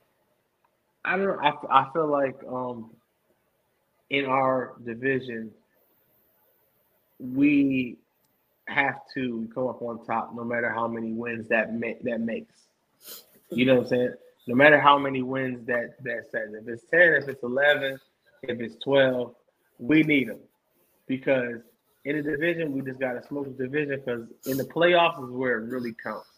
I 1.04 1.18
don't. 1.18 1.26
know. 1.26 1.38
I, 1.70 1.82
I 1.82 1.92
feel 1.92 2.06
like 2.06 2.36
um, 2.48 2.90
in 4.08 4.24
our 4.24 4.74
division, 4.86 5.50
we 7.18 7.98
have 8.66 9.00
to 9.14 9.48
come 9.54 9.66
up 9.68 9.82
on 9.82 10.04
top, 10.06 10.34
no 10.34 10.44
matter 10.44 10.70
how 10.70 10.88
many 10.88 11.12
wins 11.12 11.48
that 11.48 11.74
ma- 11.74 12.00
that 12.02 12.20
makes. 12.20 12.54
You 13.50 13.66
know 13.66 13.74
what 13.76 13.82
I'm 13.82 13.88
saying? 13.88 14.14
No 14.46 14.54
matter 14.54 14.78
how 14.80 14.98
many 14.98 15.22
wins 15.22 15.66
that 15.66 16.02
that 16.04 16.30
says. 16.30 16.54
If 16.54 16.66
it's 16.68 16.84
ten, 16.90 17.12
if 17.14 17.28
it's 17.28 17.42
eleven, 17.42 17.98
if 18.42 18.60
it's 18.60 18.76
twelve, 18.82 19.34
we 19.78 20.02
need 20.02 20.28
them 20.28 20.40
because 21.06 21.60
in 22.04 22.16
the 22.16 22.22
division 22.22 22.72
we 22.72 22.80
just 22.82 23.00
got 23.00 23.12
to 23.14 23.22
smoke 23.26 23.56
the 23.56 23.64
division 23.64 24.00
because 24.04 24.28
in 24.46 24.56
the 24.56 24.64
playoffs 24.64 25.22
is 25.24 25.30
where 25.30 25.58
it 25.58 25.66
really 25.70 25.92
counts. 26.02 26.28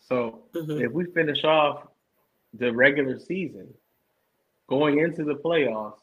So 0.00 0.44
Mhm. 0.54 0.80
if 0.80 0.92
we 0.92 1.04
finish 1.06 1.42
off 1.44 1.88
the 2.54 2.72
regular 2.72 3.18
season 3.18 3.72
going 4.68 4.98
into 4.98 5.24
the 5.24 5.34
playoffs, 5.34 6.00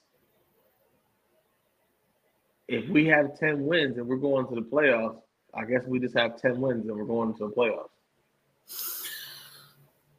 if 2.68 2.88
we 2.90 3.06
have 3.08 3.38
10 3.38 3.66
wins 3.66 3.98
and 3.98 4.08
we're 4.08 4.16
going 4.16 4.48
to 4.48 4.56
the 4.56 4.62
playoffs, 4.62 5.18
I 5.54 5.66
guess 5.66 5.84
we 5.86 6.00
just 6.00 6.18
have 6.18 6.42
10 6.42 6.60
wins 6.60 6.88
and 6.88 6.96
we're 6.96 7.06
going 7.06 7.34
to 7.36 7.48
the 7.48 7.54
playoffs. 7.54 7.90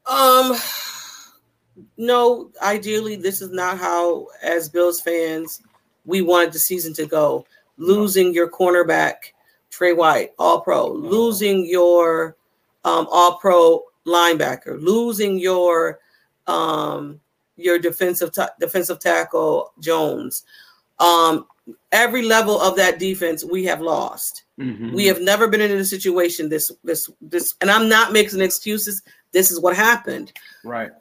Um, 0.06 0.56
no. 1.96 2.50
Ideally, 2.62 3.16
this 3.16 3.40
is 3.40 3.50
not 3.50 3.78
how, 3.78 4.28
as 4.42 4.68
Bills 4.68 5.00
fans, 5.00 5.62
we 6.04 6.22
wanted 6.22 6.52
the 6.52 6.58
season 6.58 6.92
to 6.94 7.06
go. 7.06 7.46
Losing 7.76 8.32
your 8.32 8.48
cornerback, 8.48 9.32
Tre 9.70 9.92
White, 9.92 10.32
All 10.38 10.60
Pro. 10.60 10.92
Losing 10.92 11.66
your 11.66 12.36
um, 12.84 13.08
All 13.10 13.38
Pro 13.38 13.82
linebacker. 14.06 14.80
Losing 14.80 15.38
your 15.38 15.98
um, 16.46 17.20
your 17.56 17.78
defensive 17.78 18.32
ta- 18.32 18.50
defensive 18.60 19.00
tackle 19.00 19.72
Jones. 19.80 20.44
Um, 21.00 21.46
every 21.92 22.22
level 22.22 22.60
of 22.60 22.76
that 22.76 22.98
defense 22.98 23.44
we 23.44 23.64
have 23.64 23.80
lost. 23.80 24.44
Mm-hmm. 24.58 24.92
We 24.92 25.06
have 25.06 25.20
never 25.20 25.48
been 25.48 25.60
in 25.60 25.70
a 25.72 25.84
situation 25.84 26.48
this 26.48 26.70
this 26.82 27.10
this, 27.20 27.54
and 27.60 27.70
I'm 27.70 27.88
not 27.88 28.12
making 28.12 28.40
excuses. 28.40 29.02
This 29.32 29.50
is 29.50 29.60
what 29.60 29.76
happened. 29.76 30.32
right. 30.64 30.92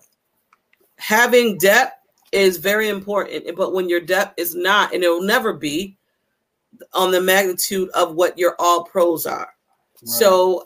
Having 0.97 1.57
depth 1.57 1.97
is 2.31 2.57
very 2.57 2.87
important, 2.87 3.55
but 3.57 3.73
when 3.73 3.89
your 3.89 3.99
depth 3.99 4.39
is 4.39 4.55
not, 4.55 4.93
and 4.93 5.03
it 5.03 5.09
will 5.09 5.21
never 5.21 5.53
be 5.53 5.97
on 6.93 7.11
the 7.11 7.21
magnitude 7.21 7.89
of 7.89 8.15
what 8.15 8.37
your 8.37 8.55
all 8.57 8.83
pros 8.83 9.25
are. 9.25 9.53
So 10.05 10.65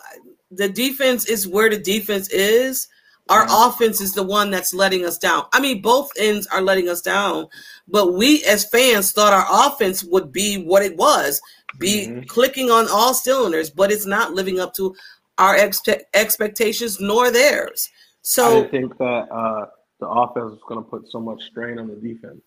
the 0.52 0.70
defense 0.70 1.26
is 1.26 1.48
where 1.48 1.70
the 1.70 1.78
defense 1.78 2.30
is. 2.30 2.88
Our 3.30 3.46
offense 3.50 4.00
is 4.02 4.14
the 4.14 4.24
one 4.24 4.52
that's 4.52 4.74
letting 4.74 5.06
us 5.06 5.18
down. 5.18 5.46
I 5.54 5.60
mean, 5.60 5.82
both 5.82 6.10
ends 6.18 6.48
are 6.48 6.62
letting 6.62 6.88
us 6.90 7.02
down, 7.02 7.48
but 7.88 8.14
we 8.14 8.44
as 8.46 8.66
fans 8.70 9.12
thought 9.12 9.34
our 9.34 9.68
offense 9.68 10.04
would 10.04 10.32
be 10.32 10.58
what 10.58 10.84
it 10.84 10.96
was, 10.96 11.42
be 11.80 12.08
Mhm. 12.08 12.28
clicking 12.28 12.72
on 12.72 12.88
all 12.90 13.14
cylinders, 13.14 13.70
but 13.70 13.92
it's 13.92 14.06
not 14.06 14.34
living 14.34 14.60
up 14.60 14.74
to 14.76 14.96
our 15.38 15.56
expe- 15.56 16.04
expectations 16.14 17.00
nor 17.00 17.30
theirs. 17.30 17.90
I 17.90 17.94
So 18.22 18.62
didn't 18.64 18.72
think 18.72 18.98
that 18.98 19.28
uh, 19.32 19.66
the 20.00 20.08
offense 20.08 20.54
is 20.54 20.60
going 20.68 20.84
to 20.84 20.90
put 20.90 21.10
so 21.12 21.20
much 21.20 21.44
strain 21.44 21.80
on 21.80 21.88
the 21.88 21.96
defense. 21.96 22.42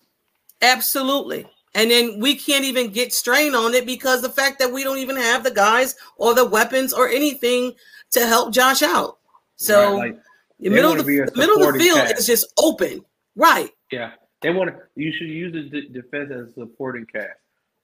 Absolutely. 0.61 1.47
And 1.73 1.89
then 1.89 2.19
we 2.19 2.35
can't 2.35 2.65
even 2.65 2.89
get 2.91 3.13
strain 3.13 3.55
on 3.55 3.73
it 3.73 3.85
because 3.85 4.21
the 4.21 4.29
fact 4.29 4.59
that 4.59 4.71
we 4.73 4.83
don't 4.83 4.97
even 4.97 5.15
have 5.15 5.43
the 5.43 5.51
guys 5.51 5.95
or 6.17 6.33
the 6.33 6.45
weapons 6.45 6.91
or 6.93 7.07
anything 7.07 7.73
to 8.11 8.25
help 8.27 8.51
Josh 8.53 8.81
out. 8.81 9.19
So 9.55 9.95
Right, 9.97 10.13
like, 10.13 10.19
the 10.61 10.69
they 10.69 10.75
middle 10.75 10.99
of 10.99 11.05
the, 11.05 11.29
the 11.33 11.37
middle 11.37 11.63
of 11.63 11.73
the 11.73 11.79
field 11.79 11.97
cast. 11.97 12.19
is 12.19 12.27
just 12.27 12.53
open. 12.57 13.03
Right. 13.35 13.71
yeah, 13.91 14.11
they 14.41 14.51
want 14.51 14.69
to. 14.69 14.77
You 14.95 15.11
should 15.11 15.29
use 15.29 15.53
the 15.53 15.69
d- 15.69 15.89
defense 15.89 16.31
as 16.31 16.49
a 16.49 16.53
supporting 16.53 17.05
cast. 17.05 17.39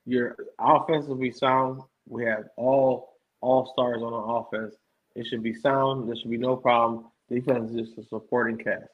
Your 0.05 0.35
offense 0.59 1.05
will 1.07 1.15
be 1.15 1.31
sound. 1.31 1.81
We 2.07 2.25
have 2.25 2.45
all 2.55 3.17
all 3.41 3.71
stars 3.73 4.01
on 4.01 4.11
the 4.11 4.17
offense. 4.17 4.75
It 5.15 5.25
should 5.27 5.43
be 5.43 5.53
sound. 5.53 6.07
There 6.07 6.15
should 6.15 6.29
be 6.29 6.37
no 6.37 6.55
problem. 6.55 7.05
Defense 7.29 7.71
is 7.71 7.87
just 7.87 7.97
a 7.97 8.03
supporting 8.03 8.57
cast. 8.57 8.85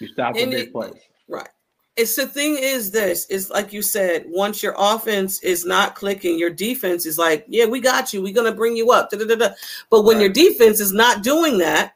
You 0.00 0.08
stop 0.08 0.34
the 0.34 0.42
And 0.42 0.50
big 0.50 0.72
plays. 0.72 0.94
Right. 1.28 1.48
It's 1.96 2.14
the 2.14 2.26
thing 2.26 2.56
is 2.60 2.90
this 2.92 3.26
is 3.26 3.50
like 3.50 3.72
you 3.72 3.82
said, 3.82 4.24
once 4.28 4.62
your 4.62 4.74
offense 4.78 5.42
is 5.42 5.64
not 5.64 5.94
clicking, 5.96 6.38
your 6.38 6.50
defense 6.50 7.06
is 7.06 7.18
like, 7.18 7.44
yeah, 7.48 7.64
we 7.64 7.80
got 7.80 8.12
you. 8.12 8.22
We're 8.22 8.34
gonna 8.34 8.52
bring 8.52 8.76
you 8.76 8.92
up. 8.92 9.10
Da-da-da-da. 9.10 9.54
But 9.90 10.04
when 10.04 10.20
your 10.20 10.28
defense 10.28 10.78
is 10.78 10.92
not 10.92 11.24
doing 11.24 11.58
that, 11.58 11.94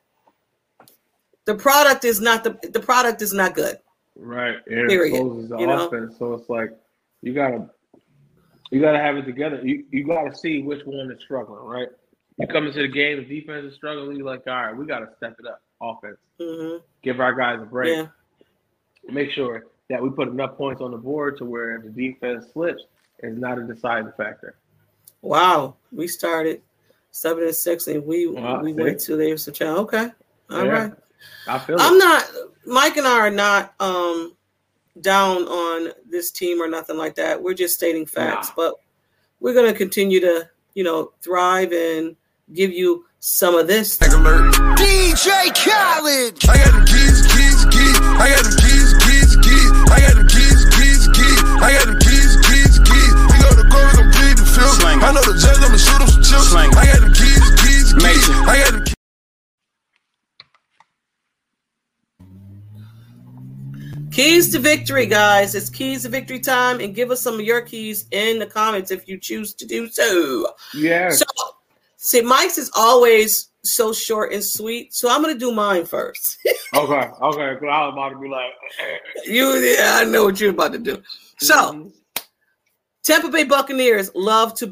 the 1.44 1.54
product 1.54 2.04
is 2.04 2.20
not 2.20 2.44
the 2.44 2.58
the 2.72 2.80
product 2.80 3.22
is 3.22 3.32
not 3.32 3.54
good. 3.54 3.78
Right. 4.16 4.56
It 4.66 4.88
Period. 4.88 5.14
exposes 5.14 5.48
the 5.50 5.58
You 5.58 5.66
know? 5.66 5.86
offense. 5.86 6.16
So 6.18 6.34
it's 6.34 6.48
like 6.48 6.70
you 7.22 7.34
gotta 7.34 7.68
you 8.70 8.80
gotta 8.80 8.98
have 8.98 9.16
it 9.16 9.24
together. 9.24 9.60
You 9.64 9.84
you 9.90 10.04
gotta 10.06 10.34
see 10.34 10.62
which 10.62 10.84
one 10.84 11.10
is 11.10 11.20
struggling, 11.22 11.64
right? 11.64 11.88
You 12.38 12.46
come 12.46 12.66
into 12.66 12.80
the 12.82 12.88
game, 12.88 13.18
the 13.18 13.24
defense 13.40 13.66
is 13.66 13.74
struggling, 13.74 14.16
you're 14.16 14.26
like, 14.26 14.42
all 14.46 14.54
right, 14.54 14.76
we 14.76 14.86
gotta 14.86 15.08
step 15.16 15.36
it 15.38 15.46
up. 15.46 15.60
Offense. 15.80 16.16
hmm 16.40 16.76
Give 17.02 17.20
our 17.20 17.34
guys 17.34 17.60
a 17.60 17.66
break. 17.66 17.96
Yeah. 17.96 18.06
Make 19.12 19.30
sure 19.32 19.66
that 19.90 20.00
we 20.02 20.10
put 20.10 20.28
enough 20.28 20.56
points 20.56 20.80
on 20.80 20.92
the 20.92 20.96
board 20.96 21.36
to 21.38 21.44
where 21.44 21.76
if 21.76 21.82
the 21.82 21.90
defense 21.90 22.46
slips, 22.52 22.82
it's 23.18 23.36
not 23.38 23.58
a 23.58 23.64
deciding 23.64 24.12
factor. 24.16 24.54
Wow, 25.22 25.76
we 25.90 26.06
started. 26.08 26.62
seven 27.10 27.44
and 27.44 27.54
six, 27.54 27.86
and 27.88 28.04
we 28.06 28.26
Wow, 28.28 28.62
we 28.62 28.72
see? 28.72 28.80
went 28.80 29.00
to 29.00 29.16
the 29.16 29.24
AFC 29.24 29.52
Challenge. 29.52 29.80
Okay, 29.80 30.10
all 30.50 30.66
right. 30.66 30.92
Yeah. 31.46 31.54
I 31.54 31.58
feel 31.58 31.76
I'm 31.80 31.94
it. 31.94 31.98
not. 31.98 32.24
Mike 32.66 32.96
and 32.96 33.06
I 33.06 33.18
are 33.18 33.30
not 33.30 33.74
um 33.80 34.34
down 35.00 35.42
on 35.48 35.92
this 36.08 36.30
team 36.30 36.60
or 36.60 36.68
nothing 36.68 36.96
like 36.96 37.14
that. 37.16 37.42
We're 37.42 37.54
just 37.54 37.74
stating 37.74 38.06
facts, 38.06 38.48
Nah. 38.48 38.54
but 38.56 38.74
we're 39.40 39.54
gonna 39.54 39.72
continue 39.72 40.20
to 40.20 40.48
you 40.74 40.84
know 40.84 41.12
thrive 41.22 41.72
and 41.72 42.16
give 42.52 42.70
you 42.72 43.04
some 43.20 43.54
of 43.54 43.66
this. 43.66 44.00
alert. 44.00 44.52
DJ 44.76 45.48
Khaled. 45.54 46.38
I 46.48 46.58
got 46.58 46.72
them 46.72 46.84
keys, 46.86 47.22
keys, 47.32 47.64
keys. 47.70 47.98
I 48.20 48.28
got 48.30 48.42
them 48.44 48.56
keys, 48.58 48.92
keys, 49.02 49.36
keys. 49.42 49.70
I 49.90 49.98
got 50.00 50.14
them 50.16 50.28
keys, 50.28 50.60
keys, 50.76 51.02
keys. 51.14 51.40
I 51.62 51.72
got 51.72 51.86
them 51.86 51.98
keys, 51.98 52.32
keys, 52.46 52.74
keys. 52.82 53.12
We 53.30 53.36
go 53.42 53.50
to 53.54 53.64
court, 53.70 53.86
we 53.90 54.02
gon' 54.02 54.10
plead 54.12 54.36
the 54.38 54.46
fifth. 54.46 54.82
I 54.84 55.10
know 55.14 55.22
the 55.22 55.34
judge, 55.38 55.58
I'ma 55.62 55.78
shoot 55.78 56.02
him 56.02 56.08
some 56.08 56.22
chips. 56.22 56.54
I 56.54 56.66
got 56.70 57.00
them 57.00 57.14
keys, 57.14 57.46
keys, 57.62 57.88
keys. 57.94 58.28
I 58.46 58.58
got 58.58 58.72
them 58.72 58.84
keys. 58.84 58.91
Keys 64.12 64.50
to 64.52 64.58
victory, 64.58 65.06
guys. 65.06 65.54
It's 65.54 65.70
keys 65.70 66.02
to 66.02 66.08
victory 66.10 66.38
time, 66.38 66.80
and 66.80 66.94
give 66.94 67.10
us 67.10 67.20
some 67.22 67.34
of 67.34 67.40
your 67.40 67.62
keys 67.62 68.06
in 68.10 68.38
the 68.38 68.46
comments 68.46 68.90
if 68.90 69.08
you 69.08 69.18
choose 69.18 69.54
to 69.54 69.66
do 69.66 69.88
so. 69.88 70.52
Yeah. 70.74 71.10
So, 71.10 71.24
see, 71.96 72.20
Mike's 72.20 72.58
is 72.58 72.70
always 72.76 73.48
so 73.64 73.92
short 73.92 74.32
and 74.32 74.44
sweet, 74.44 74.92
so 74.92 75.08
I'm 75.08 75.22
gonna 75.22 75.34
do 75.34 75.50
mine 75.52 75.86
first. 75.86 76.36
okay. 76.74 77.08
Okay. 77.22 77.56
'cause 77.56 77.68
I 77.70 77.86
was 77.86 77.92
about 77.92 78.10
to 78.10 78.18
be 78.18 78.28
like, 78.28 78.50
you, 79.24 79.54
yeah, 79.54 79.98
I 80.00 80.04
know 80.04 80.24
what 80.24 80.40
you're 80.40 80.50
about 80.50 80.72
to 80.72 80.78
do. 80.78 81.02
So, 81.38 81.54
Mhm. 81.54 81.92
Tampa 83.04 83.28
Bay 83.30 83.44
Buccaneers 83.44 84.10
love 84.14 84.54
to 84.56 84.66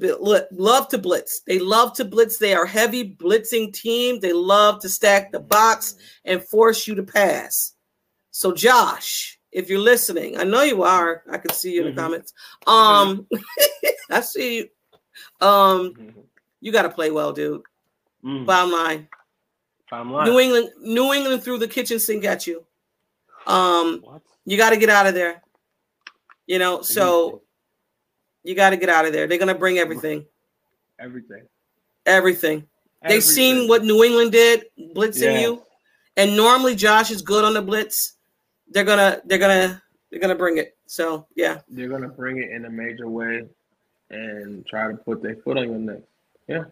love 0.53 0.88
to 0.88 0.99
blitz. 0.99 1.41
They 1.47 1.59
love 1.59 1.95
to 1.95 2.05
blitz. 2.05 2.36
They 2.36 2.55
are 2.55 2.66
heavy 2.66 3.16
blitzing 3.16 3.72
team. 3.72 4.20
They 4.20 4.32
love 4.32 4.80
to 4.82 4.88
stack 4.88 5.32
the 5.32 5.41
box 5.41 5.97
and 6.24 6.41
force 6.45 6.86
you 6.86 6.95
to 6.95 7.03
pass. 7.03 7.72
So 8.30 8.52
Josh, 8.52 9.38
if 9.52 9.68
you're 9.68 9.80
listening, 9.80 10.38
I 10.38 10.44
know 10.44 10.62
you 10.62 10.82
are. 10.82 11.22
I 11.30 11.38
can 11.38 11.52
see 11.52 11.72
you 11.74 11.80
in 11.86 11.94
the 11.94 12.00
Mhm. 12.00 12.04
comments. 12.04 12.32
Um, 12.66 13.26
I 14.10 14.20
see 14.20 14.56
you. 14.58 14.68
Um, 15.40 15.94
Mhm. 15.94 16.24
you 16.60 16.72
got 16.72 16.82
to 16.82 16.90
play 16.90 17.10
well, 17.10 17.32
dude. 17.32 17.62
Mm. 18.24 18.46
Bottom 18.46 18.72
line, 18.72 19.08
I'm 19.90 20.12
lying. 20.12 20.30
New 20.30 20.38
England, 20.38 20.70
New 20.80 21.12
England 21.12 21.42
threw 21.42 21.58
the 21.58 21.66
kitchen 21.68 21.98
sink 21.98 22.24
at 22.24 22.46
you. 22.46 22.64
Um, 23.46 24.00
What? 24.02 24.22
you 24.44 24.56
got 24.56 24.70
to 24.70 24.76
get 24.76 24.90
out 24.90 25.06
of 25.06 25.14
there. 25.14 25.42
You 26.46 26.58
know, 26.58 26.82
so 26.82 27.42
you 28.42 28.54
got 28.54 28.70
to 28.70 28.76
get 28.76 28.88
out 28.88 29.06
of 29.06 29.12
there. 29.12 29.26
They're 29.26 29.38
gonna 29.38 29.54
bring 29.54 29.78
everything, 29.78 30.26
everything. 30.98 31.48
everything. 32.06 32.68
They've 33.06 33.22
seen 33.24 33.68
what 33.68 33.84
New 33.84 34.02
England 34.04 34.32
did, 34.32 34.66
blitzing 34.78 35.32
Yeah. 35.32 35.40
you, 35.40 35.66
and 36.16 36.36
normally 36.36 36.74
Josh 36.74 37.10
is 37.10 37.22
good 37.22 37.44
on 37.44 37.54
the 37.54 37.62
blitz. 37.62 38.16
They're 38.70 38.84
gonna, 38.84 39.20
they're 39.24 39.38
gonna, 39.38 39.82
they're 40.10 40.20
gonna 40.20 40.34
bring 40.34 40.58
it. 40.58 40.76
So 40.86 41.26
yeah, 41.34 41.60
they're 41.68 41.88
gonna 41.88 42.08
bring 42.08 42.38
it 42.38 42.50
in 42.50 42.64
a 42.64 42.70
major 42.70 43.08
way 43.08 43.44
and 44.10 44.66
try 44.66 44.88
to 44.88 44.96
put 44.96 45.22
their 45.22 45.36
foot 45.36 45.58
on 45.58 45.70
your 45.70 45.78
neck. 45.78 46.02
Yeah. 46.48 46.64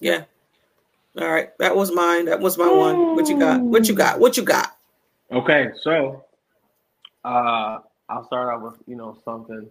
yeah. 0.00 0.24
All 1.18 1.30
right, 1.30 1.56
that 1.58 1.74
was 1.74 1.92
mine. 1.92 2.26
That 2.26 2.40
was 2.40 2.58
my 2.58 2.70
one. 2.70 3.16
What 3.16 3.28
you 3.28 3.38
got? 3.38 3.60
What 3.60 3.88
you 3.88 3.94
got? 3.94 4.20
What 4.20 4.36
you 4.36 4.42
got? 4.42 4.76
Okay, 5.32 5.70
so 5.82 6.24
uh 7.24 7.78
I'll 8.08 8.26
start 8.26 8.54
out 8.54 8.62
with, 8.62 8.74
you 8.86 8.96
know, 8.96 9.18
something 9.24 9.68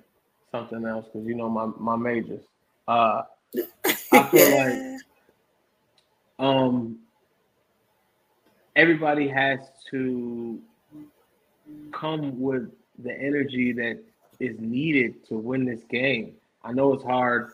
something 0.51 0.85
else 0.85 1.05
because 1.05 1.27
you 1.27 1.35
know 1.35 1.49
my 1.49 1.65
my 1.77 1.95
majors. 1.95 2.43
Uh 2.87 3.23
I 4.11 4.23
feel 4.29 4.57
like 4.57 5.01
um 6.39 6.99
everybody 8.75 9.27
has 9.27 9.59
to 9.91 10.59
come 11.91 12.39
with 12.39 12.69
the 13.03 13.13
energy 13.13 13.73
that 13.73 13.99
is 14.39 14.59
needed 14.59 15.25
to 15.27 15.35
win 15.35 15.65
this 15.65 15.83
game. 15.89 16.33
I 16.63 16.71
know 16.71 16.93
it's 16.93 17.03
hard 17.03 17.51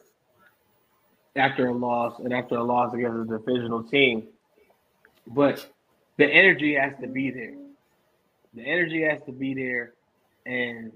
after 1.35 1.67
a 1.67 1.73
loss 1.73 2.19
and 2.19 2.33
after 2.33 2.55
a 2.55 2.63
loss 2.63 2.93
against 2.93 3.31
a 3.31 3.37
divisional 3.37 3.83
team, 3.83 4.27
but 5.27 5.65
the 6.17 6.25
energy 6.25 6.75
has 6.75 6.93
to 7.01 7.07
be 7.07 7.31
there. 7.31 7.55
The 8.53 8.63
energy 8.63 9.03
has 9.03 9.21
to 9.23 9.31
be 9.31 9.53
there, 9.53 9.93
and 10.45 10.91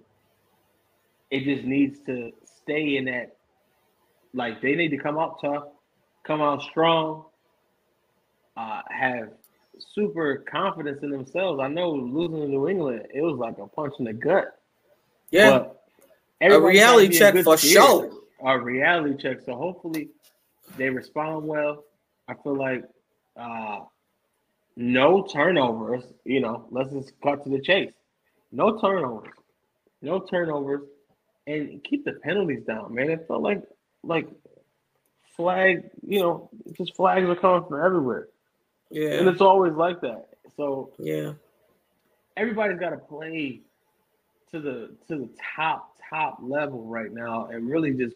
it 1.32 1.44
just 1.44 1.64
needs 1.64 2.00
to 2.06 2.32
stay 2.62 2.98
in 2.98 3.06
that. 3.06 3.38
Like 4.34 4.62
they 4.62 4.76
need 4.76 4.90
to 4.90 4.98
come 4.98 5.18
out 5.18 5.40
tough, 5.42 5.64
come 6.24 6.42
out 6.42 6.62
strong, 6.62 7.26
uh, 8.58 8.82
have 8.90 9.30
super 9.80 10.38
confidence 10.50 11.04
in 11.04 11.10
themselves. 11.10 11.60
I 11.62 11.68
know 11.68 11.92
losing 11.92 12.42
to 12.42 12.48
New 12.48 12.68
England, 12.68 13.08
it 13.14 13.22
was 13.22 13.38
like 13.38 13.58
a 13.58 13.68
punch 13.68 13.94
in 14.00 14.06
the 14.06 14.14
gut. 14.14 14.60
Yeah, 15.32 15.68
everybody 16.42 16.78
reality 16.78 17.18
check 17.18 17.34
good 17.34 17.46
for 17.46 17.58
sure. 17.58 18.12
A 18.44 18.60
reality 18.60 19.22
check. 19.22 19.42
So 19.46 19.56
hopefully 19.56 20.10
they 20.78 20.90
respond 20.90 21.48
well. 21.48 21.84
I 22.28 22.34
feel 22.36 22.58
like 22.58 22.84
uh, 23.38 23.82
no 24.76 25.28
turnovers. 25.32 26.04
You 26.24 26.42
know, 26.42 26.68
let's 26.72 26.92
just 26.92 27.14
cut 27.22 27.44
to 27.44 27.50
the 27.50 27.60
chase. 27.60 27.94
No 28.52 28.80
turnovers. 28.80 29.34
No 30.02 30.20
turnovers, 30.20 30.82
and 31.48 31.84
keep 31.84 32.06
the 32.06 32.14
penalties 32.14 32.64
down, 32.64 32.94
man. 32.94 33.10
It 33.10 33.26
felt 33.28 33.42
like 33.42 33.64
like 34.04 34.28
flag. 35.36 35.90
You 36.06 36.20
know, 36.20 36.50
just 36.78 36.96
flags 36.96 37.28
are 37.28 37.36
coming 37.36 37.68
from 37.68 37.84
everywhere, 37.84 38.28
and 38.96 39.28
it's 39.28 39.42
always 39.42 39.74
like 39.74 40.02
that. 40.02 40.28
So 40.56 40.92
yeah. 41.00 41.34
everybody's 42.38 42.80
got 42.80 42.92
to 42.92 42.98
play 42.98 43.62
to 44.52 44.60
the 44.60 44.96
to 45.08 45.18
the 45.20 45.30
top 45.56 45.92
top 46.10 46.38
level 46.42 46.84
right 46.86 47.12
now 47.12 47.48
and 47.48 47.70
really 47.70 47.92
just 47.94 48.16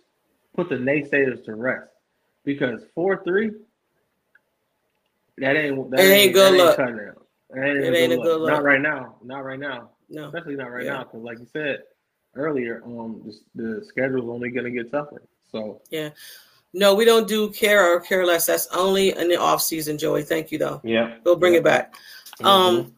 put 0.56 0.70
the 0.70 0.76
naysayers 0.76 1.44
to 1.46 1.56
rest 1.56 1.92
because 2.46 2.82
four 2.96 3.24
three 3.24 3.52
that 5.38 5.56
ain't 5.56 5.90
that 5.92 6.00
It 6.00 6.04
ain't 6.12 6.34
good 6.34 6.54
that 6.54 6.58
luck. 6.58 6.76
cutting 6.78 6.98
it. 6.98 7.14
Ain't, 7.56 7.78
It 7.84 7.96
ain't 7.96 8.14
a 8.14 8.18
good 8.18 8.42
Not 8.42 8.56
luck. 8.58 8.64
right 8.64 8.82
now. 8.82 9.16
Not 9.24 9.44
right 9.44 9.60
now. 9.60 9.90
No, 10.10 10.26
Especially 10.26 10.56
not 10.56 10.72
right 10.72 10.86
Yeah. 10.86 10.94
now 10.94 11.04
because, 11.04 11.22
like 11.22 11.40
you 11.40 11.48
said 11.52 11.84
earlier, 12.36 12.82
um, 12.86 13.22
the, 13.56 13.64
the 13.78 13.86
schedule's 13.86 14.30
only 14.30 14.50
gonna 14.50 14.70
get 14.70 14.92
tougher. 14.92 15.24
So 15.52 15.82
no, 16.74 16.94
we 16.94 17.06
don't 17.06 17.28
do 17.28 17.50
care 17.50 17.94
or 17.94 18.00
care 18.00 18.26
less. 18.26 18.46
That's 18.46 18.68
only 18.68 19.16
in 19.18 19.28
the 19.28 19.38
off 19.38 19.62
season, 19.62 19.98
Joey. 19.98 20.24
Thank 20.24 20.52
you 20.52 20.58
though. 20.58 20.82
yeah, 20.84 21.16
We'll 21.24 21.36
bring 21.36 21.56
it 21.56 21.64
back. 21.64 21.94
Um, 22.44 22.94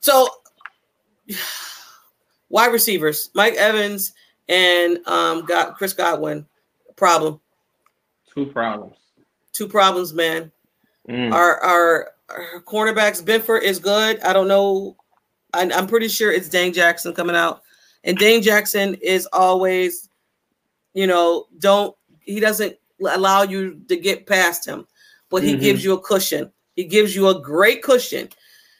so 0.00 0.28
wide 2.48 2.72
receivers, 2.72 3.30
Mike 3.34 3.54
Evans 3.54 4.14
and 4.48 4.98
um 5.06 5.44
got 5.44 5.76
Chris 5.76 5.92
Godwin. 5.92 6.46
Problem. 6.94 7.40
two 8.32 8.46
problems. 8.46 8.96
Two 9.52 9.68
problems, 9.68 10.14
man. 10.14 10.50
Mm. 11.08 11.32
Our, 11.32 11.58
our 11.62 12.10
our 12.30 12.62
cornerbacks, 12.62 13.22
Benford 13.22 13.62
is 13.62 13.78
good. 13.78 14.20
I 14.20 14.32
don't 14.32 14.48
know. 14.48 14.96
I, 15.52 15.70
I'm 15.74 15.86
pretty 15.86 16.08
sure 16.08 16.32
it's 16.32 16.48
Dane 16.48 16.72
Jackson 16.72 17.14
coming 17.14 17.36
out, 17.36 17.62
and 18.04 18.16
Dane 18.16 18.42
Jackson 18.42 18.94
is 18.94 19.26
always, 19.32 20.08
you 20.94 21.06
know, 21.06 21.46
don't 21.58 21.94
he 22.26 22.40
doesn't 22.40 22.76
allow 23.00 23.42
you 23.42 23.80
to 23.88 23.96
get 23.96 24.26
past 24.26 24.66
him, 24.66 24.86
but 25.30 25.42
he 25.42 25.54
Mhm. 25.54 25.60
gives 25.60 25.84
you 25.84 25.94
a 25.94 26.00
cushion. 26.00 26.52
He 26.74 26.84
gives 26.84 27.16
you 27.16 27.28
a 27.28 27.40
great 27.40 27.82
cushion, 27.82 28.28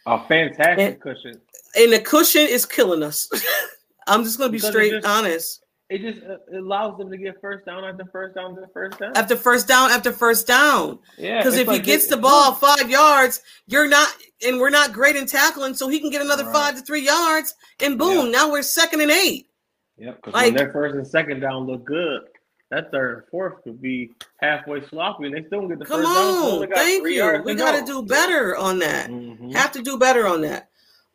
A 0.06 0.22
fantastic 0.28 0.78
And- 0.78 1.00
cushion. 1.00 1.40
and 1.76 1.92
the 1.92 2.00
cushion 2.00 2.42
is 2.46 2.66
killing 2.66 3.02
us. 3.02 3.28
I'm 4.06 4.22
just 4.24 4.38
gonna 4.38 4.50
be 4.52 4.58
Because 4.58 4.70
straight 4.70 4.92
just- 4.92 5.06
honest. 5.06 5.62
It 5.88 5.98
just 6.00 6.20
uh, 6.26 6.38
it 6.52 6.56
allows 6.56 6.98
them 6.98 7.10
to 7.12 7.16
get 7.16 7.40
first 7.40 7.64
down 7.64 7.84
after 7.84 8.04
first 8.10 8.34
down 8.34 8.52
after 8.58 8.68
first 8.74 8.98
down. 8.98 9.12
After 9.16 9.36
first 9.36 9.68
down, 9.68 9.90
after 9.92 10.12
first 10.12 10.46
down, 10.48 10.98
yeah, 11.16 11.38
because 11.38 11.56
if 11.56 11.68
he 11.68 11.78
gets 11.78 12.06
it- 12.06 12.10
the 12.10 12.16
ball 12.16 12.54
five 12.54 12.90
yards, 12.90 13.40
you're 13.68 13.86
not, 13.86 14.08
and 14.44 14.58
we're 14.58 14.70
not 14.70 14.92
great 14.92 15.14
in 15.14 15.26
tackling, 15.26 15.74
so 15.74 15.86
he 15.86 16.00
can 16.00 16.10
get 16.10 16.22
another 16.22 16.42
Right. 16.44 16.52
five 16.54 16.74
to 16.76 16.80
three 16.82 17.02
yards, 17.02 17.54
and 17.78 17.96
boom, 18.00 18.26
Yeah. 18.26 18.32
now 18.32 18.50
we're 18.50 18.62
second 18.62 19.00
and 19.00 19.12
eight. 19.12 19.48
Yep, 19.96 20.16
because 20.16 20.34
Like- 20.34 20.44
when 20.46 20.54
their 20.54 20.72
first 20.72 20.96
and 20.96 21.06
second 21.06 21.38
down 21.40 21.66
look 21.68 21.84
good, 21.84 22.22
that 22.70 22.90
third 22.90 23.18
and 23.18 23.26
fourth 23.30 23.62
could 23.62 23.80
be 23.80 24.12
halfway 24.38 24.84
sloppy, 24.88 25.26
and 25.26 25.34
they 25.36 25.44
still 25.46 25.68
get 25.68 25.78
the 25.78 25.84
Come 25.84 26.02
first 26.02 26.12
down. 26.14 26.34
on, 26.34 26.52
only 26.54 26.66
got 26.66 26.76
thank 26.78 27.06
you. 27.06 27.42
We 27.44 27.54
got 27.54 27.78
to 27.78 27.84
do 27.86 28.02
better 28.02 28.56
on 28.56 28.78
that. 28.80 29.08
Mhm. 29.10 29.52
Have 29.54 29.72
to 29.72 29.82
do 29.82 29.98
better 29.98 30.26
on 30.26 30.40
that. 30.42 30.68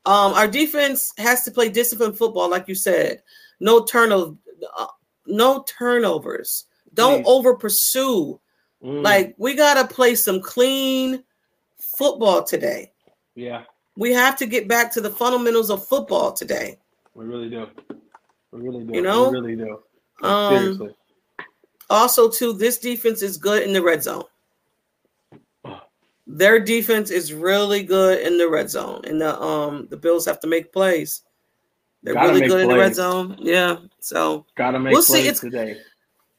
Um, 0.05 0.33
our 0.33 0.47
defense 0.47 1.13
has 1.17 1.43
to 1.43 1.51
play 1.51 1.69
disciplined 1.69 2.17
football, 2.17 2.49
like 2.49 2.67
you 2.67 2.75
said. 2.75 3.21
No 3.59 3.83
turnover, 3.83 4.35
uh, 4.77 4.87
no 5.27 5.63
turnovers. 5.67 6.65
Don't 6.93 7.23
over 7.27 7.55
pursue. 7.55 8.39
Mm. 8.83 9.03
Like 9.03 9.35
we 9.37 9.53
got 9.53 9.75
to 9.75 9.93
play 9.93 10.15
some 10.15 10.41
clean 10.41 11.23
football 11.77 12.43
today. 12.43 12.91
yeah, 13.35 13.63
We 13.95 14.11
have 14.13 14.35
to 14.37 14.45
get 14.47 14.67
back 14.67 14.91
to 14.93 15.01
the 15.01 15.09
fundamentals 15.11 15.69
of 15.69 15.85
football 15.85 16.31
today. 16.33 16.79
we 17.13 17.25
really 17.25 17.49
do. 17.49 17.67
We 18.51 18.61
really 18.61 18.83
do. 18.85 18.93
You 18.95 19.01
know? 19.03 19.29
we 19.29 19.37
really 19.39 19.55
do. 19.55 19.79
Um, 20.25 20.55
Seriously. 20.57 20.95
Also 21.91 22.29
too, 22.29 22.53
this 22.53 22.77
defense 22.79 23.21
is 23.21 23.37
good 23.37 23.63
in 23.63 23.73
the 23.73 23.81
red 23.81 24.01
zone. 24.03 24.23
Their 26.27 26.59
defense 26.59 27.11
is 27.11 27.33
really 27.33 27.83
good 27.83 28.25
in 28.25 28.37
the 28.37 28.49
red 28.49 28.69
zone, 28.69 29.01
and 29.05 29.19
the 29.19 29.39
um 29.41 29.87
the 29.89 29.97
Bills 29.97 30.25
have 30.25 30.39
to 30.41 30.47
make 30.47 30.71
plays. 30.71 31.23
They're 32.03 32.13
Gotta 32.13 32.29
really 32.33 32.47
good 32.47 32.61
in 32.61 32.67
the 32.69 32.77
red 32.77 32.95
zone. 32.95 33.35
Yeah, 33.39 33.77
so 33.99 34.45
Gotta 34.55 34.79
make 34.79 34.93
We'll 34.93 35.01
see. 35.01 35.13
plays 35.13 35.25
It's- 35.25 35.39
today. 35.41 35.81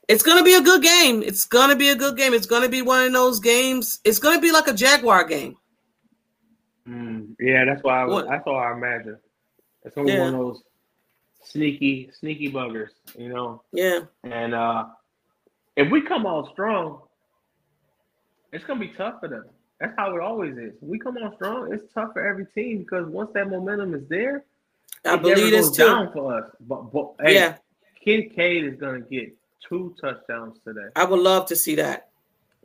it's 0.09 0.23
gonna 0.23 0.43
be 0.43 0.55
a 0.55 0.61
good 0.63 0.83
game. 0.83 1.23
It's 1.23 1.45
gonna 1.45 1.77
be 1.77 1.91
a 1.91 1.95
good 1.95 2.17
game. 2.17 2.33
It's 2.33 2.47
gonna 2.47 2.69
be 2.69 2.81
one 2.83 3.05
of 3.07 3.13
those 3.13 3.39
games. 3.39 4.01
It's 4.05 4.19
gonna 4.19 4.41
be 4.41 4.51
like 4.51 4.67
a 4.67 4.73
Jaguar 4.73 5.25
game. 5.25 5.57
Mm, 6.89 7.37
yeah, 7.39 7.65
that's 7.65 7.83
why 7.83 8.03
I 8.03 8.05
was, 8.07 8.27
that's 8.29 8.47
all 8.47 8.57
I 8.59 8.73
imagine. 8.73 9.19
It's 9.85 9.95
gonna 9.95 10.07
be 10.07 10.13
Yeah. 10.15 10.21
one 10.21 10.35
of 10.35 10.41
those 10.41 10.63
sneaky, 11.45 12.11
sneaky 12.19 12.51
buggers, 12.51 12.91
you 13.17 13.29
know. 13.29 13.63
Yeah, 13.73 14.01
And 14.25 14.55
uh 14.55 14.87
if 15.77 15.91
we 15.91 16.01
come 16.03 16.27
out 16.27 16.51
strong, 16.53 17.01
it's 18.53 18.65
gonna 18.65 18.81
be 18.81 18.93
tough 18.97 19.21
for 19.21 19.29
them. 19.29 19.45
That's 19.81 19.95
how 19.97 20.15
it 20.15 20.21
always 20.21 20.57
is. 20.57 20.75
When 20.81 20.91
we 20.91 20.99
come 20.99 21.17
out 21.19 21.35
strong, 21.37 21.73
it's 21.73 21.93
tough 21.93 22.13
for 22.13 22.25
every 22.27 22.47
team 22.47 22.79
because 22.79 23.07
once 23.09 23.31
that 23.35 23.49
momentum 23.49 23.95
is 23.95 24.07
there, 24.09 24.45
I 25.05 25.15
it 25.15 25.23
believe 25.23 25.55
it's 25.55 25.71
down 25.71 26.13
for 26.13 26.39
us. 26.39 26.51
But, 26.61 26.93
but 26.93 27.15
hey, 27.21 27.35
Yeah, 27.35 27.57
Kincaid 28.05 28.65
is 28.65 28.79
gonna 28.79 29.01
get 29.01 29.35
two 29.69 29.95
touchdowns 30.01 30.59
today. 30.65 30.89
I 30.95 31.05
would 31.05 31.21
love 31.21 31.47
to 31.47 31.57
see 31.57 31.75
that. 31.77 32.11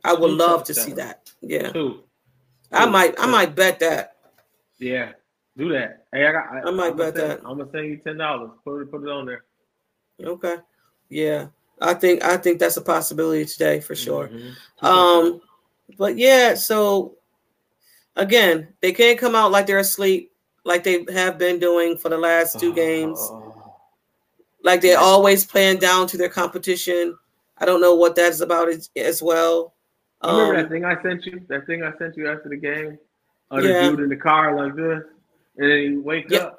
I 0.04 0.12
would 0.12 0.28
Two 0.28 0.36
love 0.36 0.64
to 0.64 0.74
see 0.74 0.92
that. 0.92 1.32
Yeah, 1.40 1.70
Two. 1.72 2.04
I 2.70 2.84
Two. 2.84 2.90
might. 2.92 3.14
I 3.18 3.26
might 3.26 3.54
bet 3.56 3.80
that. 3.80 4.16
Yeah, 4.78 5.12
do 5.56 5.70
that. 5.70 6.04
Hey, 6.12 6.26
I 6.26 6.32
got. 6.32 6.44
I, 6.52 6.60
I 6.68 6.70
might 6.70 6.90
I'm 6.92 6.96
bet 6.96 7.16
send- 7.16 7.30
that. 7.30 7.40
I'm 7.44 7.58
gonna 7.58 7.70
send 7.72 7.86
you 7.86 7.96
ten 7.96 8.18
dollars. 8.18 8.50
Put 8.64 8.82
it, 8.82 8.90
put 8.92 9.02
it 9.02 9.08
on 9.08 9.26
there. 9.26 9.44
Okay. 10.22 10.56
Yeah, 11.08 11.46
I 11.80 11.94
think 11.94 12.22
I 12.24 12.36
think 12.36 12.58
that's 12.58 12.76
a 12.76 12.82
possibility 12.82 13.44
today 13.44 13.80
for 13.80 13.94
sure. 13.94 14.28
Mhm. 14.28 14.84
Um, 14.84 15.40
but 15.96 16.16
yeah, 16.18 16.54
so 16.54 17.16
again, 18.16 18.68
they 18.80 18.92
can't 18.92 19.18
come 19.18 19.34
out 19.34 19.50
like 19.52 19.66
they're 19.66 19.78
asleep, 19.78 20.32
like 20.64 20.82
they 20.84 21.04
have 21.12 21.38
been 21.38 21.58
doing 21.58 21.96
for 21.96 22.08
the 22.08 22.18
last 22.18 22.58
two 22.58 22.72
games. 22.72 23.18
Oh, 23.32 23.44
Like 24.64 24.80
they're 24.80 24.98
always 24.98 25.44
playing 25.44 25.78
down 25.78 26.06
to 26.08 26.16
their 26.16 26.28
competition. 26.28 27.16
I 27.58 27.64
don't 27.64 27.80
know 27.80 27.94
what 27.94 28.16
that's 28.16 28.40
about 28.40 28.68
as, 28.68 28.90
as 28.96 29.22
well. 29.22 29.74
Remember 30.24 30.56
that 30.56 30.64
Um, 30.64 30.70
thing 30.70 30.84
I 30.84 31.00
sent 31.00 31.26
you? 31.26 31.40
That 31.48 31.66
thing 31.66 31.82
I 31.84 31.96
sent 31.96 32.16
you 32.16 32.28
after 32.28 32.48
the 32.48 32.56
game? 32.56 32.98
Of 33.50 33.62
the 33.62 33.68
Yeah. 33.68 33.88
dude 33.90 34.00
in 34.00 34.08
the 34.10 34.16
car 34.16 34.54
like 34.56 34.74
this, 34.74 35.02
and 35.56 35.70
then 35.70 35.78
he 35.78 35.96
wake 35.96 36.30
Yeah. 36.30 36.38
up. 36.38 36.57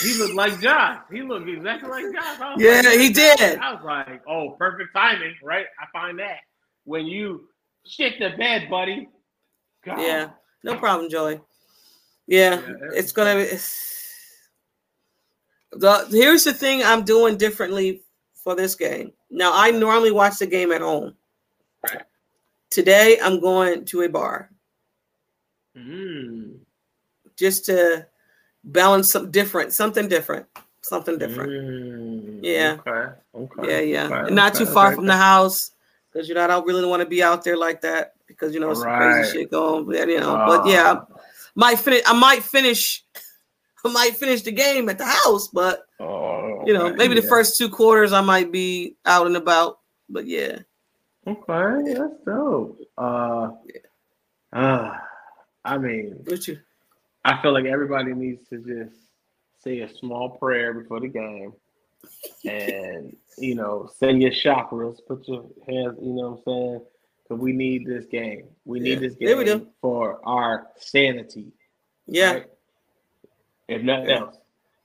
He 0.00 0.14
looked 0.14 0.34
like 0.34 0.60
Josh. 0.60 0.98
He 1.10 1.22
looked 1.22 1.48
exactly 1.48 1.88
like 1.88 2.12
Josh. 2.12 2.38
Yeah, 2.58 2.82
like, 2.84 2.98
he 2.98 3.10
did. 3.10 3.58
I 3.58 3.72
was 3.74 3.82
like, 3.84 4.22
oh, 4.28 4.50
perfect 4.58 4.94
timing, 4.94 5.34
right? 5.42 5.66
I 5.80 5.86
find 5.92 6.18
that 6.18 6.38
when 6.84 7.06
you 7.06 7.48
shit 7.86 8.18
the 8.18 8.30
bed, 8.36 8.68
buddy. 8.68 9.08
God. 9.84 10.00
yeah, 10.00 10.30
no 10.62 10.76
problem, 10.76 11.10
Joey. 11.10 11.40
Yeah, 12.26 12.60
Yeah, 12.60 12.74
it's 12.92 13.12
gonna 13.12 13.34
be. 13.34 13.56
The 15.78 16.06
here's 16.10 16.44
the 16.44 16.54
thing 16.54 16.82
I'm 16.82 17.04
doing 17.04 17.36
differently 17.36 18.02
for 18.34 18.54
this 18.54 18.74
game. 18.74 19.12
Now 19.30 19.50
I 19.54 19.70
normally 19.70 20.12
watch 20.12 20.38
the 20.38 20.46
game 20.46 20.72
at 20.72 20.80
home. 20.80 21.14
Today 22.70 23.18
I'm 23.22 23.40
going 23.40 23.84
to 23.86 24.02
a 24.02 24.08
bar 24.08 24.50
Mm. 25.76 26.60
just 27.36 27.64
to 27.66 28.06
balance 28.64 29.12
some 29.12 29.30
different, 29.30 29.72
something 29.72 30.08
different, 30.08 30.46
something 30.82 31.18
different. 31.18 31.50
Mm. 31.52 32.38
Yeah. 32.42 32.76
Okay. 32.86 33.12
Okay. 33.34 33.68
Yeah, 33.68 33.80
yeah. 33.80 34.06
Okay, 34.06 34.26
And 34.28 34.36
not 34.36 34.54
too 34.54 34.66
far 34.66 34.88
okay. 34.88 34.96
from 34.96 35.06
the 35.06 35.16
house 35.16 35.70
because 36.12 36.28
you 36.28 36.34
know 36.34 36.44
I 36.44 36.46
don't 36.46 36.66
really 36.66 36.86
want 36.86 37.00
to 37.02 37.08
be 37.08 37.22
out 37.22 37.44
there 37.44 37.56
like 37.56 37.80
that 37.82 38.14
because 38.26 38.54
you 38.54 38.60
know 38.60 38.72
some 38.74 38.84
Right. 38.84 39.12
crazy 39.14 39.32
shit 39.32 39.50
going. 39.50 39.86
but, 39.86 40.08
You 40.08 40.20
know, 40.20 40.36
but 40.46 40.60
Ah. 40.64 40.68
yeah, 40.68 40.92
I 40.92 41.00
might 41.54 41.78
finish. 41.78 42.02
I 42.06 42.12
might 42.18 42.42
finish. 42.42 43.04
I 43.84 43.92
might 43.92 44.16
finish 44.16 44.42
the 44.42 44.52
game 44.52 44.88
at 44.88 44.96
the 44.98 45.04
house, 45.04 45.48
but 45.48 45.82
Oh, 46.00 46.64
you 46.66 46.72
know, 46.72 46.86
okay, 46.86 46.96
maybe 46.96 47.14
the 47.14 47.22
first 47.28 47.58
two 47.58 47.68
quarters 47.68 48.12
I 48.14 48.22
might 48.22 48.50
be 48.50 48.96
out 49.04 49.26
and 49.26 49.36
about. 49.36 49.80
But 50.08 50.26
yeah, 50.26 50.60
Okay, 51.26 51.92
that's 51.92 52.14
dope. 52.26 52.80
Uh, 52.96 53.50
uh, 54.52 54.96
I 55.64 55.78
mean, 55.78 56.20
what 56.24 56.46
you? 56.48 56.58
I 57.24 57.40
feel 57.40 57.52
like 57.52 57.64
everybody 57.64 58.12
needs 58.12 58.46
to 58.48 58.58
just 58.58 58.96
say 59.58 59.80
a 59.80 59.88
small 59.88 60.30
prayer 60.30 60.74
before 60.74 61.00
the 61.00 61.08
game, 61.08 61.52
and 62.44 63.16
you 63.38 63.54
know, 63.54 63.90
send 63.98 64.22
your 64.22 64.30
chakras, 64.30 64.98
put 65.06 65.26
your 65.26 65.46
hands. 65.66 65.98
You 66.00 66.12
know 66.12 66.30
what 66.30 66.38
I'm 66.38 66.42
saying? 66.46 66.80
Because 67.22 67.40
we 67.42 67.52
need 67.52 67.86
this 67.86 68.04
game. 68.06 68.48
We 68.64 68.80
need 68.80 69.00
Yeah, 69.00 69.08
this 69.08 69.16
there 69.18 69.36
we 69.36 69.44
game 69.44 69.68
for 69.80 70.20
our 70.24 70.68
sanity. 70.76 71.52
Yeah, 72.06 72.32
right? 72.32 72.46
If 73.68 73.82
nothing 73.82 74.10
Yeah. 74.10 74.18
else, 74.20 74.36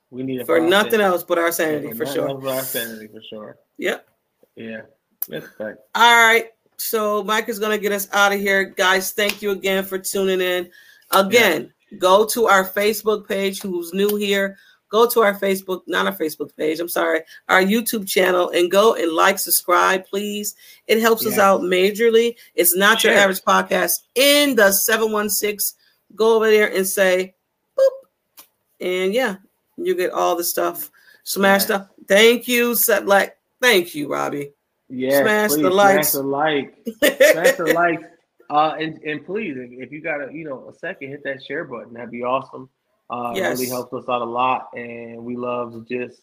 we 0.10 0.24
need 0.24 0.42
it 0.42 0.46
for 0.46 0.60
nothing 0.60 0.92
sanity. 0.92 1.04
else 1.04 1.24
but 1.24 1.38
our 1.38 1.46
Yeah, 1.46 1.52
sanity 1.52 1.92
for 1.92 2.06
nothing 2.06 2.22
sure. 2.22 2.30
else 2.30 2.42
but 2.44 2.50
our 2.50 2.64
sanity 2.64 3.08
for 3.08 3.22
sure. 3.30 3.58
Yep. 3.78 4.08
Yeah, 4.56 4.82
that's 5.28 5.48
fact. 5.58 5.80
All 5.96 6.28
right. 6.28 6.48
So 6.78 7.22
Mike 7.26 7.50
is 7.50 7.60
gonna 7.60 7.78
get 7.78 7.92
us 7.92 8.08
out 8.14 8.32
of 8.32 8.40
here, 8.40 8.64
guys. 8.64 9.12
Thank 9.12 9.42
you 9.42 9.52
again 9.52 9.84
for 9.84 10.00
tuning 10.00 10.40
in. 10.40 10.72
Again, 11.12 11.74
go 11.98 12.26
to 12.28 12.46
our 12.48 12.64
Facebook 12.66 13.28
page. 13.28 13.62
Who's 13.62 13.94
new 13.94 14.16
here? 14.16 14.58
Go 14.90 15.08
to 15.08 15.22
our 15.22 15.38
Facebook, 15.40 15.82
not 15.86 16.08
our 16.08 16.16
Facebook 16.16 16.56
page. 16.58 16.80
I'm 16.80 16.90
sorry, 16.90 17.22
our 17.48 17.62
YouTube 17.62 18.08
channel, 18.08 18.50
and 18.50 18.72
go 18.72 18.96
and 18.96 19.12
like, 19.12 19.38
subscribe, 19.38 20.06
please. 20.08 20.56
It 20.88 21.00
helps 21.00 21.28
us 21.28 21.38
out 21.38 21.62
majorly. 21.62 22.36
It's 22.56 22.76
not 22.76 23.04
your 23.04 23.14
average 23.14 23.42
podcast 23.42 23.94
in 24.16 24.56
the 24.56 24.72
716. 24.72 25.78
Go 26.16 26.36
over 26.36 26.50
there 26.50 26.74
and 26.76 26.88
say, 26.88 27.36
boop, 27.78 28.46
and 28.82 29.14
yeah, 29.14 29.36
you 29.78 29.96
get 29.96 30.12
all 30.12 30.36
the 30.36 30.44
stuff. 30.44 30.90
Smash 31.24 31.60
Yes. 31.60 31.64
stuff. 31.66 31.88
Thank 32.08 32.48
you, 32.48 32.74
set 32.74 33.06
like. 33.06 33.38
Thank 33.62 33.94
you, 33.94 34.12
Robbie. 34.12 34.54
Yeah, 34.90 35.22
Smash 35.22 35.52
the 35.52 35.70
likes. 35.70 36.10
Smash 36.14 36.24
the 36.24 36.24
like. 36.24 36.76
Smash 37.04 37.56
the 37.58 37.74
likes. 37.76 38.04
Uh, 38.50 38.76
and, 38.80 39.00
and 39.04 39.26
please, 39.26 39.56
if, 39.58 39.92
you 39.92 40.02
got 40.02 40.28
a 40.28 40.34
you 40.34 40.44
know 40.44 40.70
a 40.70 40.74
second, 40.74 41.10
hit 41.10 41.24
that 41.24 41.44
share 41.44 41.66
button. 41.66 41.94
That'd 41.94 42.12
be 42.12 42.24
awesome. 42.24 42.70
Uh, 43.10 43.34
it 43.36 43.42
really 43.42 43.68
helps 43.68 43.94
us 43.94 44.06
out 44.10 44.22
a 44.22 44.26
lot, 44.26 44.70
and 44.74 45.24
we 45.24 45.36
love 45.36 45.74
to 45.74 45.86
just 45.86 46.22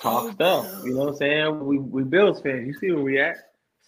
talk 0.00 0.24
Oh, 0.24 0.30
stuff. 0.32 0.66
You 0.84 0.94
know 0.94 1.00
what 1.00 1.08
I'm 1.10 1.16
saying? 1.16 1.66
We 1.66 1.78
we 1.78 2.04
Bills 2.04 2.40
fans. 2.40 2.66
You 2.66 2.74
see 2.74 2.90
where 2.92 3.02
we 3.02 3.20
at. 3.20 3.36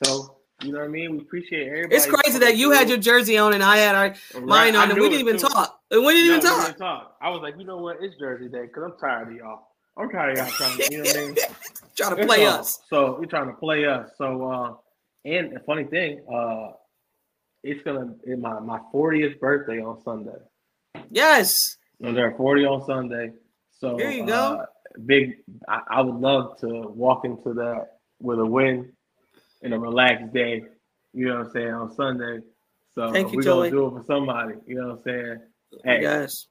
So 0.02 0.36
you 0.62 0.72
know 0.72 0.78
what 0.80 0.86
I 0.86 0.88
mean. 0.88 1.12
We 1.12 1.18
appreciate 1.18 1.68
everybody. 1.68 1.96
It's 1.96 2.06
crazy 2.06 2.38
that 2.38 2.56
you 2.56 2.70
had 2.72 2.88
your 2.88 2.98
jersey 2.98 3.38
on 3.38 3.54
and 3.54 3.62
I 3.62 3.78
had 3.78 3.94
our 3.94 4.14
Right, 4.34 4.72
mine 4.72 4.76
on, 4.76 4.90
and 4.90 5.00
we 5.00 5.08
didn't 5.08 5.20
even 5.20 5.38
too. 5.38 5.48
talk. 5.48 5.80
And 5.90 6.04
we 6.04 6.12
didn't 6.14 6.28
No, 6.28 6.34
even 6.36 6.44
we 6.44 6.56
talk. 6.56 6.66
didn't 6.66 6.78
talk. 6.78 7.16
I 7.20 7.30
was 7.30 7.40
like, 7.42 7.54
you 7.58 7.64
know 7.64 7.78
what? 7.78 7.96
It's 8.00 8.16
Jersey 8.18 8.48
Day 8.48 8.62
because 8.66 8.84
I'm 8.84 8.98
tired 8.98 9.28
of 9.28 9.34
y'all. 9.34 9.68
I'm 9.96 10.10
tired 10.10 10.38
of 10.38 10.46
y'all 10.46 10.56
trying 10.56 10.78
to, 10.78 10.92
you 10.92 10.98
know 10.98 11.04
what 11.10 11.16
I 11.16 11.26
mean? 11.26 11.36
Trying 11.96 12.16
to 12.16 12.24
play 12.26 12.46
all. 12.46 12.60
us. 12.60 12.80
So 12.88 13.18
you're 13.18 13.28
trying 13.28 13.48
to 13.48 13.52
play 13.54 13.84
us. 13.84 14.10
So 14.16 14.48
uh 14.48 14.74
and 15.24 15.54
the 15.54 15.60
funny 15.60 15.84
thing, 15.84 16.22
uh 16.32 16.70
it's 17.62 17.82
gonna 17.84 18.14
be 18.24 18.36
my 18.36 18.58
my 18.60 18.80
40th 18.92 19.38
birthday 19.40 19.80
on 19.80 20.02
Sunday. 20.02 20.38
Yes. 21.10 21.76
I'm 22.02 22.14
there 22.14 22.32
40 22.36 22.64
on 22.64 22.86
Sunday. 22.86 23.32
So 23.78 23.96
There 23.96 24.10
you 24.10 24.24
go. 24.26 24.32
uh, 24.60 24.66
big 25.06 25.38
I, 25.68 25.80
I 25.90 26.00
would 26.00 26.16
love 26.20 26.58
to 26.60 26.88
walk 26.88 27.24
into 27.24 27.52
that 27.54 27.98
with 28.20 28.38
a 28.38 28.46
win 28.46 28.92
and 29.62 29.74
a 29.74 29.78
relaxed 29.78 30.32
day, 30.32 30.62
you 31.12 31.28
know 31.28 31.38
what 31.38 31.46
I'm 31.48 31.52
saying, 31.52 31.72
on 31.74 31.94
Sunday. 31.94 32.40
So 32.94 33.12
Thank 33.12 33.32
you, 33.32 33.36
we're 33.36 33.42
Joey. 33.44 33.70
gonna 33.70 33.82
do 33.82 33.86
it 33.86 34.00
for 34.00 34.04
somebody, 34.06 34.54
you 34.66 34.76
know 34.76 34.88
what 34.88 34.96
I'm 34.98 35.02
saying? 35.02 35.38
Hey, 35.84 36.02
Yes. 36.02 36.46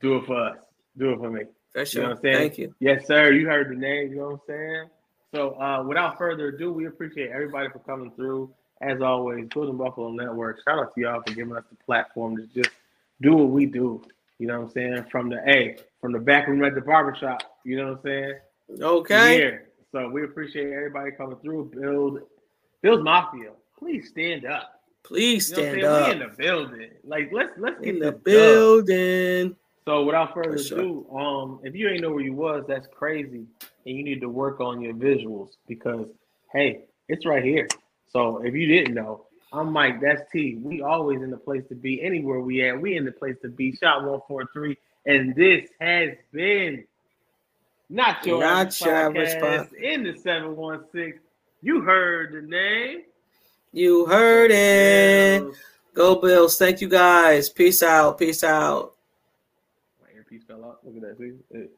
do 0.00 0.16
it 0.16 0.26
for 0.26 0.36
us. 0.50 0.56
Do 0.96 1.12
it 1.12 1.18
for 1.18 1.30
me. 1.30 1.44
For 1.72 1.82
You 1.84 2.02
know 2.02 2.08
what 2.08 2.16
I'm 2.16 2.22
saying? 2.22 2.36
Thank 2.36 2.58
you. 2.58 2.74
Yes, 2.80 3.06
sir. 3.06 3.32
You 3.32 3.46
heard 3.46 3.70
the 3.70 3.76
name. 3.76 4.10
You 4.10 4.16
know 4.16 4.24
what 4.26 4.32
I'm 4.34 4.40
saying? 4.48 4.88
So, 5.34 5.60
uh, 5.60 5.82
without 5.84 6.18
further 6.18 6.48
ado, 6.48 6.72
we 6.72 6.86
appreciate 6.86 7.30
everybody 7.30 7.68
for 7.70 7.78
coming 7.80 8.10
through. 8.16 8.52
As 8.80 9.00
always, 9.00 9.48
Golden 9.48 9.76
Buffalo 9.76 10.10
Network. 10.10 10.62
Shout 10.64 10.78
out 10.78 10.94
to 10.94 11.00
y'all 11.00 11.22
for 11.26 11.34
giving 11.34 11.56
us 11.56 11.64
the 11.70 11.76
platform 11.84 12.36
to 12.36 12.46
just 12.54 12.70
do 13.20 13.34
what 13.34 13.48
we 13.50 13.66
do. 13.66 14.02
You 14.38 14.46
know 14.46 14.60
what 14.60 14.66
I'm 14.66 14.72
saying? 14.72 15.04
From 15.10 15.28
the 15.28 15.40
A, 15.48 15.78
from 16.00 16.12
the 16.12 16.20
back 16.20 16.46
room 16.46 16.62
at 16.64 16.74
the 16.76 16.80
barbershop. 16.80 17.42
You 17.64 17.76
know 17.76 17.86
what 17.88 17.96
I'm 17.98 18.02
saying? 18.04 18.34
Okay. 18.80 19.34
Here. 19.36 19.68
So 19.90 20.08
we 20.08 20.22
appreciate 20.24 20.72
everybody 20.72 21.10
coming 21.12 21.36
through. 21.38 21.72
Build, 21.74 22.20
Bills 22.82 23.02
Mafia. 23.02 23.50
Please 23.78 24.08
stand 24.10 24.44
up. 24.44 24.80
Please 25.02 25.50
You 25.50 25.56
know 25.56 25.62
stand 25.62 25.84
up. 25.84 26.06
We 26.06 26.12
in 26.12 26.18
the 26.20 26.34
building. 26.36 26.90
Like 27.04 27.30
let's 27.32 27.52
let's 27.58 27.80
get 27.80 27.94
In 27.94 27.98
the 28.00 28.12
done. 28.12 28.20
building. 28.24 29.56
So 29.86 30.04
without 30.04 30.34
further 30.34 30.58
sure. 30.58 30.80
ado, 30.80 31.06
um, 31.10 31.60
if 31.64 31.74
you 31.74 31.88
ain't 31.88 32.02
know 32.02 32.10
where 32.10 32.22
you 32.22 32.34
was, 32.34 32.64
that's 32.68 32.86
crazy, 32.94 33.46
and 33.86 33.96
you 33.96 34.04
need 34.04 34.20
to 34.20 34.28
work 34.28 34.60
on 34.60 34.82
your 34.82 34.92
visuals 34.92 35.52
because 35.66 36.06
hey, 36.52 36.82
it's 37.08 37.24
right 37.24 37.42
here. 37.42 37.66
So 38.12 38.42
if 38.44 38.54
you 38.54 38.66
didn't 38.66 38.94
know, 38.94 39.26
I'm 39.52 39.72
Mike. 39.72 40.00
That's 40.00 40.22
T. 40.30 40.56
We 40.56 40.82
always 40.82 41.22
in 41.22 41.30
the 41.30 41.36
place 41.36 41.64
to 41.68 41.74
be. 41.74 42.02
Anywhere 42.02 42.40
we 42.40 42.66
at, 42.68 42.78
we 42.80 42.96
in 42.96 43.04
the 43.04 43.12
place 43.12 43.36
to 43.42 43.48
be. 43.48 43.74
Shot 43.76 44.04
one 44.04 44.20
four 44.28 44.48
three, 44.52 44.76
and 45.06 45.34
this 45.34 45.68
has 45.80 46.10
been 46.32 46.84
not 47.88 48.24
your 48.26 48.40
Not 48.40 48.78
your 48.80 49.10
podcast 49.10 49.72
in 49.74 50.02
the 50.02 50.14
seven 50.18 50.56
one 50.56 50.84
six. 50.92 51.18
You 51.62 51.80
heard 51.80 52.32
the 52.34 52.42
name. 52.42 53.02
You 53.72 54.06
heard 54.06 54.50
it. 54.50 55.42
Bills. 55.42 55.56
Go 55.94 56.14
Bills. 56.16 56.58
Thank 56.58 56.80
you 56.80 56.88
guys. 56.88 57.48
Peace 57.48 57.82
out. 57.82 58.18
Peace 58.18 58.44
out. 58.44 58.94
My 60.00 60.14
earpiece 60.14 60.44
fell 60.44 60.64
out. 60.64 60.80
Look 60.84 60.96
at 60.96 61.02
that. 61.02 61.18
See? 61.18 61.32
It- 61.50 61.77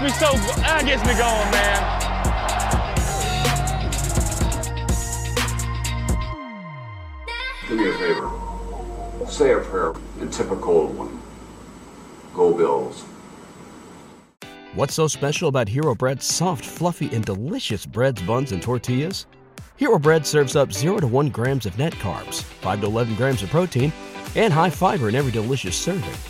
gets 0.00 0.22
me 0.22 0.26
so, 0.26 0.32
that 0.60 0.84
gets 0.86 1.02
me 1.04 1.12
going, 1.14 1.50
man. 1.50 2.00
Do 7.68 7.76
me 7.76 7.88
a 7.88 7.92
favor. 7.98 8.30
Say 9.30 9.52
a 9.52 9.60
prayer 9.60 9.92
in 10.20 10.30
typical 10.30 10.86
one. 10.88 11.20
Go 12.34 12.54
Bills. 12.54 13.04
What's 14.74 14.94
so 14.94 15.08
special 15.08 15.48
about 15.48 15.68
Hero 15.68 15.94
Bread's 15.94 16.24
soft, 16.24 16.64
fluffy, 16.64 17.14
and 17.14 17.24
delicious 17.24 17.84
breads, 17.84 18.22
buns, 18.22 18.52
and 18.52 18.62
tortillas? 18.62 19.26
Hero 19.76 19.98
Bread 19.98 20.26
serves 20.26 20.56
up 20.56 20.72
0 20.72 21.00
to 21.00 21.06
1 21.06 21.28
grams 21.30 21.66
of 21.66 21.76
net 21.78 21.92
carbs, 21.94 22.42
5 22.42 22.80
to 22.80 22.86
11 22.86 23.16
grams 23.16 23.42
of 23.42 23.50
protein, 23.50 23.92
and 24.36 24.52
high 24.52 24.70
fiber 24.70 25.08
in 25.08 25.14
every 25.14 25.32
delicious 25.32 25.76
serving. 25.76 26.29